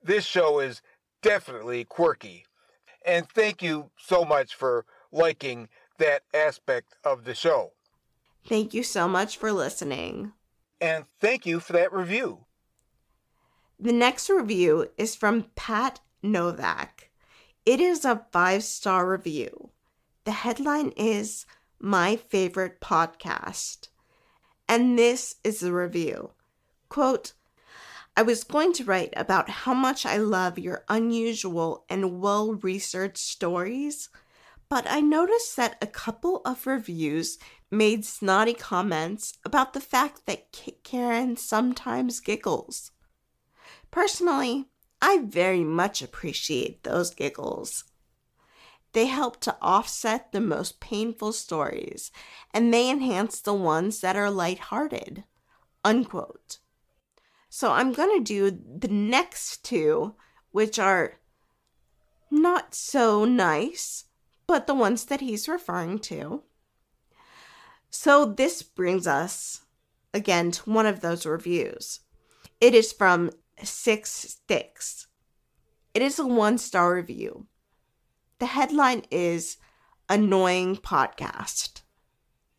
This 0.02 0.24
show 0.24 0.61
is 0.61 0.82
definitely 1.23 1.85
quirky. 1.85 2.44
And 3.05 3.28
thank 3.28 3.62
you 3.62 3.90
so 3.98 4.24
much 4.24 4.55
for 4.55 4.85
liking 5.12 5.69
that 5.98 6.23
aspect 6.32 6.97
of 7.05 7.24
the 7.24 7.35
show. 7.35 7.73
Thank 8.47 8.74
you 8.74 8.82
so 8.82 9.09
much 9.09 9.36
for 9.36 9.52
listening. 9.52 10.32
And 10.81 11.05
thank 11.20 11.47
you 11.47 11.61
for 11.61 11.73
that 11.74 11.93
review. 11.93 12.44
The 13.78 13.93
next 13.93 14.28
review 14.28 14.90
is 14.98 15.15
from 15.15 15.47
Pat 15.55 16.01
Novak. 16.23 17.11
It 17.65 17.81
is 17.81 18.05
a 18.05 18.27
five 18.32 18.65
star 18.65 19.09
review. 19.09 19.70
The 20.24 20.32
headline 20.32 20.90
is 20.97 21.47
My 21.85 22.16
Favorite 22.16 22.81
Podcast. 22.81 23.89
And 24.66 24.98
this 24.98 25.35
is 25.44 25.61
the 25.61 25.70
review. 25.70 26.31
Quote, 26.89 27.35
I 28.16 28.23
was 28.23 28.43
going 28.43 28.73
to 28.74 28.85
write 28.85 29.12
about 29.19 29.51
how 29.51 29.74
much 29.74 30.06
I 30.06 30.16
love 30.16 30.59
your 30.59 30.86
unusual 30.89 31.85
and 31.90 32.23
well 32.23 32.55
researched 32.55 33.19
stories, 33.19 34.09
but 34.70 34.86
I 34.89 35.02
noticed 35.02 35.59
that 35.59 35.77
a 35.82 35.86
couple 35.86 36.40
of 36.47 36.66
reviews 36.66 37.36
made 37.70 38.06
snotty 38.06 38.55
comments 38.55 39.35
about 39.44 39.74
the 39.74 39.81
fact 39.81 40.24
that 40.24 40.52
Caren 40.52 41.39
sometimes 41.39 42.19
giggles. 42.19 42.93
Personally, 43.90 44.70
I 45.02 45.19
very 45.19 45.65
much 45.65 46.01
appreciate 46.01 46.82
those 46.82 47.15
giggles. 47.15 47.85
They 48.95 49.07
help 49.07 49.41
to 49.41 49.57
offset 49.61 50.31
the 50.31 50.41
most 50.41 50.79
painful 50.79 51.33
stories, 51.33 52.12
and 52.53 52.73
they 52.73 52.89
enhance 52.89 53.41
the 53.41 53.53
ones 53.53 54.01
that 54.01 54.15
are 54.15 54.31
lighthearted. 54.31 55.25
Unquote. 55.85 56.59
So 57.49 57.73
I'm 57.73 57.93
going 57.93 58.16
to 58.19 58.25
do 58.25 58.51
the 58.51 58.89
next 58.89 59.65
two, 59.65 60.15
which 60.53 60.79
are 60.79 61.19
not 62.31 62.75
so 62.75 63.25
nice, 63.25 64.05
but 64.47 64.69
the 64.69 64.75
ones 64.75 65.07
that 65.07 65.21
he's 65.21 65.49
referring 65.49 65.99
to. 66.01 66.45
So 67.91 68.25
this 68.25 68.62
brings 68.62 69.09
us 69.09 69.62
again 70.12 70.53
to 70.53 70.71
one 70.71 70.87
of 70.87 71.01
those 71.01 71.27
reviews. 71.27 72.01
It 72.61 72.75
is 72.75 72.93
from 72.93 73.31
Six 73.61 74.11
Sticks. 74.11 75.09
It 75.95 76.03
is 76.03 76.21
a 76.21 76.27
one 76.27 76.59
star 76.59 76.95
review. 76.95 77.49
The 78.40 78.47
headline 78.47 79.05
is 79.12 79.59
Annoying 80.09 80.77
Podcast. 80.77 81.82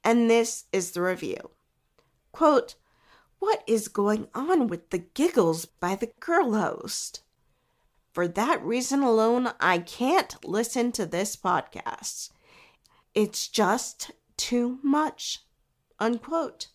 And 0.05 0.29
this 0.29 0.65
is 0.71 0.91
the 0.91 1.01
review. 1.01 1.51
Quote, 2.31 2.75
What 3.39 3.61
is 3.67 3.89
going 3.89 4.29
on 4.33 4.67
with 4.67 4.89
the 4.89 4.99
giggles 4.99 5.65
by 5.65 5.95
the 5.95 6.11
girl 6.21 6.53
host? 6.53 7.23
For 8.13 8.25
that 8.25 8.63
reason 8.63 9.03
alone, 9.03 9.51
I 9.59 9.79
can't 9.79 10.43
listen 10.45 10.93
to 10.93 11.05
this 11.05 11.35
podcast. 11.35 12.29
It's 13.13 13.49
just 13.49 14.11
too 14.37 14.79
much. 14.81 15.39
Unquote. 15.99 16.67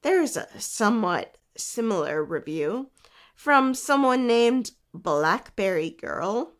There 0.00 0.22
is 0.22 0.38
a 0.38 0.48
somewhat 0.58 1.36
similar 1.58 2.24
review 2.24 2.88
from 3.34 3.74
someone 3.74 4.26
named 4.26 4.70
Blackberry 4.94 5.90
Girl. 5.90 6.54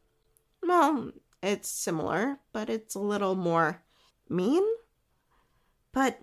Well, 0.63 1.13
it's 1.43 1.69
similar, 1.69 2.39
but 2.53 2.71
it's 2.71 2.95
a 2.95 3.01
little 3.01 3.35
more 3.35 3.83
mean. 4.29 4.63
But 5.93 6.23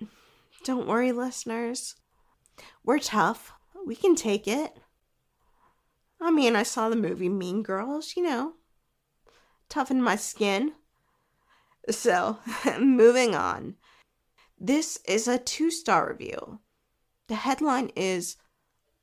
don't 0.64 0.88
worry, 0.88 1.12
listeners. 1.12 1.96
We're 2.84 3.00
tough. 3.00 3.54
We 3.86 3.96
can 3.96 4.16
take 4.16 4.48
it. 4.48 4.78
I 6.22 6.32
mean, 6.32 6.56
I 6.56 6.64
saw 6.64 6.90
the 6.90 6.96
movie 6.96 7.30
Mean 7.30 7.64
Girls, 7.64 8.14
you 8.16 8.24
know. 8.24 8.54
Toughen 9.70 10.02
my 10.02 10.16
skin. 10.16 10.74
So, 11.90 12.40
moving 12.80 13.36
on. 13.36 13.76
This 14.58 15.00
is 15.06 15.28
a 15.28 15.38
two 15.38 15.72
star 15.72 16.10
review. 16.10 16.60
The 17.28 17.36
headline 17.36 17.92
is 17.96 18.36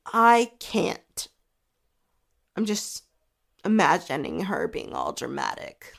I 0.05 0.53
can't. 0.61 1.29
I'm 2.57 2.67
just 2.67 3.05
imagining 3.65 4.43
her 4.45 4.69
being 4.69 4.93
all 4.93 5.13
dramatic. 5.13 5.95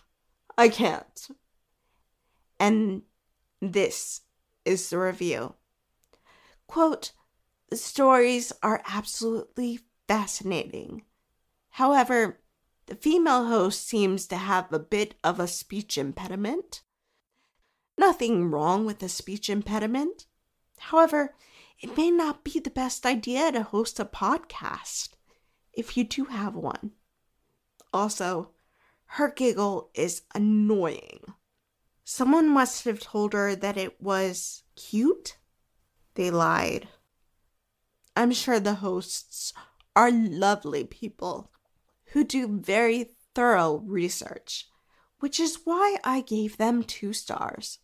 I 0.57 0.69
can't. 0.69 1.27
And 2.59 3.03
this 3.61 4.21
is 4.65 4.89
the 4.89 4.97
review. 4.97 5.55
Quote, 6.67 7.11
the 7.69 7.77
stories 7.77 8.51
are 8.63 8.81
absolutely 8.87 9.79
fascinating. 10.07 11.03
However, 11.71 12.39
the 12.87 12.95
female 12.95 13.45
host 13.47 13.87
seems 13.87 14.25
to 14.27 14.37
have 14.37 14.71
a 14.71 14.79
bit 14.79 15.15
of 15.23 15.39
a 15.39 15.47
speech 15.47 15.97
impediment. 15.97 16.81
Nothing 17.97 18.49
wrong 18.49 18.85
with 18.85 19.03
a 19.03 19.09
speech 19.09 19.49
impediment. 19.49 20.25
However, 20.77 21.35
it 21.79 21.97
may 21.97 22.09
not 22.09 22.43
be 22.43 22.59
the 22.59 22.69
best 22.69 23.05
idea 23.05 23.51
to 23.51 23.63
host 23.63 23.99
a 23.99 24.05
podcast 24.05 25.09
if 25.73 25.97
you 25.97 26.03
do 26.03 26.25
have 26.25 26.55
one. 26.55 26.91
Also, 27.93 28.51
her 29.11 29.31
giggle 29.31 29.89
is 29.93 30.23
annoying. 30.35 31.21
Someone 32.03 32.49
must 32.49 32.85
have 32.85 32.99
told 32.99 33.33
her 33.33 33.55
that 33.55 33.77
it 33.77 34.01
was 34.01 34.63
cute. 34.75 35.37
They 36.15 36.31
lied. 36.31 36.87
I'm 38.15 38.31
sure 38.31 38.59
the 38.59 38.75
hosts 38.75 39.53
are 39.95 40.11
lovely 40.11 40.83
people 40.83 41.51
who 42.11 42.23
do 42.23 42.59
very 42.59 43.11
thorough 43.35 43.83
research, 43.85 44.67
which 45.19 45.39
is 45.39 45.59
why 45.65 45.97
I 46.03 46.21
gave 46.21 46.57
them 46.57 46.83
two 46.83 47.13
stars. 47.13 47.79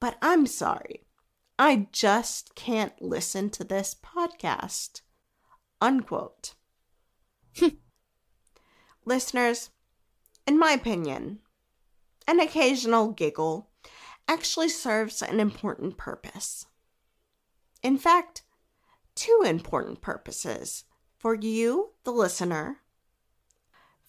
But 0.00 0.18
I'm 0.20 0.46
sorry, 0.46 1.06
I 1.58 1.86
just 1.92 2.54
can't 2.54 3.00
listen 3.00 3.50
to 3.50 3.64
this 3.64 3.94
podcast. 3.94 5.02
Unquote. 5.80 6.54
Listeners, 9.04 9.70
in 10.46 10.58
my 10.58 10.72
opinion, 10.72 11.40
an 12.26 12.40
occasional 12.40 13.12
giggle 13.12 13.70
actually 14.28 14.68
serves 14.68 15.22
an 15.22 15.40
important 15.40 15.96
purpose. 15.96 16.66
In 17.82 17.98
fact, 17.98 18.42
two 19.14 19.42
important 19.44 20.00
purposes 20.00 20.84
for 21.18 21.34
you, 21.34 21.90
the 22.04 22.12
listener. 22.12 22.78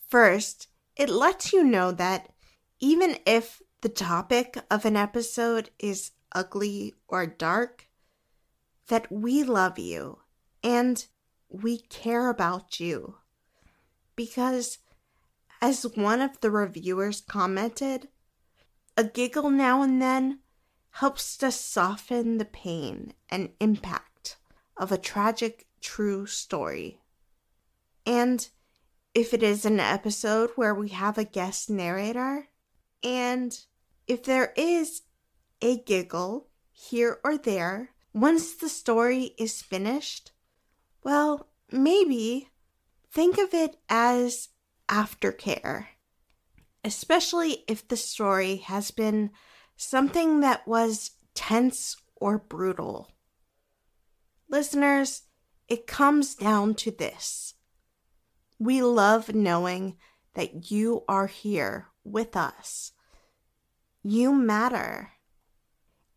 First, 0.08 0.68
it 0.96 1.10
lets 1.10 1.54
you 1.54 1.64
know 1.64 1.92
that 1.92 2.30
even 2.80 3.18
if 3.26 3.62
the 3.82 3.90
topic 3.90 4.58
of 4.70 4.86
an 4.86 4.96
episode 4.96 5.70
is 5.80 6.12
ugly 6.34 6.94
or 7.08 7.26
dark, 7.26 7.90
that 8.88 9.12
we 9.12 9.44
love 9.44 9.80
you 9.80 10.20
and 10.64 11.06
we 11.50 11.80
care 11.80 12.30
about 12.30 12.80
you. 12.80 13.16
Because, 14.16 14.80
as 15.64 15.84
one 15.96 16.20
of 16.20 16.42
the 16.42 16.52
reviewers 16.52 17.22
commented, 17.22 18.10
a 18.98 19.04
giggle 19.06 19.50
now 19.50 19.82
and 19.82 20.02
then 20.02 20.40
helps 20.90 21.38
to 21.38 21.50
soften 21.50 22.38
the 22.38 22.44
pain 22.44 23.14
and 23.30 23.50
impact 23.62 24.36
of 24.76 24.92
a 24.92 24.98
tragic 24.98 25.66
true 25.80 26.26
story. 26.26 27.00
And 28.06 28.46
if 29.16 29.34
it 29.34 29.42
is 29.42 29.66
an 29.66 29.80
episode 29.80 30.50
where 30.58 30.76
we 30.76 30.90
have 30.90 31.18
a 31.18 31.24
guest 31.24 31.70
narrator, 31.70 32.50
and 33.02 33.58
if 34.06 34.22
there 34.22 34.52
is 34.58 35.04
a 35.62 35.78
giggle 35.78 36.50
here 36.74 37.20
or 37.24 37.38
there 37.38 37.92
once 38.14 38.54
the 38.54 38.68
story 38.68 39.34
is 39.38 39.62
finished, 39.62 40.34
well, 41.06 41.48
maybe 41.72 42.50
think 43.10 43.38
of 43.38 43.54
it 43.54 43.78
as 43.88 44.50
aftercare, 44.90 45.88
especially 46.84 47.64
if 47.68 47.88
the 47.88 47.98
story 47.98 48.58
has 48.58 48.92
been 48.92 49.32
something 49.76 50.42
that 50.42 50.68
was 50.68 51.12
tense 51.34 51.98
or 52.16 52.38
brutal. 52.38 53.12
Listeners, 54.50 55.24
it 55.68 55.88
comes 55.88 56.36
down 56.36 56.76
to 56.76 56.92
this. 56.92 57.56
We 58.60 58.82
love 58.82 59.34
knowing 59.34 59.98
that 60.36 60.72
you 60.72 61.04
are 61.08 61.28
here 61.28 61.88
with 62.04 62.36
us. 62.36 62.92
You 64.04 64.34
matter. 64.34 65.12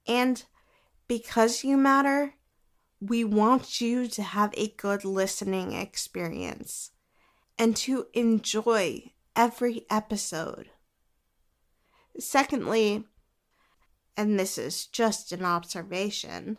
And 0.06 0.44
because 1.08 1.64
you 1.64 1.76
matter, 1.76 2.34
we 3.00 3.24
want 3.24 3.80
you 3.80 4.06
to 4.08 4.22
have 4.22 4.52
a 4.56 4.68
good 4.76 5.04
listening 5.04 5.72
experience 5.72 6.90
and 7.58 7.76
to 7.76 8.06
enjoy 8.12 9.12
every 9.34 9.86
episode. 9.90 10.70
Secondly, 12.18 13.04
and 14.16 14.38
this 14.38 14.56
is 14.56 14.86
just 14.86 15.32
an 15.32 15.44
observation, 15.44 16.58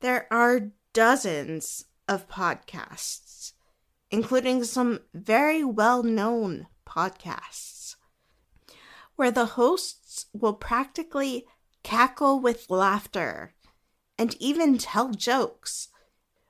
there 0.00 0.26
are 0.30 0.72
dozens 0.92 1.84
of 2.08 2.28
podcasts, 2.28 3.52
including 4.10 4.64
some 4.64 5.00
very 5.14 5.64
well 5.64 6.02
known 6.02 6.66
podcasts, 6.86 7.96
where 9.16 9.30
the 9.30 9.46
hosts 9.46 10.26
will 10.32 10.54
practically 10.54 11.46
cackle 11.82 12.40
with 12.40 12.70
laughter, 12.70 13.54
and 14.18 14.34
even 14.40 14.78
tell 14.78 15.10
jokes 15.10 15.88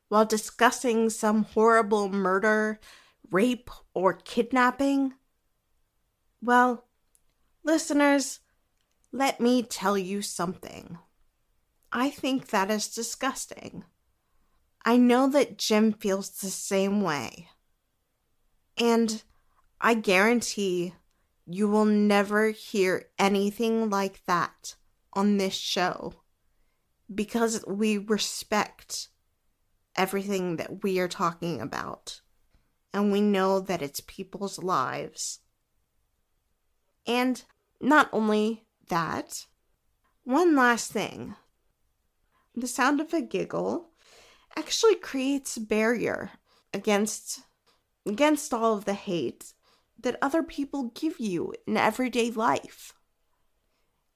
while 0.08 0.24
discussing 0.24 1.10
some 1.10 1.44
horrible 1.44 2.08
murder, 2.08 2.78
rape, 3.30 3.70
or 3.94 4.14
kidnapping? 4.14 5.14
Well, 6.42 6.86
listeners, 7.64 8.40
let 9.12 9.40
me 9.40 9.62
tell 9.62 9.96
you 9.96 10.22
something. 10.22 10.98
I 11.92 12.10
think 12.10 12.48
that 12.48 12.70
is 12.70 12.88
disgusting. 12.88 13.84
I 14.84 14.96
know 14.96 15.28
that 15.30 15.58
Jim 15.58 15.92
feels 15.92 16.30
the 16.30 16.50
same 16.50 17.00
way. 17.00 17.48
And 18.78 19.22
I 19.80 19.94
guarantee 19.94 20.94
you 21.46 21.68
will 21.68 21.84
never 21.84 22.50
hear 22.50 23.06
anything 23.18 23.88
like 23.88 24.24
that 24.26 24.76
on 25.12 25.38
this 25.38 25.54
show 25.54 26.14
because 27.12 27.64
we 27.66 27.98
respect 27.98 29.08
everything 29.96 30.56
that 30.56 30.82
we 30.82 30.98
are 30.98 31.08
talking 31.08 31.60
about 31.60 32.20
and 32.96 33.12
we 33.12 33.20
know 33.20 33.60
that 33.60 33.82
it's 33.82 34.00
people's 34.00 34.58
lives. 34.58 35.40
And 37.06 37.44
not 37.78 38.08
only 38.10 38.64
that, 38.88 39.44
one 40.24 40.56
last 40.56 40.92
thing 40.92 41.36
the 42.54 42.66
sound 42.66 43.02
of 43.02 43.12
a 43.12 43.20
giggle 43.20 43.90
actually 44.56 44.94
creates 44.94 45.58
a 45.58 45.60
barrier 45.60 46.30
against 46.72 47.40
against 48.06 48.54
all 48.54 48.78
of 48.78 48.86
the 48.86 48.94
hate 48.94 49.52
that 50.00 50.16
other 50.22 50.42
people 50.42 50.90
give 50.94 51.20
you 51.20 51.52
in 51.66 51.76
everyday 51.76 52.30
life. 52.30 52.94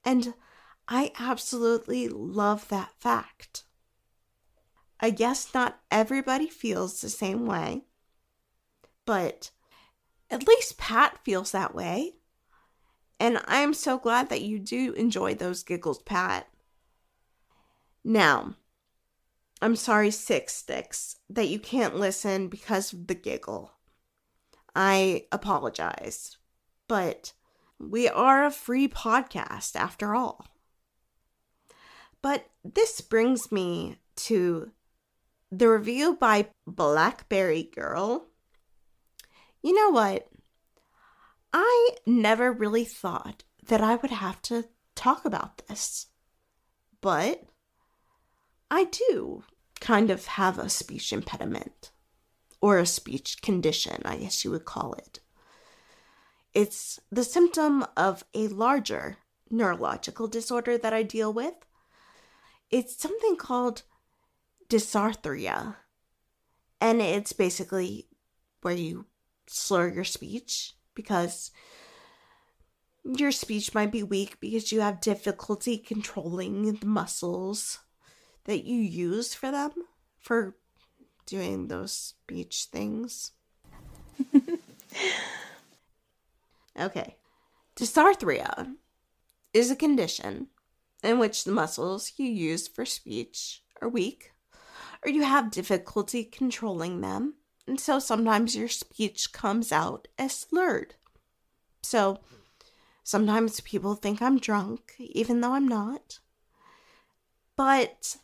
And 0.06 0.32
I 0.88 1.12
absolutely 1.18 2.08
love 2.08 2.68
that 2.68 2.92
fact. 2.98 3.64
I 4.98 5.10
guess 5.10 5.52
not 5.52 5.80
everybody 5.90 6.48
feels 6.48 7.02
the 7.02 7.10
same 7.10 7.44
way, 7.44 7.84
but 9.10 9.50
at 10.30 10.46
least 10.46 10.78
Pat 10.78 11.18
feels 11.24 11.50
that 11.50 11.74
way. 11.74 12.12
And 13.18 13.40
I'm 13.46 13.74
so 13.74 13.98
glad 13.98 14.28
that 14.28 14.42
you 14.42 14.60
do 14.60 14.92
enjoy 14.92 15.34
those 15.34 15.64
giggles, 15.64 16.00
Pat. 16.00 16.46
Now, 18.04 18.54
I'm 19.60 19.74
sorry, 19.74 20.12
Six 20.12 20.54
Sticks, 20.54 21.16
that 21.28 21.48
you 21.48 21.58
can't 21.58 21.96
listen 21.96 22.46
because 22.46 22.92
of 22.92 23.08
the 23.08 23.16
giggle. 23.16 23.72
I 24.76 25.26
apologize, 25.32 26.36
but 26.86 27.32
we 27.80 28.08
are 28.08 28.44
a 28.44 28.52
free 28.52 28.86
podcast 28.86 29.74
after 29.74 30.14
all. 30.14 30.46
But 32.22 32.48
this 32.62 33.00
brings 33.00 33.50
me 33.50 33.96
to 34.28 34.70
the 35.50 35.68
review 35.68 36.14
by 36.14 36.50
Blackberry 36.64 37.64
Girl. 37.74 38.29
You 39.62 39.74
know 39.74 39.90
what? 39.90 40.28
I 41.52 41.90
never 42.06 42.52
really 42.52 42.84
thought 42.84 43.44
that 43.66 43.80
I 43.80 43.96
would 43.96 44.10
have 44.10 44.40
to 44.42 44.64
talk 44.94 45.24
about 45.24 45.66
this. 45.66 46.06
But 47.00 47.44
I 48.70 48.84
do 48.84 49.44
kind 49.80 50.10
of 50.10 50.26
have 50.26 50.58
a 50.58 50.68
speech 50.68 51.12
impediment, 51.12 51.90
or 52.60 52.78
a 52.78 52.86
speech 52.86 53.42
condition, 53.42 54.02
I 54.04 54.16
guess 54.18 54.44
you 54.44 54.50
would 54.50 54.64
call 54.64 54.92
it. 54.94 55.20
It's 56.52 57.00
the 57.10 57.24
symptom 57.24 57.86
of 57.96 58.24
a 58.34 58.48
larger 58.48 59.18
neurological 59.50 60.28
disorder 60.28 60.76
that 60.78 60.92
I 60.92 61.02
deal 61.02 61.32
with. 61.32 61.54
It's 62.70 62.96
something 62.96 63.36
called 63.36 63.82
dysarthria, 64.68 65.76
and 66.80 67.00
it's 67.00 67.32
basically 67.32 68.08
where 68.62 68.74
you 68.74 69.06
slur 69.52 69.88
your 69.88 70.04
speech 70.04 70.74
because 70.94 71.50
your 73.04 73.32
speech 73.32 73.74
might 73.74 73.90
be 73.92 74.02
weak 74.02 74.38
because 74.40 74.72
you 74.72 74.80
have 74.80 75.00
difficulty 75.00 75.78
controlling 75.78 76.74
the 76.74 76.86
muscles 76.86 77.80
that 78.44 78.64
you 78.64 78.78
use 78.80 79.34
for 79.34 79.50
them 79.50 79.72
for 80.18 80.56
doing 81.26 81.68
those 81.68 81.92
speech 81.92 82.68
things. 82.70 83.32
okay. 86.78 87.16
Dysarthria 87.76 88.74
is 89.54 89.70
a 89.70 89.76
condition 89.76 90.48
in 91.02 91.18
which 91.18 91.44
the 91.44 91.52
muscles 91.52 92.12
you 92.16 92.26
use 92.26 92.68
for 92.68 92.84
speech 92.84 93.62
are 93.80 93.88
weak 93.88 94.32
or 95.04 95.10
you 95.10 95.22
have 95.22 95.50
difficulty 95.50 96.24
controlling 96.24 97.00
them, 97.00 97.34
and 97.66 97.78
so 97.80 97.98
sometimes 97.98 98.56
your 98.56 98.68
speech 98.68 99.32
comes 99.32 99.72
out 99.72 100.08
as 100.18 100.32
slurred. 100.32 100.94
So 101.82 102.18
sometimes 103.02 103.60
people 103.60 103.94
think 103.94 104.20
I'm 104.20 104.38
drunk, 104.38 104.94
even 104.98 105.40
though 105.40 105.52
I'm 105.52 105.68
not. 105.68 106.18
But 107.56 108.16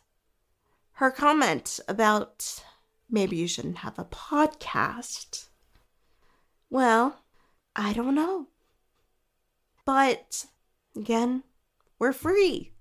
her 0.93 1.11
comment 1.11 1.79
about 1.87 2.63
maybe 3.09 3.37
you 3.37 3.47
shouldn't 3.47 3.77
have 3.79 3.97
a 3.99 4.05
podcast, 4.05 5.47
well, 6.69 7.23
I 7.75 7.93
don't 7.93 8.15
know. 8.15 8.47
But 9.85 10.45
again, 10.95 11.43
we're 11.99 12.13
free. 12.13 12.73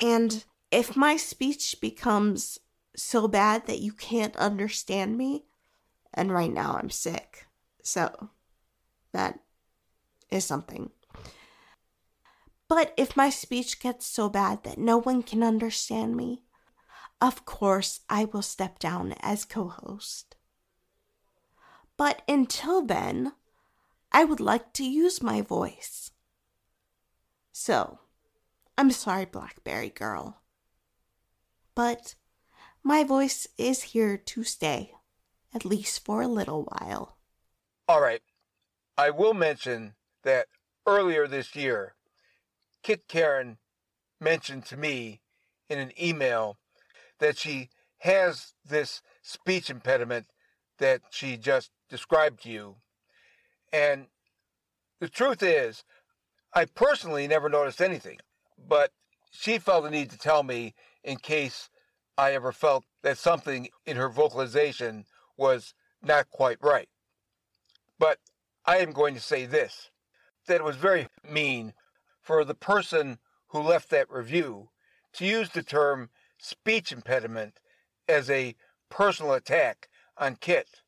And 0.00 0.44
if 0.70 0.96
my 0.96 1.16
speech 1.16 1.76
becomes 1.80 2.58
so 2.98 3.28
bad 3.28 3.66
that 3.66 3.80
you 3.80 3.92
can't 3.92 4.36
understand 4.36 5.16
me, 5.16 5.44
and 6.12 6.32
right 6.32 6.52
now 6.52 6.78
I'm 6.80 6.90
sick, 6.90 7.46
so 7.82 8.30
that 9.12 9.40
is 10.30 10.44
something. 10.44 10.90
But 12.68 12.92
if 12.96 13.16
my 13.16 13.30
speech 13.30 13.80
gets 13.80 14.06
so 14.06 14.28
bad 14.28 14.64
that 14.64 14.78
no 14.78 14.98
one 14.98 15.22
can 15.22 15.42
understand 15.42 16.16
me, 16.16 16.42
of 17.20 17.44
course 17.44 18.00
I 18.08 18.26
will 18.26 18.42
step 18.42 18.78
down 18.78 19.14
as 19.20 19.44
co 19.44 19.68
host. 19.68 20.36
But 21.96 22.22
until 22.28 22.84
then, 22.84 23.32
I 24.12 24.24
would 24.24 24.40
like 24.40 24.72
to 24.74 24.84
use 24.84 25.22
my 25.22 25.42
voice. 25.42 26.12
So, 27.52 27.98
I'm 28.76 28.90
sorry, 28.92 29.24
Blackberry 29.24 29.90
Girl. 29.90 30.40
But 31.74 32.14
my 32.88 33.04
voice 33.04 33.46
is 33.58 33.82
here 33.92 34.16
to 34.16 34.42
stay, 34.42 34.94
at 35.54 35.66
least 35.66 36.02
for 36.06 36.22
a 36.22 36.26
little 36.26 36.62
while. 36.62 37.18
All 37.86 38.00
right. 38.00 38.22
I 38.96 39.10
will 39.10 39.34
mention 39.34 39.92
that 40.24 40.46
earlier 40.86 41.26
this 41.28 41.54
year, 41.54 41.96
Kit 42.82 43.06
Caren 43.06 43.58
mentioned 44.18 44.64
to 44.66 44.78
me 44.78 45.20
in 45.68 45.78
an 45.78 45.92
email 46.02 46.56
that 47.18 47.36
she 47.36 47.68
has 47.98 48.54
this 48.66 49.02
speech 49.20 49.68
impediment 49.68 50.24
that 50.78 51.02
she 51.10 51.36
just 51.36 51.70
described 51.90 52.42
to 52.44 52.48
you. 52.48 52.76
And 53.70 54.06
the 54.98 55.10
truth 55.10 55.42
is, 55.42 55.84
I 56.54 56.64
personally 56.64 57.28
never 57.28 57.50
noticed 57.50 57.82
anything, 57.82 58.16
but 58.56 58.92
she 59.30 59.58
felt 59.58 59.84
the 59.84 59.90
need 59.90 60.08
to 60.08 60.18
tell 60.18 60.42
me 60.42 60.72
in 61.04 61.18
case 61.18 61.68
I 62.18 62.32
ever 62.32 62.50
felt 62.50 62.84
that 63.02 63.16
something 63.16 63.68
in 63.86 63.96
her 63.96 64.08
vocalization 64.08 65.04
was 65.36 65.72
not 66.02 66.28
quite 66.28 66.58
right. 66.60 66.88
But 67.96 68.18
I 68.66 68.78
am 68.78 68.92
going 68.92 69.14
to 69.14 69.20
say 69.20 69.46
this 69.46 69.90
that 70.48 70.56
it 70.56 70.64
was 70.64 70.76
very 70.76 71.06
mean 71.30 71.74
for 72.20 72.44
the 72.44 72.54
person 72.54 73.18
who 73.48 73.60
left 73.60 73.90
that 73.90 74.10
review 74.10 74.70
to 75.12 75.24
use 75.24 75.50
the 75.50 75.62
term 75.62 76.10
speech 76.38 76.90
impediment 76.90 77.60
as 78.08 78.30
a 78.30 78.56
personal 78.88 79.34
attack 79.34 79.88
on 80.16 80.36
Kit, 80.36 80.82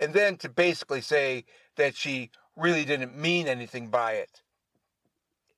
and 0.00 0.14
then 0.14 0.36
to 0.38 0.48
basically 0.48 1.00
say 1.00 1.44
that 1.76 1.94
she 1.94 2.30
really 2.56 2.84
didn't 2.84 3.16
mean 3.16 3.46
anything 3.46 3.88
by 3.88 4.12
it. 4.12 4.42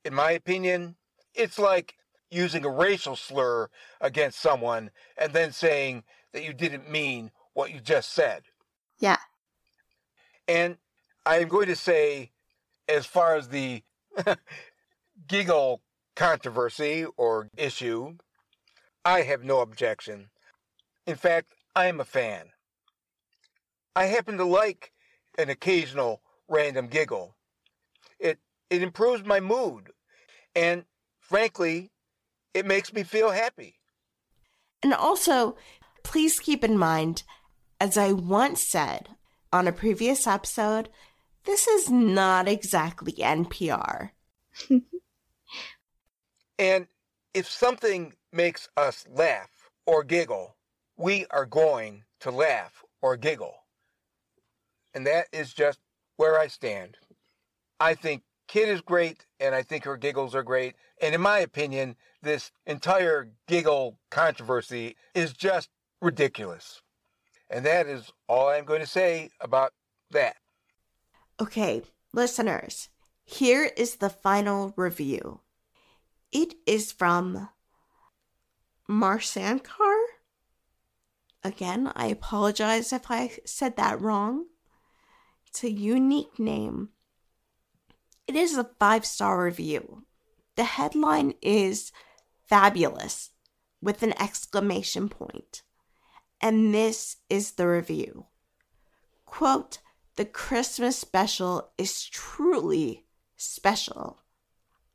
In 0.05 0.15
my 0.15 0.33
opinion, 0.33 0.97
it's 1.35 1.59
like 1.59 1.95
using 2.31 2.65
a 2.65 2.71
racial 2.71 3.17
slur 3.17 3.69
against 4.01 4.41
someone 4.41 4.91
and 5.17 5.33
then 5.33 5.53
saying 5.53 6.05
that 6.33 6.45
you 6.45 6.53
didn't 6.53 6.91
mean 6.91 7.31
what 7.55 7.73
you 7.73 7.81
just 7.81 8.13
said. 8.13 8.43
Yeah. 8.99 9.19
And 10.47 10.77
I 11.25 11.37
am 11.37 11.49
going 11.49 11.69
to 11.69 11.77
say, 11.77 12.33
as 12.89 13.07
far 13.07 13.37
as 13.37 13.49
the 13.49 13.83
giggle 15.29 15.83
controversy 16.17 17.07
or 17.17 17.49
issue, 17.57 18.17
I 19.05 19.23
have 19.23 19.45
no 19.45 19.61
objection. 19.61 20.31
In 21.07 21.17
fact, 21.17 21.53
I 21.75 21.87
am 21.87 22.01
a 22.01 22.05
fan. 22.05 22.47
I 23.95 24.05
happen 24.05 24.37
to 24.39 24.45
like 24.45 24.93
an 25.39 25.49
occasional 25.49 26.23
random 26.49 26.89
giggle. 26.89 27.35
It 28.19 28.39
it 28.71 28.83
improves 28.83 29.25
my 29.25 29.41
mood. 29.41 29.91
And 30.55 30.85
frankly, 31.21 31.91
it 32.55 32.67
makes 32.67 32.93
me 32.93 33.03
feel 33.03 33.31
happy. 33.31 33.79
And 34.83 34.95
also, 34.95 35.57
please 36.03 36.39
keep 36.39 36.65
in 36.65 36.79
mind, 36.79 37.23
as 37.81 37.97
I 37.97 38.13
once 38.13 38.63
said 38.63 39.11
on 39.53 39.67
a 39.67 39.73
previous 39.73 40.27
episode, 40.27 40.89
this 41.45 41.67
is 41.67 41.91
not 41.91 42.49
exactly 42.49 43.13
NPR. 43.13 44.11
and 46.59 46.87
if 47.35 47.49
something 47.49 48.15
makes 48.33 48.69
us 48.77 49.07
laugh 49.11 49.71
or 49.87 50.05
giggle, 50.05 50.57
we 50.97 51.27
are 51.31 51.47
going 51.47 52.05
to 52.21 52.31
laugh 52.31 52.85
or 53.01 53.17
giggle. 53.17 53.55
And 54.95 55.07
that 55.07 55.27
is 55.33 55.55
just 55.55 55.79
where 56.17 56.39
I 56.39 56.49
stand. 56.49 56.99
I 57.81 57.95
think 57.95 58.23
Kit 58.49 58.69
is 58.69 58.81
great, 58.81 59.27
and 59.39 59.55
I 59.55 59.63
think 59.63 59.85
her 59.85 59.97
giggles 59.97 60.35
are 60.35 60.43
great. 60.43 60.75
And 61.01 61.15
in 61.15 61.21
my 61.21 61.39
opinion, 61.39 61.97
this 62.23 62.51
entire 62.67 63.31
giggle 63.47 63.99
controversy 64.11 64.97
is 65.15 65.33
just 65.33 65.69
ridiculous. 66.01 66.83
And 67.51 67.65
that 67.65 67.87
is 67.87 68.13
all 68.29 68.49
I'm 68.49 68.65
going 68.65 68.81
to 68.81 68.87
say 68.87 69.31
about 69.41 69.73
that. 70.11 70.37
Okay, 71.41 71.83
listeners, 72.13 72.89
here 73.25 73.71
is 73.77 73.97
the 73.97 74.11
final 74.11 74.75
review. 74.77 75.41
It 76.33 76.55
is 76.67 76.93
from 76.93 77.49
Marsankar. 78.89 80.05
Again, 81.45 81.93
I 81.95 82.07
apologize 82.07 82.93
if 82.93 83.11
I 83.11 83.39
said 83.45 83.77
that 83.77 84.01
wrong. 84.01 84.47
It's 85.47 85.63
a 85.63 85.71
unique 85.71 86.39
name. 86.39 86.91
It 88.27 88.37
is 88.37 88.59
a 88.59 88.71
five 88.79 89.07
star 89.07 89.43
review. 89.45 90.05
The 90.57 90.65
headline 90.65 91.35
is 91.41 91.93
fabulous 92.49 93.31
with 93.81 94.03
an 94.03 94.15
exclamation 94.21 95.09
point. 95.09 95.63
And 96.41 96.73
this 96.75 97.17
is 97.29 97.53
the 97.53 97.69
review. 97.69 98.27
Quote, 99.27 99.79
the 100.17 100.25
Christmas 100.25 100.99
special 100.99 101.71
is 101.79 102.05
truly 102.05 103.07
special. 103.37 104.23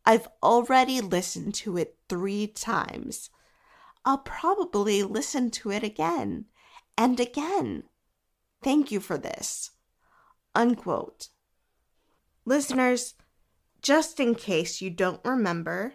I've 0.06 0.28
already 0.42 1.00
listened 1.00 1.54
to 1.56 1.78
it 1.78 1.98
three 2.10 2.48
times. 2.48 3.30
I'll 4.04 4.18
probably 4.18 5.02
listen 5.02 5.50
to 5.52 5.72
it 5.72 5.84
again 5.84 6.46
and 6.98 7.20
again. 7.20 7.84
Thank 8.62 8.92
you 8.92 9.00
for 9.00 9.18
this. 9.18 9.72
Unquote. 10.54 11.30
Listeners, 12.46 13.16
just 13.82 14.20
in 14.20 14.36
case 14.36 14.82
you 14.82 14.90
don't 14.90 15.22
remember, 15.24 15.94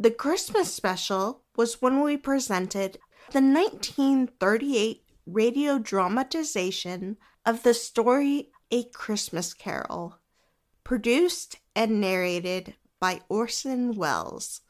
the 0.00 0.10
Christmas 0.12 0.72
special 0.72 1.42
was 1.56 1.82
when 1.82 2.00
we 2.02 2.16
presented 2.16 2.98
the 3.32 3.40
1938 3.40 5.02
radio 5.26 5.78
dramatization 5.78 7.16
of 7.44 7.64
the 7.64 7.74
story 7.74 8.50
A 8.70 8.84
Christmas 8.84 9.52
Carol, 9.52 10.18
produced 10.84 11.56
and 11.74 12.00
narrated 12.00 12.74
by 13.00 13.22
Orson 13.28 13.96
Welles. 13.96 14.60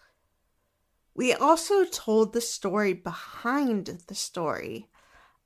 We 1.15 1.35
also 1.35 1.85
told 1.85 2.33
the 2.33 2.41
story 2.41 2.95
behind 2.95 4.05
the 4.07 4.15
story 4.15 4.89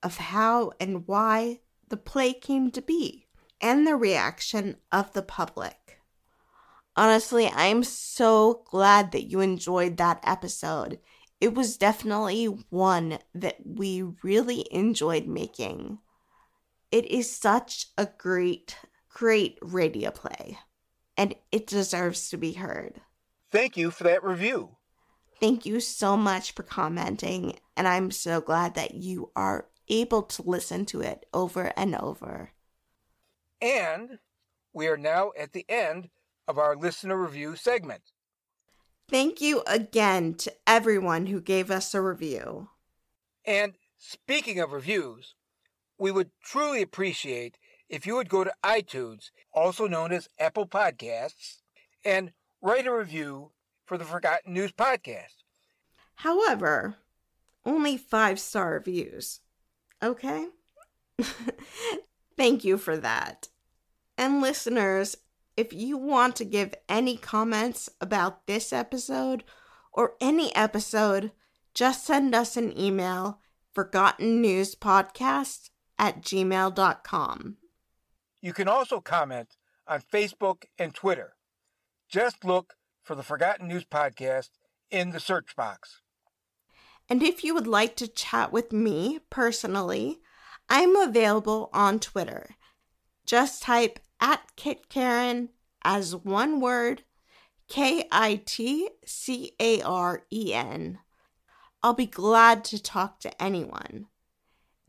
of 0.00 0.16
how 0.16 0.72
and 0.78 1.08
why 1.08 1.60
the 1.88 1.96
play 1.96 2.32
came 2.32 2.70
to 2.70 2.82
be 2.82 3.26
and 3.60 3.84
the 3.84 3.96
reaction 3.96 4.76
of 4.92 5.12
the 5.12 5.22
public. 5.22 5.81
Honestly, 6.96 7.48
I'm 7.48 7.82
so 7.84 8.62
glad 8.66 9.12
that 9.12 9.30
you 9.30 9.40
enjoyed 9.40 9.96
that 9.96 10.20
episode. 10.24 10.98
It 11.40 11.54
was 11.54 11.76
definitely 11.76 12.44
one 12.44 13.18
that 13.34 13.56
we 13.64 14.02
really 14.22 14.66
enjoyed 14.70 15.26
making. 15.26 15.98
It 16.90 17.06
is 17.06 17.34
such 17.34 17.86
a 17.96 18.06
great, 18.18 18.76
great 19.08 19.58
radio 19.62 20.10
play, 20.10 20.58
and 21.16 21.34
it 21.50 21.66
deserves 21.66 22.28
to 22.28 22.36
be 22.36 22.52
heard. 22.52 23.00
Thank 23.50 23.76
you 23.76 23.90
for 23.90 24.04
that 24.04 24.22
review. 24.22 24.76
Thank 25.40 25.66
you 25.66 25.80
so 25.80 26.16
much 26.16 26.52
for 26.52 26.62
commenting, 26.62 27.58
and 27.76 27.88
I'm 27.88 28.10
so 28.10 28.40
glad 28.40 28.74
that 28.74 28.94
you 28.94 29.32
are 29.34 29.66
able 29.88 30.22
to 30.22 30.42
listen 30.42 30.84
to 30.86 31.00
it 31.00 31.26
over 31.32 31.72
and 31.76 31.96
over. 31.96 32.52
And 33.60 34.18
we 34.72 34.86
are 34.86 34.96
now 34.96 35.32
at 35.38 35.52
the 35.52 35.64
end 35.68 36.10
of 36.48 36.58
our 36.58 36.76
listener 36.76 37.16
review 37.16 37.56
segment. 37.56 38.02
Thank 39.08 39.40
you 39.40 39.62
again 39.66 40.34
to 40.36 40.52
everyone 40.66 41.26
who 41.26 41.40
gave 41.40 41.70
us 41.70 41.94
a 41.94 42.00
review. 42.00 42.68
And 43.44 43.74
speaking 43.98 44.58
of 44.58 44.72
reviews, 44.72 45.34
we 45.98 46.10
would 46.10 46.30
truly 46.42 46.82
appreciate 46.82 47.58
if 47.88 48.06
you 48.06 48.16
would 48.16 48.28
go 48.28 48.42
to 48.42 48.54
iTunes, 48.64 49.30
also 49.52 49.86
known 49.86 50.12
as 50.12 50.28
Apple 50.38 50.66
Podcasts, 50.66 51.58
and 52.04 52.32
write 52.62 52.86
a 52.86 52.92
review 52.92 53.50
for 53.84 53.98
the 53.98 54.04
Forgotten 54.04 54.54
News 54.54 54.72
Podcast. 54.72 55.42
However, 56.16 56.96
only 57.66 57.96
five 57.96 58.40
star 58.40 58.72
reviews. 58.72 59.40
Okay? 60.02 60.46
Thank 62.36 62.64
you 62.64 62.78
for 62.78 62.96
that. 62.96 63.48
And 64.16 64.40
listeners, 64.40 65.16
if 65.56 65.72
you 65.72 65.96
want 65.96 66.36
to 66.36 66.44
give 66.44 66.74
any 66.88 67.16
comments 67.16 67.88
about 68.00 68.46
this 68.46 68.72
episode 68.72 69.44
or 69.92 70.14
any 70.20 70.54
episode, 70.54 71.32
just 71.74 72.06
send 72.06 72.34
us 72.34 72.56
an 72.56 72.78
email 72.78 73.40
forgottennewspodcast 73.74 75.70
at 75.98 76.22
gmail.com. 76.22 77.56
You 78.40 78.52
can 78.52 78.68
also 78.68 79.00
comment 79.00 79.56
on 79.86 80.00
Facebook 80.00 80.64
and 80.78 80.94
Twitter. 80.94 81.34
Just 82.08 82.44
look 82.44 82.74
for 83.02 83.14
the 83.14 83.22
Forgotten 83.22 83.68
News 83.68 83.84
Podcast 83.84 84.50
in 84.90 85.10
the 85.10 85.20
search 85.20 85.56
box. 85.56 86.00
And 87.08 87.22
if 87.22 87.44
you 87.44 87.54
would 87.54 87.66
like 87.66 87.96
to 87.96 88.08
chat 88.08 88.52
with 88.52 88.72
me 88.72 89.20
personally, 89.30 90.20
I'm 90.68 90.96
available 90.96 91.70
on 91.72 91.98
Twitter. 91.98 92.56
Just 93.26 93.62
type 93.62 93.98
at 94.22 94.40
Kit 94.56 94.88
Caren 94.88 95.48
as 95.84 96.14
one 96.14 96.60
word 96.60 97.02
K 97.68 98.06
I 98.10 98.40
T 98.46 98.88
C 99.04 99.52
A 99.60 99.82
R 99.82 100.22
E 100.32 100.54
N. 100.54 101.00
I'll 101.82 101.92
be 101.92 102.06
glad 102.06 102.64
to 102.66 102.80
talk 102.80 103.18
to 103.20 103.42
anyone. 103.42 104.06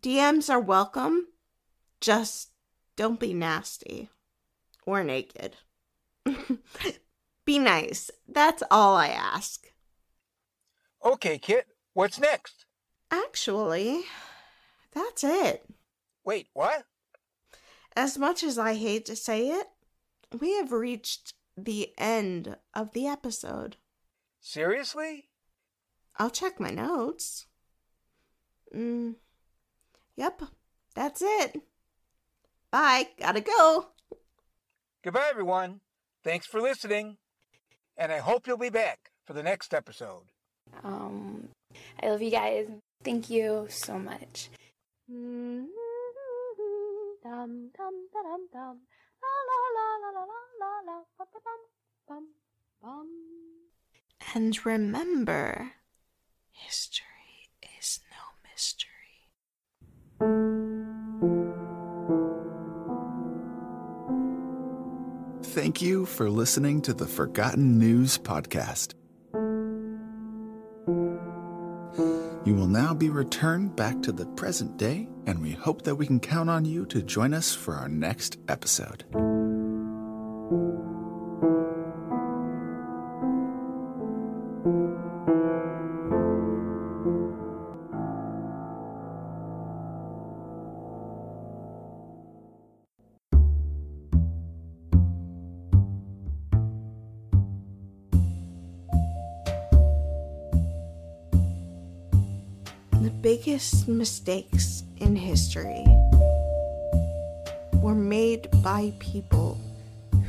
DMs 0.02 0.50
are 0.50 0.60
welcome, 0.60 1.28
just 2.00 2.52
don't 2.96 3.20
be 3.20 3.34
nasty 3.34 4.10
or 4.86 5.04
naked. 5.04 5.56
be 7.46 7.58
nice. 7.58 8.12
That's 8.28 8.62
all 8.70 8.96
I 8.96 9.08
ask. 9.08 9.66
Okay, 11.04 11.40
Kit, 11.40 11.66
what's 11.94 12.20
next? 12.20 12.66
Actually, 13.10 14.04
that's 14.94 15.24
it. 15.24 15.66
Wait, 16.24 16.48
what? 16.54 16.84
As 17.96 18.18
much 18.18 18.44
as 18.44 18.58
I 18.58 18.76
hate 18.76 19.06
to 19.06 19.16
say 19.16 19.50
it, 19.50 19.68
we 20.40 20.56
have 20.58 20.72
reached 20.72 21.34
the 21.56 21.94
end 21.98 22.58
of 22.74 22.94
the 22.94 23.08
episode. 23.08 23.78
Seriously? 24.40 25.30
I'll 26.18 26.30
check 26.30 26.60
my 26.60 26.70
notes. 26.70 27.46
Mm, 28.76 29.16
yep, 30.16 30.42
that's 30.96 31.22
it. 31.22 31.62
Bye, 32.72 33.10
gotta 33.20 33.42
go. 33.42 33.88
Goodbye, 35.04 35.28
everyone. 35.30 35.82
Thanks 36.24 36.48
for 36.48 36.60
listening. 36.60 37.18
And 37.96 38.12
I 38.12 38.18
hope 38.18 38.48
you'll 38.48 38.58
be 38.58 38.70
back 38.70 39.12
for 39.26 39.34
the 39.34 39.44
next 39.44 39.74
episode. 39.74 40.24
Um, 40.84 41.50
I 42.02 42.10
love 42.10 42.22
you 42.22 42.32
guys. 42.32 42.68
Thank 43.04 43.30
you 43.30 43.68
so 43.70 44.00
much. 44.00 44.50
Dum, 47.24 47.72
dum, 47.78 48.10
da-dum, 48.12 48.50
dum. 48.52 48.80
La, 49.22 49.34
la, 49.48 49.58
la, 49.78 49.88
la, 50.04 50.10
la, 50.12 50.24
la, 50.60 50.72
la, 50.86 50.98
ba, 51.18 51.24
ba, 51.32 51.40
bum, 51.46 51.62
bum, 52.06 52.26
bum. 52.82 53.10
And 54.36 54.66
remember, 54.66 55.72
history 56.52 57.48
is 57.80 58.02
no 58.12 58.24
mystery. 58.52 58.90
Thank 65.54 65.82
you 65.82 66.06
for 66.06 66.30
listening 66.30 66.82
to 66.82 66.94
the 66.94 67.08
Forgotten 67.08 67.80
News 67.80 68.18
Podcast. 68.18 68.96
You 72.46 72.56
will 72.56 72.68
now 72.68 72.94
be 72.94 73.10
returned 73.10 73.76
back 73.76 74.02
to 74.02 74.12
the 74.12 74.26
present 74.26 74.76
day, 74.76 75.08
and 75.26 75.42
we 75.42 75.52
hope 75.52 75.84
that 75.84 75.96
we 75.96 76.06
can 76.06 76.20
count 76.20 76.50
on 76.50 76.66
you 76.66 76.86
to 76.88 77.02
join 77.02 77.34
us 77.34 77.56
for 77.56 77.76
our 77.76 77.88
next 77.88 78.38
episode. 78.50 79.06
Biggest 103.64 103.88
mistakes 103.88 104.84
in 104.98 105.16
history 105.16 105.86
were 107.82 107.96
made 107.96 108.50
by 108.62 108.92
people 109.00 109.58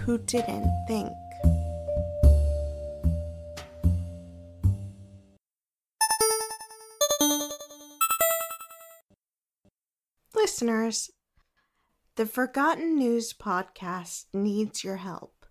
who 0.04 0.18
didn't 0.18 0.70
think. 0.86 1.10
Listeners, 10.32 11.10
the 12.14 12.26
Forgotten 12.26 12.96
News 12.96 13.32
podcast 13.32 14.26
needs 14.32 14.84
your 14.84 14.98
help. 14.98 15.44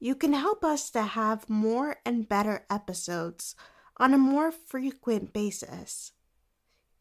You 0.00 0.16
can 0.16 0.32
help 0.32 0.64
us 0.64 0.90
to 0.90 1.02
have 1.02 1.48
more 1.48 1.98
and 2.04 2.28
better 2.28 2.66
episodes 2.68 3.54
on 3.98 4.12
a 4.12 4.18
more 4.18 4.50
frequent 4.50 5.32
basis. 5.32 6.10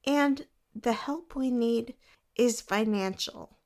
And 0.06 0.46
the 0.74 0.94
help 0.94 1.36
we 1.36 1.50
need 1.52 1.96
is 2.36 2.62
financial. 2.62 3.58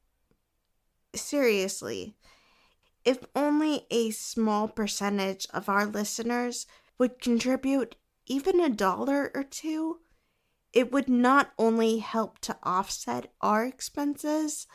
Seriously, 1.16 2.16
if 3.04 3.26
only 3.36 3.88
a 3.90 4.12
small 4.12 4.68
percentage 4.68 5.48
of 5.54 5.70
our 5.70 5.86
listeners 5.86 6.68
would 6.98 7.22
contribute 7.22 7.96
even 8.28 8.60
a 8.60 8.70
dollar 8.70 9.32
or 9.34 9.44
two, 9.44 10.00
it 10.72 10.92
would 10.92 11.10
not 11.10 11.52
only 11.58 11.98
help 11.98 12.40
to 12.40 12.58
offset 12.62 13.34
our 13.42 13.66
expenses, 13.66 14.68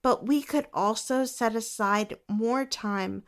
but 0.00 0.26
we 0.26 0.40
could 0.40 0.66
also 0.72 1.24
set 1.24 1.54
aside 1.54 2.16
more 2.28 2.64
time 2.64 3.22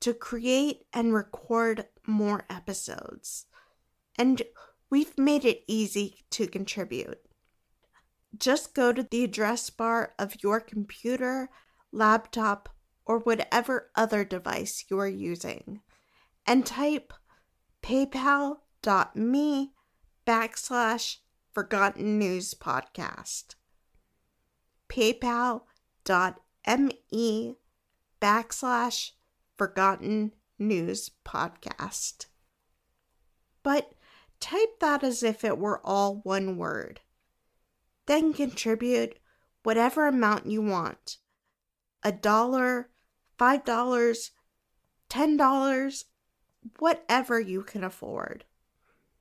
to 0.00 0.12
create 0.12 0.82
and 0.92 1.14
record 1.14 1.86
more 2.06 2.44
episodes. 2.50 3.46
And 4.18 4.42
we've 4.90 5.16
made 5.16 5.44
it 5.44 5.62
easy 5.66 6.24
to 6.30 6.46
contribute. 6.46 7.20
Just 8.36 8.74
go 8.74 8.92
to 8.92 9.02
the 9.02 9.24
address 9.24 9.70
bar 9.70 10.14
of 10.18 10.42
your 10.42 10.60
computer, 10.60 11.48
laptop, 11.92 12.68
or 13.06 13.18
whatever 13.18 13.90
other 13.96 14.24
device 14.24 14.84
you 14.88 14.98
are 14.98 15.08
using 15.08 15.80
and 16.46 16.64
type 16.66 17.12
paypal.me 17.82 19.72
backslash 20.26 21.16
forgotten 21.52 22.18
news 22.18 22.54
podcast. 22.54 23.54
PayPal.me 24.88 25.64
backslash 28.20 29.10
forgotten 29.56 30.32
news 30.58 31.10
podcast. 31.24 32.26
But 33.62 33.92
type 34.40 34.80
that 34.80 35.02
as 35.04 35.22
if 35.22 35.44
it 35.44 35.58
were 35.58 35.80
all 35.84 36.20
one 36.22 36.56
word. 36.56 37.00
Then 38.06 38.32
contribute 38.32 39.18
whatever 39.62 40.06
amount 40.06 40.46
you 40.46 40.62
want 40.62 41.18
a 42.02 42.10
dollar, 42.10 42.88
five 43.36 43.64
dollars, 43.64 44.30
ten 45.08 45.36
dollars, 45.36 46.06
whatever 46.78 47.38
you 47.38 47.62
can 47.62 47.84
afford. 47.84 48.44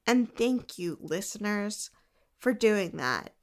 And 0.07 0.33
thank 0.33 0.79
you, 0.79 0.97
listeners, 1.01 1.91
for 2.37 2.53
doing 2.53 2.97
that. 2.97 3.33